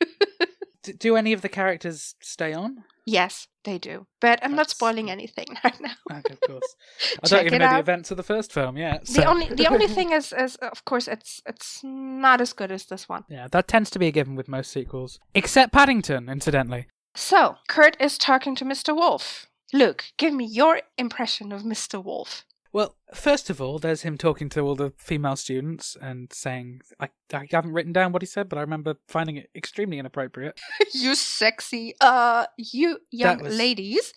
D- 0.82 0.92
do 0.92 1.14
any 1.16 1.32
of 1.32 1.42
the 1.42 1.48
characters 1.48 2.14
stay 2.20 2.52
on? 2.52 2.84
Yes, 3.06 3.48
they 3.64 3.78
do. 3.78 4.06
But 4.20 4.40
I'm 4.42 4.54
not 4.54 4.70
spoiling 4.70 5.10
anything 5.10 5.46
right 5.64 5.80
now. 5.80 5.94
Okay, 6.10 6.34
of 6.34 6.40
course. 6.40 6.76
I 7.22 7.26
Check 7.26 7.38
don't 7.38 7.46
even 7.46 7.58
know 7.60 7.74
the 7.74 7.80
events 7.80 8.10
of 8.10 8.16
the 8.16 8.22
first 8.22 8.52
film 8.52 8.76
yet. 8.76 9.06
The 9.06 9.24
only 9.24 9.48
the 9.48 9.66
only 9.66 9.88
thing 9.96 10.12
is 10.12 10.32
is 10.32 10.56
of 10.56 10.84
course 10.84 11.08
it's 11.08 11.40
it's 11.46 11.80
not 11.82 12.40
as 12.40 12.52
good 12.52 12.72
as 12.72 12.86
this 12.86 13.08
one. 13.08 13.24
Yeah, 13.28 13.48
that 13.52 13.68
tends 13.68 13.90
to 13.90 13.98
be 13.98 14.08
a 14.08 14.12
given 14.12 14.34
with 14.36 14.48
most 14.48 14.70
sequels, 14.70 15.18
except 15.34 15.72
Paddington, 15.72 16.28
incidentally. 16.28 16.86
So, 17.14 17.56
Curt 17.68 17.96
is 18.00 18.16
talking 18.16 18.54
to 18.56 18.64
Mr. 18.64 18.94
Wolfe. 18.94 19.46
Luke, 19.72 20.04
give 20.16 20.32
me 20.32 20.44
your 20.44 20.82
impression 20.96 21.52
of 21.52 21.62
Mr. 21.62 22.02
Wolfe. 22.02 22.44
Well, 22.72 22.96
first 23.12 23.50
of 23.50 23.60
all, 23.60 23.78
there's 23.78 24.02
him 24.02 24.16
talking 24.16 24.48
to 24.50 24.60
all 24.60 24.76
the 24.76 24.92
female 24.96 25.34
students 25.34 25.96
and 26.00 26.32
saying, 26.32 26.82
I, 27.00 27.08
I 27.32 27.46
haven't 27.50 27.72
written 27.72 27.92
down 27.92 28.12
what 28.12 28.22
he 28.22 28.26
said, 28.26 28.48
but 28.48 28.58
I 28.58 28.60
remember 28.60 28.94
finding 29.08 29.36
it 29.36 29.50
extremely 29.56 29.98
inappropriate. 29.98 30.60
you 30.94 31.16
sexy, 31.16 31.94
uh, 32.00 32.46
you 32.56 32.98
young 33.10 33.42
was- 33.42 33.56
ladies. 33.56 34.12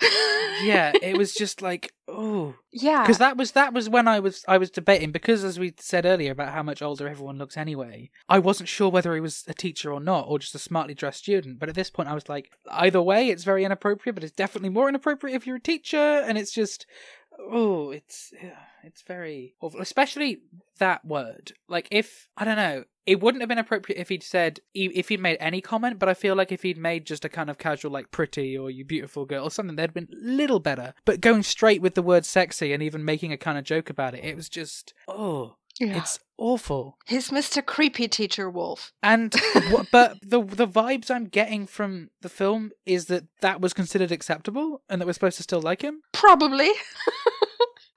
Yeah, 0.62 0.92
it 1.02 1.16
was 1.16 1.34
just 1.34 1.60
like, 1.60 1.92
oh, 2.06 2.54
yeah. 2.72 3.02
because 3.02 3.18
that 3.18 3.36
was 3.36 3.52
that 3.52 3.72
was 3.72 3.88
when 3.88 4.06
I 4.06 4.20
was 4.20 4.44
I 4.46 4.58
was 4.58 4.70
debating 4.70 5.10
because 5.10 5.42
as 5.42 5.58
we 5.58 5.74
said 5.78 6.06
earlier 6.06 6.30
about 6.30 6.52
how 6.52 6.62
much 6.62 6.82
older 6.82 7.08
everyone 7.08 7.38
looks 7.38 7.56
anyway. 7.56 8.10
I 8.28 8.38
wasn't 8.38 8.68
sure 8.68 8.88
whether 8.88 9.14
he 9.14 9.20
was 9.20 9.44
a 9.48 9.54
teacher 9.54 9.92
or 9.92 9.98
not, 9.98 10.26
or 10.28 10.38
just 10.38 10.54
a 10.54 10.60
smartly 10.60 10.94
dressed 10.94 11.20
student. 11.20 11.58
But 11.58 11.68
at 11.68 11.74
this 11.74 11.90
point, 11.90 12.08
I 12.08 12.14
was 12.14 12.28
like, 12.28 12.50
either 12.70 13.02
way, 13.02 13.28
it's 13.28 13.44
very 13.44 13.64
inappropriate. 13.64 14.14
But 14.14 14.24
it's 14.24 14.32
definitely 14.36 14.68
more 14.68 14.88
inappropriate 14.88 15.34
if 15.34 15.46
you're 15.46 15.56
a 15.56 15.60
teacher, 15.60 15.96
and 15.96 16.38
it's 16.38 16.52
just, 16.52 16.86
oh, 17.38 17.90
it's 17.90 18.32
it's 18.84 19.02
very 19.02 19.54
awful. 19.60 19.80
Especially 19.80 20.42
that 20.78 21.04
word. 21.04 21.52
Like 21.68 21.88
if 21.90 22.28
I 22.36 22.44
don't 22.44 22.56
know. 22.56 22.84
It 23.04 23.18
wouldn't 23.20 23.42
have 23.42 23.48
been 23.48 23.58
appropriate 23.58 24.00
if 24.00 24.10
he'd 24.10 24.22
said 24.22 24.60
if 24.74 25.08
he'd 25.08 25.18
made 25.18 25.36
any 25.40 25.60
comment, 25.60 25.98
but 25.98 26.08
I 26.08 26.14
feel 26.14 26.36
like 26.36 26.52
if 26.52 26.62
he'd 26.62 26.78
made 26.78 27.04
just 27.04 27.24
a 27.24 27.28
kind 27.28 27.50
of 27.50 27.58
casual 27.58 27.90
like 27.90 28.12
pretty 28.12 28.56
or 28.56 28.70
you 28.70 28.84
beautiful 28.84 29.24
girl 29.26 29.42
or 29.42 29.50
something, 29.50 29.74
that'd 29.74 29.92
been 29.92 30.06
a 30.12 30.16
little 30.24 30.60
better. 30.60 30.94
But 31.04 31.20
going 31.20 31.42
straight 31.42 31.82
with 31.82 31.96
the 31.96 32.02
word 32.02 32.24
sexy 32.24 32.72
and 32.72 32.80
even 32.80 33.04
making 33.04 33.32
a 33.32 33.36
kind 33.36 33.58
of 33.58 33.64
joke 33.64 33.90
about 33.90 34.14
it, 34.14 34.22
it 34.24 34.36
was 34.36 34.48
just 34.48 34.94
oh, 35.08 35.56
Yeah. 35.80 35.98
it's 35.98 36.20
awful. 36.38 36.96
He's 37.08 37.30
Mr. 37.30 37.64
Creepy 37.66 38.06
Teacher 38.06 38.48
Wolfe. 38.48 38.92
And 39.02 39.34
wh- 39.56 39.82
but 39.90 40.18
the 40.22 40.40
the 40.40 40.68
vibes 40.68 41.10
I'm 41.10 41.24
getting 41.24 41.66
from 41.66 42.10
the 42.20 42.28
film 42.28 42.70
is 42.86 43.06
that 43.06 43.24
that 43.40 43.60
was 43.60 43.72
considered 43.72 44.12
acceptable 44.12 44.80
and 44.88 45.00
that 45.00 45.06
we're 45.06 45.12
supposed 45.12 45.38
to 45.38 45.42
still 45.42 45.60
like 45.60 45.82
him. 45.82 46.02
Probably. 46.12 46.70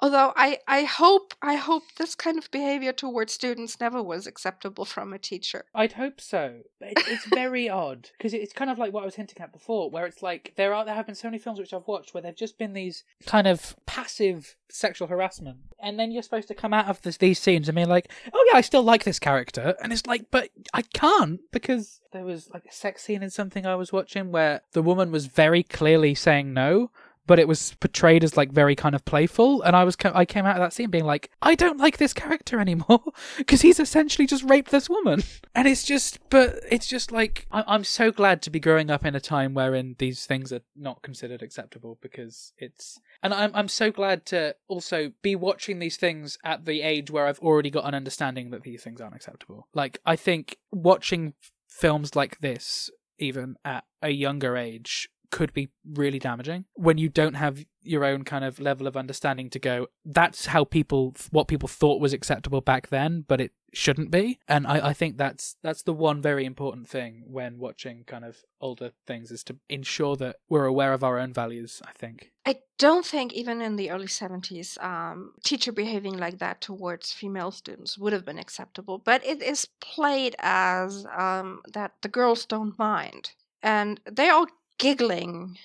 Although 0.06 0.34
I, 0.36 0.60
I 0.68 0.84
hope 0.84 1.34
I 1.42 1.56
hope 1.56 1.82
this 1.98 2.14
kind 2.14 2.38
of 2.38 2.52
behavior 2.52 2.94
towards 2.94 3.34
students 3.34 3.80
never 3.80 4.04
was 4.04 4.28
acceptable 4.28 4.86
from 4.86 5.14
a 5.14 5.18
teacher. 5.18 5.66
I'd 5.74 5.94
hope 5.94 6.22
so. 6.22 6.60
It, 6.80 7.00
it's 7.08 7.26
very 7.26 7.68
odd 7.70 8.12
because 8.16 8.32
it's 8.36 8.54
kind 8.54 8.70
of 8.70 8.78
like 8.78 8.94
what 8.94 9.02
I 9.02 9.06
was 9.08 9.16
hinting 9.16 9.42
at 9.42 9.52
before, 9.52 9.90
where 9.90 10.06
it's 10.06 10.22
like 10.22 10.54
there 10.58 10.76
are 10.76 10.86
there 10.86 10.94
have 10.94 11.08
been 11.08 11.16
so 11.16 11.28
many 11.28 11.40
films 11.40 11.58
which 11.58 11.74
I've 11.74 11.88
watched 11.88 12.14
where 12.14 12.22
they've 12.22 12.36
just 12.36 12.60
been 12.60 12.74
these 12.74 13.04
kind 13.26 13.48
of 13.48 13.76
passive 13.88 14.56
sexual 14.70 15.08
harassment, 15.08 15.58
and 15.80 16.00
then 16.00 16.12
you're 16.12 16.22
supposed 16.22 16.50
to 16.50 16.54
come 16.54 16.72
out 16.72 16.86
of 16.86 17.02
this, 17.02 17.18
these 17.18 17.40
scenes 17.40 17.68
and 17.68 17.76
be 17.76 17.86
like, 17.86 18.12
oh 18.32 18.46
yeah, 18.52 18.60
I 18.60 18.62
still 18.62 18.84
like 18.84 19.06
this 19.06 19.18
character, 19.18 19.74
and 19.82 19.92
it's 19.92 20.06
like, 20.06 20.28
but 20.30 20.52
I 20.72 20.84
can't 20.84 21.40
because 21.52 22.02
there 22.12 22.26
was 22.26 22.48
like 22.54 22.66
a 22.66 22.72
sex 22.72 23.02
scene 23.02 23.24
in 23.24 23.32
something 23.32 23.66
I 23.66 23.74
was 23.74 23.92
watching 23.92 24.32
where 24.32 24.62
the 24.74 24.84
woman 24.84 25.12
was 25.12 25.26
very 25.26 25.64
clearly 25.64 26.14
saying 26.14 26.54
no. 26.54 26.92
But 27.28 27.40
it 27.40 27.48
was 27.48 27.76
portrayed 27.80 28.24
as 28.24 28.38
like 28.38 28.52
very 28.52 28.76
kind 28.76 28.94
of 28.94 29.04
playful, 29.06 29.62
and 29.64 29.76
I 29.76 29.84
was 29.84 29.98
I 30.04 30.26
came 30.26 30.46
out 30.46 30.56
of 30.56 30.62
that 30.62 30.74
scene 30.74 30.90
being 30.90 31.06
like, 31.06 31.32
I 31.42 31.56
don't 31.56 31.80
like 31.80 31.98
this 31.98 32.14
character 32.14 32.60
anymore 32.60 33.04
because 33.38 33.62
he's 33.62 33.80
essentially 33.80 34.28
just 34.28 34.44
raped 34.44 34.72
this 34.72 34.90
woman, 34.90 35.24
and 35.56 35.68
it's 35.68 35.84
just, 35.84 36.20
but 36.30 36.60
it's 36.70 36.88
just 36.88 37.12
like 37.12 37.48
I- 37.52 37.64
I'm 37.68 37.84
so 37.84 38.12
glad 38.12 38.42
to 38.44 38.50
be 38.50 38.60
growing 38.60 38.90
up 38.92 39.06
in 39.06 39.16
a 39.16 39.20
time 39.20 39.54
wherein 39.54 39.96
these 39.98 40.26
things 40.26 40.54
are 40.54 40.62
not 40.76 41.02
considered 41.02 41.42
acceptable 41.42 41.98
because 42.02 42.54
it's, 42.58 43.00
and 43.24 43.34
I'm 43.34 43.52
I'm 43.56 43.68
so 43.70 43.92
glad 43.92 44.26
to 44.28 44.56
also 44.68 45.12
be 45.22 45.36
watching 45.36 45.80
these 45.80 45.98
things 45.98 46.38
at 46.44 46.66
the 46.66 46.82
age 46.82 47.10
where 47.10 47.26
I've 47.28 47.40
already 47.40 47.70
got 47.70 47.86
an 47.86 47.96
understanding 47.96 48.52
that 48.52 48.64
these 48.64 48.84
things 48.84 49.02
aren't 49.02 49.16
acceptable. 49.16 49.68
Like 49.74 50.00
I 50.06 50.16
think 50.16 50.58
watching 50.72 51.34
films 51.68 52.16
like 52.16 52.40
this, 52.40 52.90
even 53.18 53.56
at 53.66 53.84
a 54.02 54.10
younger 54.10 54.56
age, 54.58 55.10
could 55.36 55.52
be 55.52 55.68
really 55.86 56.18
damaging 56.18 56.64
when 56.76 56.98
you 56.98 57.10
don't 57.10 57.34
have 57.34 57.66
your 57.84 58.06
own 58.06 58.24
kind 58.24 58.46
of 58.46 58.58
level 58.58 58.88
of 58.88 58.96
understanding 58.96 59.50
to 59.50 59.60
go 59.60 59.86
that's 60.06 60.46
how 60.46 60.64
people 60.64 61.14
what 61.30 61.50
people 61.50 61.68
thought 61.68 62.00
was 62.00 62.14
acceptable 62.14 62.62
back 62.62 62.88
then 62.88 63.26
but 63.28 63.42
it 63.42 63.52
shouldn't 63.74 64.10
be 64.10 64.40
and 64.48 64.66
I, 64.66 64.88
I 64.88 64.94
think 64.94 65.18
that's 65.18 65.58
that's 65.62 65.84
the 65.84 65.92
one 65.92 66.22
very 66.22 66.46
important 66.46 66.88
thing 66.88 67.24
when 67.28 67.60
watching 67.60 68.06
kind 68.06 68.24
of 68.24 68.46
older 68.62 68.94
things 69.06 69.30
is 69.30 69.44
to 69.44 69.58
ensure 69.68 70.16
that 70.16 70.38
we're 70.48 70.64
aware 70.64 70.94
of 70.94 71.04
our 71.04 71.20
own 71.20 71.34
values 71.34 71.82
i 71.86 71.92
think 71.92 72.32
I 72.48 72.60
don't 72.78 73.06
think 73.06 73.34
even 73.34 73.60
in 73.60 73.76
the 73.76 73.90
early 73.90 74.06
70s, 74.06 74.82
um, 74.84 75.34
teacher 75.44 75.72
behaving 75.72 76.16
like 76.18 76.38
that 76.38 76.62
towards 76.62 77.12
female 77.12 77.50
students 77.50 77.98
would 77.98 78.14
have 78.14 78.24
been 78.24 78.38
acceptable. 78.38 79.00
But 79.00 79.26
it 79.26 79.42
is 79.42 79.68
played 79.82 80.36
as 80.38 81.08
um, 81.18 81.62
that 81.74 81.94
the 82.04 82.08
girls 82.08 82.46
don't 82.46 82.78
mind. 82.78 83.32
And 83.64 84.00
they're 84.06 84.32
all 84.32 84.46
giggling. 84.78 85.58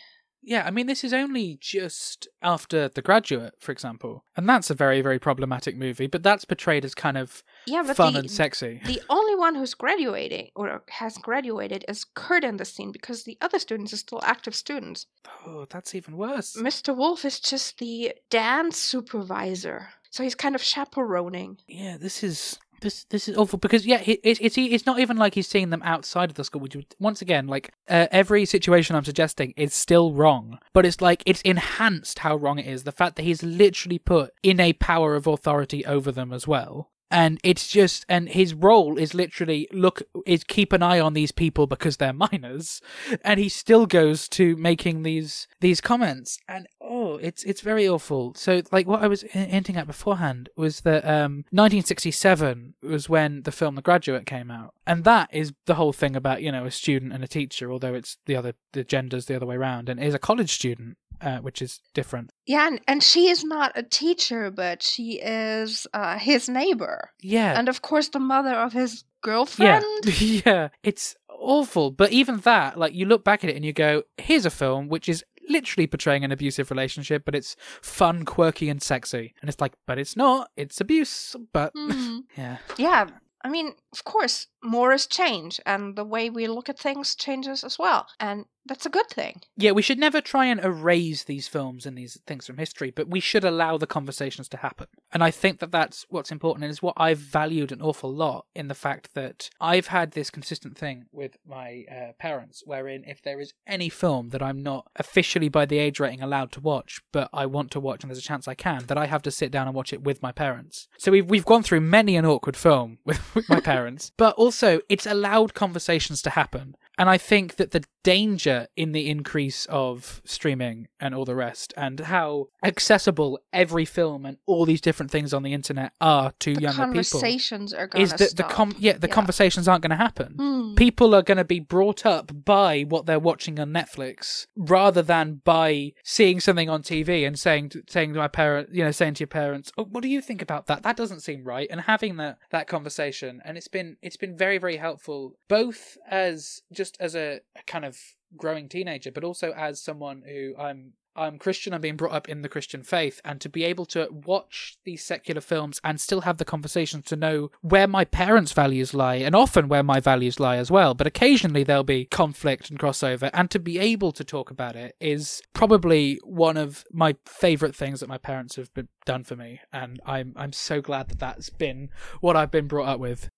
yeah 0.43 0.63
i 0.67 0.71
mean 0.71 0.87
this 0.87 1.05
is 1.05 1.13
only 1.13 1.59
just 1.61 2.27
after 2.43 2.89
the 2.89 3.03
graduate 3.03 3.55
for 3.59 3.73
example 3.73 4.25
and 4.37 4.49
that's 4.49 4.71
a 4.71 4.75
very 4.75 5.01
very 5.03 5.19
problematic 5.19 5.77
movie 5.77 6.07
but 6.07 6.23
that's 6.23 6.45
portrayed 6.47 6.85
as 6.85 6.95
kind 6.95 7.19
of 7.19 7.43
Yeah, 7.67 7.83
but 7.87 7.97
fun 7.97 8.15
the, 8.15 8.21
and 8.21 8.31
sexy 8.31 8.81
the 8.87 9.03
only 9.11 9.35
one 9.35 9.55
who's 9.55 9.75
graduating 9.75 10.51
or 10.57 10.83
has 10.89 11.19
graduated 11.19 11.85
is 11.89 12.07
Curt 12.15 12.45
in 12.45 12.57
the 12.57 12.65
scene 12.65 12.91
because 12.93 13.25
the 13.25 13.37
other 13.43 13.59
students 13.59 13.93
are 13.93 13.99
still 13.99 14.21
active 14.25 14.55
students. 14.55 15.07
oh 15.47 15.67
that's 15.69 15.95
even 15.95 16.17
worse 16.17 16.57
Mr. 16.57 16.97
Wolfe 16.97 17.25
is 17.27 17.39
just 17.41 17.79
the 17.79 18.15
dance 18.31 18.79
supervisor. 18.79 19.91
So 20.13 20.23
he's 20.25 20.35
kind 20.35 20.55
of 20.55 20.63
chaperoning. 20.63 21.59
yeah 21.69 21.97
this 21.99 22.23
is 22.25 22.59
this 22.81 23.05
this 23.05 23.29
is 23.29 23.37
awful 23.37 23.59
because 23.59 23.87
yeah 23.87 24.01
it, 24.05 24.21
it, 24.23 24.41
it's 24.41 24.59
it's 24.59 24.87
not 24.87 24.99
even 24.99 25.17
like 25.17 25.35
he's 25.35 25.49
seeing 25.49 25.71
them 25.71 25.83
outside 25.85 26.31
of 26.31 26.37
the 26.37 26.45
school 26.45 26.61
which 26.61 26.77
once 26.99 27.23
again 27.23 27.47
like 27.47 27.73
uh, 27.89 28.07
every 28.11 28.45
situation 28.45 28.97
i'm 28.97 29.05
suggesting 29.05 29.53
is 29.57 29.75
still 29.75 30.13
wrong 30.13 30.59
but 30.73 30.85
it's 30.87 31.01
like 31.01 31.23
it's 31.27 31.43
enhanced 31.43 32.21
how 32.21 32.37
wrong 32.37 32.59
it 32.59 32.67
is 32.67 32.85
the 32.85 32.93
fact 32.93 33.17
that 33.17 33.23
he's 33.23 33.43
literally 33.43 33.99
put 33.99 34.33
in 34.43 34.61
a 34.61 34.73
power 34.75 35.15
of 35.15 35.27
authority 35.27 35.85
over 35.87 36.11
them 36.13 36.33
as 36.33 36.47
well. 36.47 36.91
And 37.13 37.41
it's 37.43 37.67
just 37.67 38.07
and 38.09 38.29
his 38.29 38.55
role 38.55 38.97
is 38.97 39.15
literally 39.15 39.67
look 39.73 40.03
is 40.27 40.45
keep 40.45 40.73
an 40.73 40.83
eye 40.83 41.01
on 41.01 41.13
these 41.13 41.33
people 41.33 41.67
because 41.67 41.97
they're 41.97 42.13
minors. 42.13 42.81
And 43.25 43.41
he 43.41 43.49
still 43.49 43.87
goes 43.87 44.29
to 44.31 44.55
making 44.57 45.03
these 45.03 45.49
these 45.61 45.81
comments. 45.81 46.39
And 46.49 46.69
oh 47.11 47.17
it's 47.17 47.43
it's 47.45 47.61
very 47.61 47.89
awful. 47.89 48.35
So, 48.35 48.63
like 48.73 48.87
what 48.87 49.03
I 49.03 49.09
was 49.09 49.23
hinting 49.23 49.77
at 49.77 49.87
beforehand 49.87 50.49
was 50.57 50.81
that 50.83 51.05
um, 51.05 51.45
1967 51.51 52.75
was 52.83 53.09
when 53.09 53.43
the 53.43 53.53
film 53.53 53.75
The 53.75 53.83
Graduate 53.83 54.27
came 54.27 54.51
out, 54.51 54.75
and 54.87 55.05
that 55.05 55.31
is 55.33 55.53
the 55.67 55.75
whole 55.75 55.93
thing 55.93 56.17
about 56.17 56.43
you 56.43 56.53
know 56.53 56.65
a 56.65 56.71
student 56.71 57.13
and 57.13 57.25
a 57.25 57.29
teacher, 57.29 57.71
although 57.71 57.95
it's 57.95 58.19
the 58.27 58.37
other 58.37 58.55
the 58.73 58.85
genders 58.85 59.27
the 59.27 59.37
other 59.37 59.47
way 59.47 59.57
around, 59.57 59.89
and 59.89 60.01
is 60.01 60.15
a 60.15 60.19
college 60.19 60.53
student, 60.53 60.97
uh, 61.21 61.39
which 61.39 61.61
is 61.61 61.81
different. 61.95 62.31
Yeah, 62.47 62.67
and, 62.67 62.81
and 62.87 63.03
she 63.03 63.29
is 63.29 63.45
not 63.45 63.73
a 63.75 63.83
teacher, 63.83 64.51
but 64.51 64.83
she 64.83 65.21
is 65.21 65.87
uh, 65.93 66.19
his 66.19 66.49
neighbor. 66.49 67.11
Yeah, 67.21 67.59
And 67.59 67.69
of 67.69 67.83
course, 67.83 68.09
the 68.09 68.21
mother 68.21 68.55
of 68.55 68.73
his 68.73 69.05
girlfriend. 69.23 69.85
Yeah, 70.05 70.43
yeah, 70.47 70.69
it's 70.83 71.17
awful. 71.29 71.91
But 71.91 72.13
even 72.13 72.39
that, 72.41 72.79
like, 72.79 72.95
you 72.95 73.07
look 73.07 73.25
back 73.25 73.45
at 73.45 73.51
it 73.51 73.57
and 73.57 73.65
you 73.65 73.73
go, 73.73 74.03
"Here's 74.19 74.47
a 74.47 74.51
film 74.51 74.89
which 74.89 75.09
is 75.09 75.25
literally 75.49 75.87
portraying 75.87 76.25
an 76.25 76.33
abusive 76.33 76.71
relationship, 76.71 77.25
but 77.25 77.35
it's 77.35 77.57
fun, 77.83 78.25
quirky, 78.25 78.69
and 78.69 78.83
sexy." 78.83 79.35
And 79.41 79.49
it's 79.49 79.61
like, 79.61 79.75
but 79.87 79.99
it's 79.99 80.17
not. 80.17 80.51
It's 80.57 80.81
abuse. 80.81 81.37
But 81.53 81.73
Hmm. 81.75 82.19
yeah, 82.37 82.59
Yeah, 82.77 83.09
I 83.43 83.49
mean, 83.49 83.73
of 83.93 84.05
course, 84.05 84.49
more 84.63 84.93
is 84.93 85.07
change, 85.07 85.61
and 85.65 85.97
the 85.97 86.05
way 86.05 86.29
we 86.31 86.47
look 86.47 86.69
at 86.69 86.79
things 86.79 87.15
changes 87.15 87.65
as 87.65 87.79
well. 87.79 88.07
And 88.19 88.45
that's 88.71 88.87
a 88.87 88.91
good 88.91 89.09
thing. 89.09 89.43
yeah, 89.57 89.73
we 89.73 89.83
should 89.83 89.99
never 89.99 90.21
try 90.21 90.47
and 90.47 90.61
erase 90.61 91.25
these 91.25 91.49
films 91.49 91.87
and 91.87 91.99
these 91.99 92.17
things 92.25 92.47
from 92.47 92.57
history, 92.57 92.93
but 92.93 93.11
we 93.11 93.19
should 93.19 93.45
allow 93.45 93.77
the 93.77 93.87
conversations 93.87 94.49
to 94.49 94.59
happen. 94.59 94.87
And 95.13 95.25
I 95.25 95.33
think 95.33 95.59
that 95.59 95.73
that's 95.73 96.07
what's 96.09 96.31
important, 96.31 96.63
and 96.63 96.71
is 96.71 96.81
what 96.81 96.95
I've 96.97 97.19
valued 97.19 97.73
an 97.73 97.83
awful 97.83 98.15
lot 98.15 98.47
in 98.55 98.69
the 98.69 98.75
fact 98.77 99.15
that 99.15 99.51
I've 99.61 99.89
had 99.89 100.13
this 100.13 100.31
consistent 100.31 100.79
thing 100.79 101.07
with 101.11 101.37
my 101.45 101.85
uh, 101.91 102.13
parents, 102.21 102.63
wherein 102.65 103.03
if 103.09 103.21
there 103.21 103.41
is 103.41 103.53
any 103.67 103.89
film 103.89 104.29
that 104.29 104.41
I'm 104.41 104.63
not 104.63 104.87
officially 104.95 105.49
by 105.49 105.67
the 105.67 105.79
age 105.79 105.99
rating 105.99 106.23
allowed 106.23 106.53
to 106.53 106.61
watch, 106.61 107.01
but 107.11 107.29
I 107.33 107.47
want 107.47 107.73
to 107.73 107.81
watch 107.81 108.05
and 108.05 108.11
there's 108.11 108.21
a 108.21 108.23
chance 108.23 108.47
I 108.47 108.55
can, 108.55 108.85
that 108.87 108.97
I 108.97 109.07
have 109.07 109.23
to 109.23 109.33
sit 109.33 109.51
down 109.51 109.67
and 109.67 109.75
watch 109.75 109.93
it 109.93 110.05
with 110.05 110.23
my 110.23 110.31
parents. 110.31 110.87
So 110.97 111.11
we've 111.11 111.29
we've 111.29 111.45
gone 111.45 111.65
through 111.65 111.81
many 111.81 112.15
an 112.15 112.25
awkward 112.25 112.57
film 112.57 112.99
with, 113.05 113.35
with 113.35 113.49
my 113.49 113.59
parents, 113.59 114.13
but 114.17 114.37
also 114.37 114.81
it's 114.89 115.07
allowed 115.07 115.55
conversations 115.55 116.23
to 116.23 116.31
happen. 116.31 116.77
And 117.01 117.09
I 117.09 117.17
think 117.17 117.57
that 117.57 117.71
the 117.71 117.83
danger 118.03 118.67
in 118.77 118.93
the 118.93 119.09
increase 119.09 119.67
of 119.67 120.21
streaming 120.25 120.89
and 120.99 121.15
all 121.15 121.25
the 121.25 121.35
rest, 121.35 121.73
and 121.77 122.01
how 122.01 122.49
accessible 122.65 123.39
every 123.53 123.85
film 123.85 124.25
and 124.25 124.39
all 124.47 124.65
these 124.65 124.81
different 124.81 125.11
things 125.11 125.35
on 125.35 125.43
the 125.43 125.53
internet 125.53 125.93
are 126.01 126.33
to 126.41 126.55
The 126.55 126.63
younger 126.63 126.77
people, 126.77 126.85
conversations 126.95 127.75
are 127.75 127.87
going 127.87 128.03
is 128.03 128.11
to 128.13 128.17
that 128.19 128.31
stop. 128.31 128.49
the 128.49 128.55
com- 128.55 128.77
yeah 128.79 128.95
the 128.99 129.09
Yeah. 129.09 129.15
conversations 129.15 129.69
aren't 129.69 129.83
going 129.83 129.91
to 129.91 129.97
happen. 129.97 130.35
Hmm. 130.39 130.75
People 130.77 131.15
are 131.15 131.23
going 131.23 131.39
to 131.39 131.45
be 131.45 131.61
brought 131.61 132.07
up 132.07 132.45
by 132.45 132.83
what 132.83 133.07
they're 133.07 133.19
watching 133.19 133.59
on 133.61 133.71
Netflix 133.73 134.47
rather 134.57 135.03
than 135.03 135.41
by 135.45 135.93
seeing 136.05 136.41
something 136.41 136.71
on 136.71 136.83
TV 136.83 137.27
and 137.27 137.39
saying 137.39 137.69
to, 137.71 137.83
saying 137.89 138.13
to 138.15 138.19
my 138.19 138.29
parent, 138.29 138.71
you 138.73 138.85
know, 138.85 138.91
saying 138.91 139.15
to 139.15 139.21
your 139.21 139.27
parents, 139.29 139.73
"Oh, 139.77 139.85
what 139.85 140.03
do 140.03 140.09
you 140.09 140.21
think 140.21 140.41
about 140.43 140.67
that? 140.67 140.83
That 140.83 140.97
doesn't 140.97 141.21
seem 141.21 141.45
right." 141.45 141.69
And 141.71 141.83
having 141.83 142.17
that 142.17 142.39
that 142.51 142.67
conversation, 142.67 143.41
and 143.45 143.57
it's 143.59 143.69
been 143.69 143.97
it's 144.03 144.17
been 144.17 144.37
very 144.37 144.59
very 144.59 144.77
helpful, 144.77 145.35
both 145.49 145.99
as 146.09 146.63
just 146.73 146.97
as 147.01 147.15
a, 147.15 147.41
a 147.57 147.63
kind 147.67 147.85
of 147.85 147.97
growing 148.37 148.69
teenager, 148.69 149.11
but 149.11 149.25
also 149.25 149.53
as 149.53 149.81
someone 149.81 150.23
who 150.27 150.55
I'm 150.59 150.93
I'm 151.17 151.39
Christian. 151.39 151.75
I'm 151.75 151.81
being 151.81 151.97
brought 151.97 152.13
up 152.13 152.29
in 152.29 152.43
the 152.43 152.49
Christian 152.49 152.83
faith, 152.83 153.21
and 153.25 153.41
to 153.41 153.49
be 153.49 153.65
able 153.65 153.85
to 153.87 154.09
watch 154.11 154.79
these 154.85 155.05
secular 155.05 155.41
films 155.41 155.81
and 155.83 156.01
still 156.01 156.23
have 156.23 156.39
the 156.39 156.45
conversations 156.45 157.07
to 157.07 157.17
know 157.17 157.51
where 157.63 157.89
my 157.89 158.05
parents' 158.05 158.53
values 158.53 158.95
lie, 158.95 159.17
and 159.17 159.35
often 159.35 159.69
where 159.69 159.83
my 159.83 160.01
values 160.01 160.39
lie 160.39 160.57
as 160.57 160.71
well. 160.71 160.95
But 160.95 161.07
occasionally 161.07 161.65
there'll 161.65 161.83
be 161.85 162.05
conflict 162.05 162.71
and 162.71 162.79
crossover, 162.79 163.31
and 163.35 163.51
to 163.51 163.59
be 163.59 163.79
able 163.79 164.13
to 164.13 164.25
talk 164.25 164.51
about 164.51 164.77
it 164.77 164.97
is 165.01 165.43
probably 165.53 166.21
one 166.23 166.57
of 166.57 166.85
my 166.93 167.17
favorite 167.27 167.75
things 167.75 168.01
that 168.01 168.09
my 168.09 168.19
parents 168.19 168.57
have 168.57 168.73
been, 168.75 168.89
done 169.05 169.25
for 169.25 169.35
me, 169.35 169.61
and 169.73 170.01
I'm 170.07 170.33
I'm 170.37 170.53
so 170.53 170.81
glad 170.81 171.09
that 171.09 171.19
that's 171.19 171.51
been 171.51 171.91
what 172.21 172.37
I've 172.37 172.51
been 172.51 172.69
brought 172.69 172.89
up 172.89 173.01
with. 173.01 173.29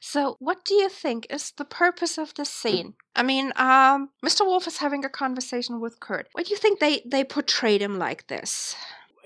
So, 0.00 0.36
what 0.38 0.64
do 0.64 0.74
you 0.74 0.88
think 0.88 1.26
is 1.30 1.52
the 1.52 1.64
purpose 1.64 2.18
of 2.18 2.34
this 2.34 2.50
scene? 2.50 2.94
I 3.14 3.22
mean, 3.22 3.52
um, 3.56 4.10
Mr. 4.24 4.44
Wolfe 4.44 4.66
is 4.66 4.78
having 4.78 5.04
a 5.04 5.08
conversation 5.08 5.80
with 5.80 6.00
Curt. 6.00 6.28
Why 6.32 6.42
do 6.42 6.50
you 6.50 6.56
think 6.56 6.80
they 6.80 7.02
they 7.04 7.24
portrayed 7.24 7.82
him 7.82 7.98
like 7.98 8.26
this? 8.26 8.76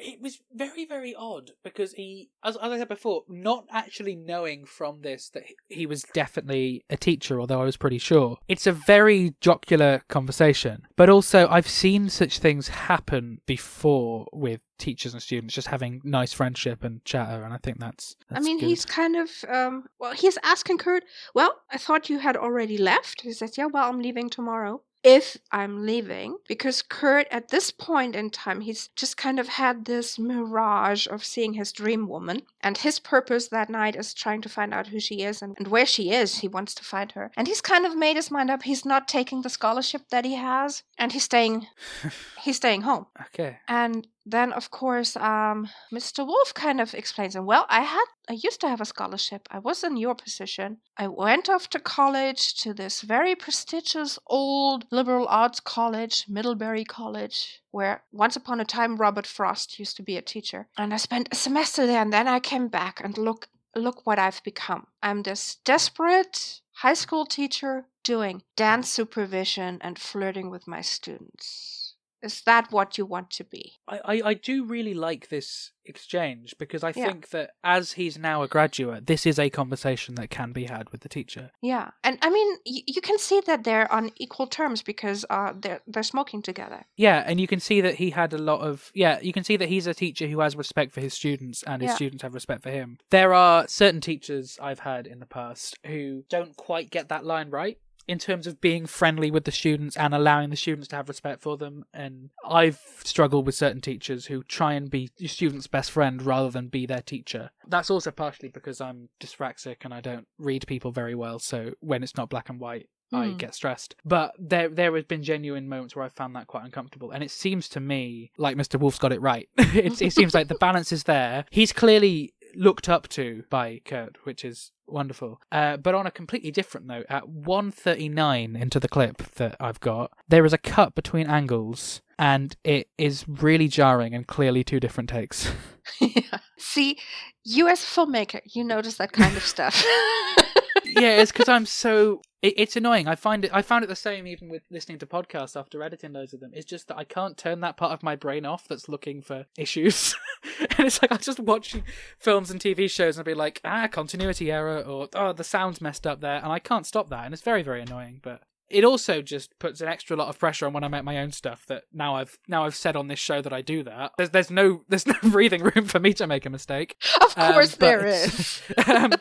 It 0.03 0.20
was 0.20 0.40
very 0.55 0.84
very 0.86 1.14
odd 1.14 1.51
because 1.62 1.92
he 1.92 2.30
as, 2.42 2.57
as 2.57 2.72
i 2.72 2.78
said 2.78 2.88
before 2.88 3.22
not 3.28 3.66
actually 3.70 4.16
knowing 4.16 4.64
from 4.64 5.03
this 5.03 5.28
that 5.30 5.42
he- 5.68 5.86
was 5.86 6.05
definitely 6.14 6.84
a 6.88 6.96
teacher 6.96 7.40
although 7.40 7.61
i 7.61 7.64
was 7.64 7.76
pretty 7.76 7.98
sure 7.98 8.36
it's 8.48 8.66
a 8.66 8.72
very 8.72 9.34
jocular 9.40 10.03
conversation 10.09 10.82
but 10.96 11.09
also 11.11 11.48
i've 11.48 11.68
seen 11.68 12.09
such 12.09 12.38
things 12.38 12.68
happen 12.68 13.40
before 13.46 14.26
with 14.32 14.61
teachers 14.78 15.12
and 15.12 15.22
students 15.22 15.55
just 15.55 15.68
having 15.68 16.01
nice 16.05 16.32
friendship 16.32 16.82
and 16.82 17.05
chatter 17.05 17.42
and 17.42 17.53
i 17.53 17.59
think 17.59 17.78
that's, 17.78 18.16
I 18.30 18.40
mean, 18.40 18.59
good. 18.59 18.68
he's 18.68 18.84
kind 18.86 19.16
of 19.16 19.28
um, 19.48 19.84
well, 19.98 20.12
he's 20.12 20.38
asking 20.42 20.78
Curt. 20.78 21.05
Well, 21.34 21.61
I 21.70 21.76
thought 21.78 22.09
you 22.09 22.18
had 22.18 22.36
already 22.36 22.78
left. 22.78 23.22
He 23.22 23.32
says, 23.32 23.59
"Yeah, 23.59 23.66
well, 23.66 23.88
I'm 23.88 24.01
leaving 24.01 24.30
tomorrow." 24.30 24.82
If 25.03 25.38
I'm 25.51 25.86
leaving, 25.86 26.36
because 26.46 26.82
Curt 26.82 27.26
at 27.30 27.48
this 27.48 27.70
point 27.70 28.14
in 28.14 28.30
time, 28.30 28.61
he's 28.61 28.88
just 28.96 29.16
kind 29.16 29.38
of 29.38 29.48
had 29.48 29.86
this 29.86 30.18
mirage 30.18 31.07
of 31.07 31.24
seeing 31.24 31.55
his 31.55 31.72
dream 31.72 32.07
woman, 32.07 32.42
and 32.61 32.76
his 32.76 32.98
purpose 32.98 33.48
that 33.48 33.70
night 33.70 33.96
is 33.96 34.12
trying 34.12 34.42
to 34.42 34.48
find 34.48 34.74
out 34.74 34.88
who 34.88 35.01
she 35.01 35.22
is 35.22 35.40
and, 35.40 35.55
and 35.59 35.68
where 35.68 35.86
she 35.86 36.11
is. 36.12 36.38
He 36.38 36.48
wants 36.48 36.74
to 36.74 36.84
find 36.84 37.12
her, 37.12 37.30
and 37.36 37.48
he's 37.48 37.62
kind 37.62 37.86
of 37.86 37.96
made 37.96 38.16
his 38.16 38.30
mind 38.30 38.51
up. 38.51 38.62
He's 38.62 38.84
not 38.84 39.09
taking 39.09 39.42
the 39.42 39.48
scholarship 39.48 40.03
that 40.11 40.24
he 40.24 40.34
has, 40.34 40.82
and 40.98 41.12
he's 41.12 41.24
staying. 41.24 41.66
he's 42.42 42.57
staying 42.57 42.82
home. 42.82 43.07
okay 43.20 43.59
And 43.68 44.07
then, 44.26 44.53
of 44.53 44.70
course, 44.70 45.16
um, 45.16 45.68
Mr. 45.92 46.26
Wolfe 46.26 46.55
kind 46.55 46.80
of 46.80 46.94
explains, 46.94 47.34
and 47.34 47.46
well, 47.46 47.66
I 47.68 47.80
had, 47.80 48.05
I 48.31 48.35
used 48.35 48.61
to 48.61 48.68
have 48.68 48.81
a 48.81 48.85
scholarship. 48.85 49.49
I 49.51 49.59
was 49.59 49.83
in 49.83 49.97
your 49.97 50.14
position. 50.14 50.78
I 50.97 51.09
went 51.09 51.51
off 51.51 51.68
to 51.70 51.81
college 51.81 52.55
to 52.62 52.72
this 52.72 53.01
very 53.01 53.35
prestigious 53.35 54.20
old 54.28 54.87
liberal 54.93 55.26
arts 55.26 55.59
college, 55.59 56.26
Middlebury 56.28 56.85
College, 56.85 57.61
where 57.72 58.05
once 58.12 58.37
upon 58.37 58.61
a 58.61 58.64
time 58.64 58.99
Robert 58.99 59.26
Frost 59.26 59.81
used 59.81 59.97
to 59.97 60.05
be 60.05 60.16
a 60.16 60.22
teacher. 60.22 60.68
And 60.78 60.95
I 60.95 60.99
spent 60.99 61.28
a 61.33 61.35
semester 61.35 61.89
there, 61.89 62.01
and 62.01 62.12
then 62.12 62.28
I 62.28 62.39
came 62.39 62.68
back, 62.68 63.01
and 63.03 63.18
look, 63.18 63.49
look 63.74 64.07
what 64.07 64.20
I've 64.20 64.45
become. 64.45 64.87
I'm 65.03 65.24
this 65.24 65.57
desperate 65.64 66.61
high 66.70 66.95
school 66.95 67.26
teacher 67.26 67.87
doing 68.05 68.45
dance 68.55 68.89
supervision 68.89 69.78
and 69.81 69.99
flirting 69.99 70.51
with 70.51 70.68
my 70.68 70.83
students. 70.83 71.89
Is 72.22 72.42
that 72.42 72.70
what 72.70 72.98
you 72.98 73.06
want 73.06 73.30
to 73.30 73.44
be? 73.44 73.74
I, 73.88 74.00
I, 74.04 74.22
I 74.30 74.34
do 74.34 74.64
really 74.64 74.94
like 74.94 75.28
this 75.28 75.72
exchange 75.86 76.54
because 76.58 76.84
I 76.84 76.92
Yeah. 76.94 77.06
think 77.06 77.30
that 77.30 77.52
as 77.64 77.92
he's 77.92 78.18
now 78.18 78.42
a 78.42 78.48
graduate, 78.48 79.06
this 79.06 79.24
is 79.26 79.38
a 79.38 79.48
conversation 79.50 80.14
that 80.16 80.28
can 80.30 80.52
be 80.52 80.64
had 80.64 80.90
with 80.90 81.00
the 81.00 81.08
teacher. 81.08 81.50
Yeah, 81.62 81.90
and 82.04 82.18
I 82.22 82.30
mean, 82.30 82.56
y- 82.66 82.82
you 82.86 83.00
can 83.00 83.18
see 83.18 83.40
that 83.46 83.64
they're 83.64 83.90
on 83.92 84.10
equal 84.16 84.46
terms 84.46 84.82
because 84.82 85.24
uh, 85.30 85.52
they're 85.58 85.80
they're 85.86 86.02
smoking 86.02 86.42
together. 86.42 86.84
Yeah, 86.96 87.22
and 87.26 87.40
you 87.40 87.46
can 87.46 87.60
see 87.60 87.80
that 87.80 87.96
he 87.96 88.10
had 88.10 88.32
a 88.32 88.38
lot 88.38 88.60
of 88.60 88.90
yeah, 88.94 89.18
you 89.20 89.32
can 89.32 89.44
see 89.44 89.56
that 89.56 89.68
he's 89.68 89.86
a 89.86 89.94
teacher 89.94 90.26
who 90.28 90.40
has 90.40 90.54
respect 90.56 90.92
for 90.92 91.00
his 91.00 91.14
students 91.14 91.62
and 91.64 91.80
his 91.82 91.90
Yeah. 91.90 91.94
students 91.96 92.22
have 92.22 92.34
respect 92.34 92.62
for 92.62 92.70
him. 92.70 92.98
There 93.10 93.32
are 93.34 93.66
certain 93.68 94.00
teachers 94.00 94.58
I've 94.60 94.80
had 94.80 95.06
in 95.06 95.18
the 95.20 95.26
past 95.26 95.76
who 95.86 96.24
don't 96.28 96.54
quite 96.56 96.90
get 96.90 97.08
that 97.08 97.24
line 97.24 97.50
right 97.50 97.78
in 98.11 98.18
terms 98.18 98.46
of 98.48 98.61
being 98.61 98.86
friendly 98.86 99.30
with 99.30 99.44
the 99.44 99.52
students 99.52 99.96
and 99.96 100.12
allowing 100.14 100.50
the 100.50 100.56
students 100.56 100.88
to 100.88 100.96
have 100.96 101.08
respect 101.08 101.40
for 101.40 101.56
them 101.56 101.84
and 101.94 102.30
I've 102.44 102.80
struggled 103.04 103.46
with 103.46 103.54
certain 103.54 103.80
teachers 103.80 104.26
who 104.26 104.42
try 104.42 104.72
and 104.72 104.90
be 104.90 105.11
your 105.18 105.28
student's 105.28 105.68
best 105.68 105.92
friend 105.92 106.20
rather 106.20 106.50
than 106.50 106.66
be 106.66 106.86
their 106.86 107.02
teacher. 107.02 107.50
That's 107.68 107.88
also 107.88 108.11
partially 108.11 108.48
because 108.48 108.80
I'm 108.80 109.11
dyspraxic 109.20 109.76
and 109.84 109.94
I 109.94 110.00
don't 110.00 110.26
read 110.38 110.66
people 110.66 110.90
very 110.90 111.14
well, 111.14 111.38
so 111.38 111.72
when 111.78 112.02
it's 112.02 112.16
not 112.16 112.30
black 112.30 112.48
and 112.48 112.58
white 112.58 112.88
I 113.12 113.28
Hmm. 113.30 113.36
get 113.38 113.54
stressed. 113.54 113.96
But 114.04 114.34
there 114.38 114.68
there 114.68 114.94
has 114.94 115.04
been 115.04 115.22
genuine 115.22 115.68
moments 115.68 115.96
where 115.96 116.04
I 116.04 116.08
found 116.08 116.34
that 116.36 116.46
quite 116.46 116.64
uncomfortable. 116.64 117.11
And 117.11 117.24
it 117.24 117.30
seems 117.32 117.68
to 117.70 117.80
me 117.80 118.30
like 118.38 118.56
Mr. 118.56 118.78
Wolfe's 118.78 119.00
got 119.00 119.12
it 119.12 119.20
right. 119.20 119.48
it, 119.58 120.00
it 120.00 120.12
seems 120.12 120.32
like 120.32 120.46
the 120.48 120.54
balance 120.56 120.92
is 120.92 121.04
there. 121.04 121.44
He's 121.50 121.72
clearly 121.72 122.34
looked 122.55 122.88
up 122.88 123.09
to 123.09 123.44
by 123.51 123.80
Curt, 123.84 124.16
which 124.24 124.44
is 124.44 124.72
wonderful. 124.86 125.40
Uh, 125.53 125.76
but 125.76 125.94
on 125.94 126.07
a 126.07 126.11
completely 126.11 126.51
different 126.51 126.86
note, 126.86 127.07
at 127.09 127.28
139 127.28 128.57
into 128.57 128.80
the 128.80 128.88
clip 128.88 129.18
that 129.34 129.57
I've 129.61 129.80
got, 129.80 130.12
there 130.28 130.44
is 130.44 130.53
a 130.53 130.59
cut 130.59 130.94
between 130.94 131.26
angles 131.28 132.01
and 132.18 132.55
it 132.64 132.88
is 132.98 133.24
really 133.26 133.66
jarring 133.66 134.14
and 134.14 134.26
clearly 134.26 134.62
two 134.62 134.78
different 134.78 135.09
takes. 135.09 135.51
yeah. 136.01 136.38
See, 136.59 136.98
you 137.44 137.68
as 137.68 137.82
a 137.82 137.86
filmmaker, 137.86 138.40
you 138.44 138.62
notice 138.62 138.96
that 138.96 139.12
kind 139.12 139.36
of 139.36 139.42
stuff. 139.42 139.82
yeah, 140.84 141.16
it's 141.16 141.32
because 141.32 141.48
I'm 141.48 141.64
so. 141.66 142.20
It, 142.42 142.55
it's 142.59 142.76
annoying. 142.76 143.09
I 143.09 143.14
find 143.14 143.46
it. 143.46 143.51
I 143.55 143.62
found 143.62 143.84
it 143.84 143.86
the 143.86 143.96
same 143.96 144.26
even 144.26 144.51
with 144.51 144.62
listening 144.70 144.98
to 144.98 145.07
podcasts 145.07 145.59
after 145.59 145.82
editing 145.82 146.12
loads 146.12 146.34
of 146.34 146.40
them. 146.40 146.51
It's 146.53 146.66
just 146.66 146.88
that 146.88 146.98
I 146.98 147.05
can't 147.05 147.38
turn 147.38 147.61
that 147.61 147.78
part 147.78 147.92
of 147.92 148.03
my 148.03 148.16
brain 148.16 148.44
off 148.44 148.68
that's 148.68 148.88
looking 148.88 149.22
for 149.22 149.46
issues. 149.57 150.14
and 150.78 150.86
it's 150.86 151.03
like 151.03 151.12
I 151.12 151.16
just 151.16 151.41
watch 151.41 151.76
films 152.18 152.51
and 152.51 152.61
TV 152.61 152.91
shows 152.91 153.16
and 153.16 153.26
I'll 153.26 153.32
be 153.32 153.38
like, 153.38 153.61
ah, 153.64 153.88
continuity 153.88 154.51
error, 154.51 154.80
or 154.80 155.09
oh, 155.14 155.32
the 155.32 155.45
sound's 155.45 155.80
messed 155.80 156.07
up 156.07 156.20
there, 156.20 156.36
and 156.36 156.53
I 156.53 156.59
can't 156.59 156.86
stop 156.86 157.11
that, 157.11 157.24
and 157.24 157.34
it's 157.34 157.43
very, 157.43 157.62
very 157.62 157.82
annoying. 157.82 158.20
But 158.22 158.43
it 158.70 158.84
also 158.84 159.20
just 159.20 159.59
puts 159.59 159.80
an 159.80 159.88
extra 159.88 160.16
lot 160.16 160.28
of 160.28 160.38
pressure 160.38 160.64
on 160.66 160.72
when 160.72 160.84
I 160.84 160.88
make 160.88 161.03
my 161.03 161.18
own 161.18 161.32
stuff 161.32 161.66
that 161.66 161.84
now 161.93 162.14
I've 162.14 162.38
now 162.47 162.64
I've 162.64 162.76
said 162.76 162.97
on 162.97 163.09
this 163.09 163.18
show 163.18 163.43
that 163.43 163.53
I 163.53 163.62
do 163.62 163.82
that. 163.82 164.12
There's 164.16 164.30
there's 164.30 164.51
no 164.51 164.84
there's 164.88 165.07
no 165.07 165.14
breathing 165.22 165.62
room 165.62 165.86
for 165.86 165.99
me 165.99 166.14
to 166.14 166.26
make 166.26 166.47
a 166.47 166.51
mistake. 166.51 166.97
Of 167.20 167.34
course 167.34 167.74
um, 167.74 167.78
there 167.80 168.07
is. 168.07 168.62
um, 168.86 169.12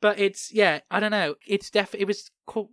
but 0.00 0.18
it's 0.18 0.52
yeah, 0.52 0.80
I 0.90 1.00
don't 1.00 1.10
know. 1.10 1.36
It's 1.46 1.70
def 1.70 1.94
it 1.94 2.06
was 2.06 2.30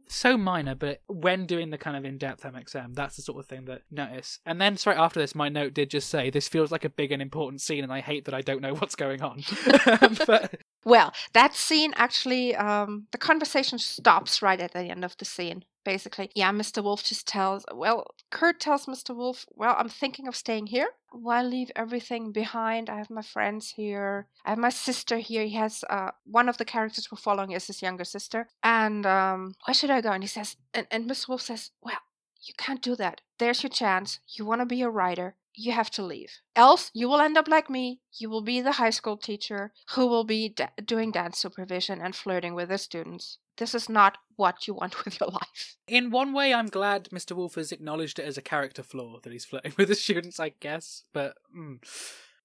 so 0.08 0.38
minor, 0.38 0.76
but 0.76 1.02
when 1.08 1.46
doing 1.46 1.70
the 1.70 1.78
kind 1.78 1.98
of 1.98 2.06
in-depth 2.06 2.44
MXM, 2.44 2.94
that's 2.94 3.16
the 3.16 3.22
sort 3.22 3.40
of 3.40 3.48
thing 3.48 3.66
that 3.66 3.82
notice. 3.90 4.40
And 4.46 4.62
then 4.62 4.78
straight 4.78 4.98
after 4.98 5.20
this, 5.20 5.34
my 5.34 5.50
note 5.50 5.74
did 5.74 5.90
just 5.90 6.10
say 6.10 6.30
this 6.30 6.48
feels 6.48 6.72
like 6.72 6.86
a 6.86 6.90
big 6.90 7.12
and 7.12 7.22
important 7.22 7.62
scene, 7.62 7.84
and 7.84 7.92
I 7.92 8.02
hate 8.02 8.26
that 8.26 8.34
I 8.34 8.42
don't 8.42 8.62
know 8.62 8.74
what's 8.80 8.96
going 8.96 9.22
on. 9.22 9.44
but 10.28 10.60
well, 10.86 11.14
that 11.34 11.56
scene 11.56 11.94
actually, 11.96 12.56
um, 12.56 13.08
the 13.12 13.18
conversation 13.18 13.80
stops 13.80 14.42
right 14.42 14.60
at 14.60 14.74
the 14.74 14.84
end 14.84 15.06
of 15.06 15.18
the 15.18 15.26
scene. 15.26 15.64
Basically, 15.86 16.30
yeah, 16.34 16.52
Mr. 16.52 16.82
Wolfe 16.82 17.04
just 17.04 17.28
tells, 17.28 17.66
well, 17.74 18.08
Curt 18.34 18.60
tells 18.60 18.88
Mr. 18.88 19.16
Wolfe, 19.16 19.46
well, 19.52 19.76
I'm 19.78 19.90
thinking 19.90 20.28
of 20.28 20.36
staying 20.36 20.68
here. 20.68 20.90
Why 21.12 21.44
leave 21.44 21.72
everything 21.76 22.32
behind? 22.32 22.90
I 22.90 22.98
have 22.98 23.12
my 23.12 23.22
friends 23.22 23.74
here. 23.76 24.28
I 24.44 24.50
have 24.50 24.58
my 24.58 24.70
sister 24.70 25.18
here. 25.20 25.46
He 25.46 25.54
has 25.56 25.84
uh, 25.88 26.10
one 26.26 26.50
of 26.50 26.58
the 26.58 26.66
characters 26.66 27.12
we're 27.12 27.18
following 27.18 27.52
is 27.52 27.68
his 27.68 27.84
younger 27.84 28.04
sister. 28.04 28.50
And 28.64 29.06
um, 29.06 29.54
where 29.66 29.76
should 29.76 29.92
I 29.92 30.02
go? 30.02 30.12
And 30.12 30.24
he 30.24 30.28
says, 30.28 30.58
and, 30.74 30.88
and 30.90 31.08
Mr. 31.08 31.30
Wolfe 31.30 31.44
says, 31.44 31.70
well, 31.84 32.00
you 32.42 32.56
can't 32.58 32.82
do 32.82 32.96
that. 32.96 33.22
There's 33.38 33.62
your 33.62 33.70
chance. 33.70 34.20
You 34.28 34.46
want 34.46 34.62
to 34.62 34.66
be 34.66 34.82
a 34.82 34.90
writer 34.90 35.36
you 35.56 35.72
have 35.72 35.90
to 35.92 36.04
leave. 36.04 36.32
Else, 36.56 36.92
you 36.94 37.08
will 37.08 37.20
end 37.20 37.38
up 37.38 37.48
like 37.48 37.70
me. 37.70 38.00
You 38.14 38.30
will 38.30 38.42
be 38.42 38.62
the 38.62 38.74
high 38.74 38.90
school 38.90 39.18
teacher 39.18 39.72
who 39.92 40.08
will 40.08 40.24
be 40.24 40.50
da- 40.50 40.70
doing 40.84 41.12
dance 41.12 41.38
supervision 41.38 42.02
and 42.02 42.16
flirting 42.16 42.56
with 42.56 42.70
the 42.70 42.78
students. 42.78 43.38
This 43.58 43.76
is 43.76 43.88
not 43.88 44.18
what 44.36 44.68
you 44.68 44.74
want 44.74 45.06
with 45.06 45.20
your 45.20 45.30
life. 45.30 45.78
In 45.88 46.12
one 46.12 46.34
way, 46.34 46.54
I'm 46.54 46.68
glad 46.68 47.10
Mr. 47.10 47.36
Wolfe 47.36 47.56
has 47.56 47.72
acknowledged 47.72 48.20
it 48.20 48.26
as 48.26 48.38
a 48.38 48.42
character 48.42 48.84
flaw 48.84 49.20
that 49.22 49.34
he's 49.34 49.46
flirting 49.46 49.74
with 49.78 49.90
the 49.90 49.96
students, 49.96 50.40
I 50.40 50.50
guess, 50.50 51.04
but. 51.14 51.36
Mm. 51.56 51.80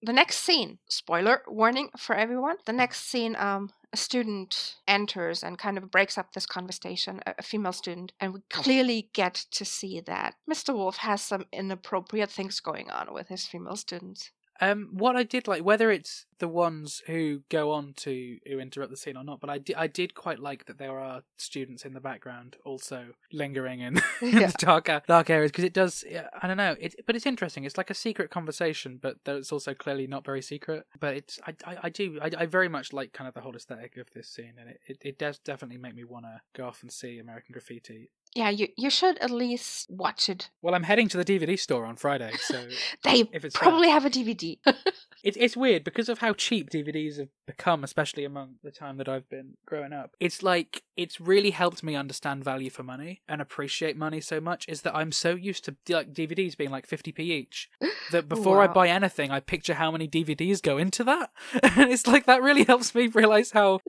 The 0.01 0.13
next 0.13 0.39
scene, 0.39 0.79
spoiler 0.89 1.43
warning 1.49 1.91
for 1.97 2.15
everyone. 2.15 2.57
The 2.67 2.73
next 2.73 3.07
scene, 3.07 3.35
um, 3.35 3.71
a 3.93 3.97
student 3.97 4.77
enters 4.87 5.43
and 5.43 5.59
kind 5.59 5.77
of 5.77 5.91
breaks 5.91 6.17
up 6.17 6.33
this 6.33 6.47
conversation, 6.47 7.21
a, 7.27 7.43
female 7.43 7.73
student, 7.73 8.13
and 8.21 8.33
we 8.35 8.41
oh. 8.41 8.63
clearly 8.63 9.11
get 9.13 9.35
to 9.51 9.65
see 9.65 10.01
that 10.01 10.35
Mr. 10.49 10.75
Wolfe 10.75 10.99
has 10.99 11.21
some 11.21 11.47
inappropriate 11.53 12.31
things 12.31 12.61
going 12.61 12.91
on 12.91 13.13
with 13.13 13.29
his 13.29 13.47
female 13.47 13.77
students. 13.77 14.31
Um, 14.61 14.89
what 14.93 15.17
I 15.17 15.23
did 15.23 15.47
like, 15.47 15.65
whether 15.65 15.91
it's 15.91 16.27
the 16.39 16.49
ones 16.49 17.03
who 17.07 17.43
go 17.49 17.73
on 17.73 17.95
to 17.99 18.39
who 18.47 18.59
interrupt 18.59 18.91
the 18.91 18.97
scene 18.97 19.17
or 19.17 19.25
not, 19.25 19.41
but 19.41 19.51
I, 19.51 19.59
di- 19.59 19.75
I 19.75 19.87
did 19.87 20.15
quite 20.15 20.39
like 20.39 20.67
that 20.67 20.79
there 20.79 20.99
are 20.99 21.23
students 21.37 21.85
in 21.85 21.95
the 21.95 22.01
background 22.01 22.57
also 22.65 23.09
lingering 23.33 23.81
in, 23.81 24.01
in 24.21 24.39
yeah. 24.39 24.47
the 24.47 24.55
darker 24.59 25.03
dark 25.07 25.31
areas 25.31 25.51
because 25.51 25.65
it 25.65 25.73
does. 25.73 26.05
I 26.41 26.47
don't 26.47 26.57
know, 26.57 26.77
it, 26.81 26.95
but 27.07 27.17
it's 27.17 27.27
interesting. 27.27 27.65
It's 27.65 27.79
like 27.79 27.91
a 27.91 27.95
secret 27.95 28.31
conversation, 28.31 28.99
but 29.01 29.17
it's 29.27 29.53
also 29.53 29.75
clearly 29.75 30.07
not 30.07 30.25
very 30.25 30.43
secret. 30.43 30.87
But 30.99 31.15
it's 31.15 31.39
I 31.47 31.55
I, 31.65 31.77
I 31.85 31.89
do 31.91 32.19
I, 32.21 32.31
I 32.39 32.47
very 32.47 32.69
much 32.69 32.93
like 32.93 33.13
kind 33.13 33.29
of 33.29 33.35
the 33.35 33.41
whole 33.41 33.55
aesthetic 33.55 33.97
of 33.97 34.09
this 34.15 34.29
scene, 34.29 34.55
and 34.59 34.71
it, 34.71 34.81
it, 34.87 34.99
it 35.03 35.19
does 35.19 35.39
definitely 35.39 35.79
make 35.79 35.95
me 35.95 36.05
want 36.05 36.25
to 36.25 36.41
go 36.57 36.67
off 36.67 36.83
and 36.83 36.93
see 36.93 37.19
American 37.19 37.53
Graffiti 37.53 38.11
yeah, 38.35 38.51
you 38.51 38.69
you 38.77 38.91
should 38.91 39.19
at 39.19 39.31
least 39.31 39.91
watch 39.91 40.29
it. 40.29 40.51
Well, 40.63 40.75
I'm 40.75 40.83
heading 40.83 41.09
to 41.09 41.17
the 41.17 41.25
DVD 41.25 41.59
store 41.59 41.85
on 41.85 41.97
Friday, 41.97 42.33
so 42.41 42.67
they 43.05 43.25
probably 43.55 43.89
have 43.89 44.05
a 44.05 44.11
DVD. 44.11 44.59
it's 45.25 45.37
it's 45.39 45.57
weird 45.57 45.85
because 45.85 46.09
of 46.09 46.19
how 46.19 46.33
cheap 46.33 46.71
DVDs 46.71 47.19
have 47.19 47.29
become, 47.47 47.85
especially 47.85 48.25
among 48.25 48.57
the 48.63 48.71
time 48.71 48.97
that 48.99 49.09
I've 49.09 49.29
been 49.29 49.55
growing 49.67 49.93
up. 49.93 50.15
It's 50.21 50.43
like 50.43 50.83
it's 50.97 51.21
really 51.21 51.51
helped 51.51 51.83
me 51.83 51.97
understand 51.97 52.45
value 52.45 52.71
for 52.71 52.83
money 52.83 53.23
and 53.29 53.41
appreciate 53.41 53.97
money 53.97 54.21
so 54.21 54.41
much. 54.41 54.65
Is 54.69 54.83
that 54.83 54.95
I'm 54.95 55.13
so 55.13 55.35
used 55.35 55.65
to 55.65 55.77
like 55.89 56.13
DVDs 56.13 56.57
being 56.57 56.71
like 56.71 56.89
50p 56.89 57.21
each 57.21 57.69
that 58.13 58.29
before 58.29 58.57
wow. 58.59 58.65
I 58.65 58.67
buy 58.69 58.89
anything, 58.89 59.31
I 59.31 59.41
picture 59.41 59.75
how 59.75 59.91
many 59.91 60.09
DVDs 60.09 60.63
go 60.63 60.79
into 60.79 61.05
that, 61.05 61.31
and 61.63 61.91
it's 61.91 62.07
like 62.07 62.27
that 62.27 62.43
really 62.43 62.65
helps 62.65 62.95
me 62.95 63.09
realize 63.09 63.53
how 63.53 63.81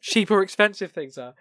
cheap 0.00 0.30
or 0.30 0.42
expensive 0.42 0.92
things 0.92 1.18
are. 1.18 1.34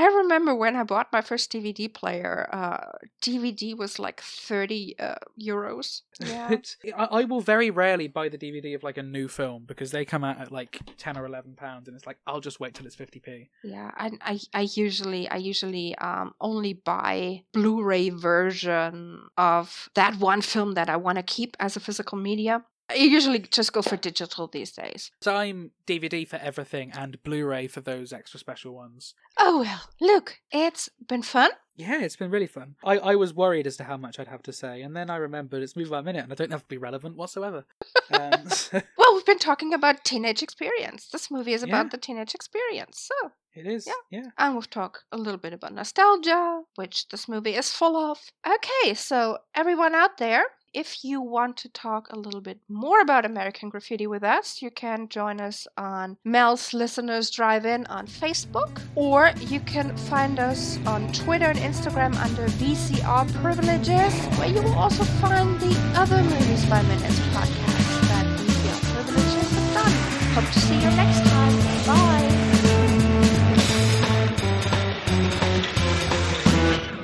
I 0.00 0.06
remember 0.06 0.54
when 0.54 0.76
I 0.76 0.82
bought 0.82 1.12
my 1.12 1.20
first 1.20 1.52
DVD 1.52 1.92
player, 1.92 2.48
uh, 2.52 2.92
DVD 3.20 3.76
was 3.76 3.98
like 3.98 4.20
30 4.22 4.96
uh, 4.98 5.14
euros. 5.40 6.02
Yeah. 6.22 6.54
I, 6.98 7.04
I, 7.04 7.24
will 7.24 7.40
very 7.40 7.70
rarely 7.70 8.06
buy 8.06 8.28
the 8.28 8.36
DVD 8.36 8.74
of 8.74 8.82
like 8.82 8.98
a 8.98 9.02
new 9.02 9.26
film 9.26 9.64
because 9.66 9.90
they 9.90 10.04
come 10.04 10.22
out 10.22 10.38
at 10.38 10.52
like 10.52 10.78
10 10.98 11.16
or 11.16 11.24
11 11.24 11.54
pounds 11.54 11.88
and 11.88 11.96
it's 11.96 12.06
like 12.06 12.18
I'll 12.26 12.40
just 12.40 12.60
wait 12.60 12.74
till 12.74 12.84
it's 12.84 12.94
50p. 12.94 13.48
Yeah, 13.64 13.90
I 13.96 14.10
I, 14.20 14.40
I 14.52 14.60
usually 14.74 15.26
I 15.30 15.36
usually 15.36 15.96
um 15.96 16.34
only 16.42 16.74
buy 16.74 17.44
Blu-ray 17.54 18.10
version 18.10 19.22
of 19.38 19.88
that 19.94 20.16
one 20.16 20.42
film 20.42 20.74
that 20.74 20.90
I 20.90 20.96
want 20.96 21.16
to 21.16 21.22
keep 21.22 21.56
as 21.58 21.76
a 21.76 21.80
physical 21.80 22.18
media. 22.18 22.62
You 22.94 23.08
usually 23.08 23.40
just 23.40 23.72
go 23.72 23.82
for 23.82 23.96
digital 23.96 24.46
these 24.46 24.72
days. 24.72 25.10
So 25.20 25.34
I'm 25.34 25.70
DVD 25.86 26.26
for 26.26 26.36
everything 26.36 26.92
and 26.92 27.22
Blu-ray 27.22 27.68
for 27.68 27.80
those 27.80 28.12
extra 28.12 28.38
special 28.40 28.74
ones. 28.74 29.14
Oh 29.38 29.60
well, 29.60 29.82
look, 30.00 30.40
it's 30.50 30.88
been 31.08 31.22
fun. 31.22 31.50
Yeah, 31.76 32.02
it's 32.02 32.16
been 32.16 32.30
really 32.30 32.46
fun. 32.46 32.74
I, 32.84 32.98
I 32.98 33.14
was 33.14 33.32
worried 33.32 33.66
as 33.66 33.78
to 33.78 33.84
how 33.84 33.96
much 33.96 34.18
I'd 34.18 34.28
have 34.28 34.42
to 34.42 34.52
say, 34.52 34.82
and 34.82 34.94
then 34.94 35.08
I 35.08 35.16
remembered 35.16 35.62
it's 35.62 35.76
movie 35.76 35.88
by 35.88 36.02
minute, 36.02 36.24
and 36.24 36.32
I 36.32 36.34
don't 36.34 36.52
have 36.52 36.62
to 36.62 36.68
be 36.68 36.76
relevant 36.76 37.16
whatsoever. 37.16 37.64
Um, 38.12 38.42
well, 38.98 39.14
we've 39.14 39.24
been 39.24 39.38
talking 39.38 39.72
about 39.72 40.02
teenage 40.02 40.42
experience. 40.42 41.06
This 41.12 41.30
movie 41.30 41.52
is 41.52 41.62
about 41.62 41.86
yeah. 41.86 41.90
the 41.90 41.96
teenage 41.96 42.34
experience, 42.34 43.08
so 43.08 43.30
it 43.54 43.68
is. 43.68 43.86
Yeah. 43.86 43.92
yeah. 44.10 44.30
And 44.36 44.56
we've 44.56 44.68
talked 44.68 45.04
a 45.12 45.16
little 45.16 45.38
bit 45.38 45.52
about 45.52 45.74
nostalgia, 45.74 46.62
which 46.74 47.08
this 47.08 47.28
movie 47.28 47.54
is 47.54 47.70
full 47.70 47.96
of. 47.96 48.18
Okay, 48.44 48.94
so 48.94 49.38
everyone 49.54 49.94
out 49.94 50.18
there, 50.18 50.42
if 50.72 51.04
you 51.04 51.20
want 51.20 51.56
to 51.58 51.68
talk 51.70 52.08
a 52.10 52.18
little 52.18 52.40
bit 52.40 52.58
more 52.68 53.00
about 53.00 53.24
American 53.24 53.68
Graffiti 53.68 54.06
with 54.06 54.22
us, 54.22 54.62
you 54.62 54.70
can 54.70 55.08
join 55.08 55.40
us 55.40 55.66
on 55.76 56.16
Mel's 56.24 56.72
Listeners 56.72 57.30
Drive 57.30 57.66
In 57.66 57.86
on 57.86 58.06
Facebook, 58.06 58.80
or 58.94 59.32
you 59.38 59.60
can 59.60 59.96
find 59.96 60.38
us 60.38 60.78
on 60.86 61.12
Twitter 61.12 61.46
and 61.46 61.58
Instagram 61.58 62.14
under 62.16 62.46
VCR 62.46 63.32
Privileges, 63.42 64.14
where 64.38 64.48
you 64.48 64.62
will 64.62 64.78
also 64.78 65.04
find 65.04 65.58
the 65.60 65.76
other 65.96 66.22
Movies 66.22 66.64
by 66.66 66.82
Minutes 66.82 67.18
podcasts 67.30 68.00
that 68.08 68.26
VCR 68.38 68.80
Privileges 68.94 69.50
have 69.50 69.74
done. 69.74 69.92
Hope 70.34 70.52
to 70.52 70.60
see 70.60 70.76
you 70.76 70.90
next 70.90 71.28
time. 71.28 71.56
Bye. 71.86 72.50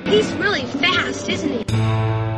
He's 0.09 0.31
really 0.35 0.63
fast, 0.63 1.27
isn't 1.27 1.49
he? 1.49 2.36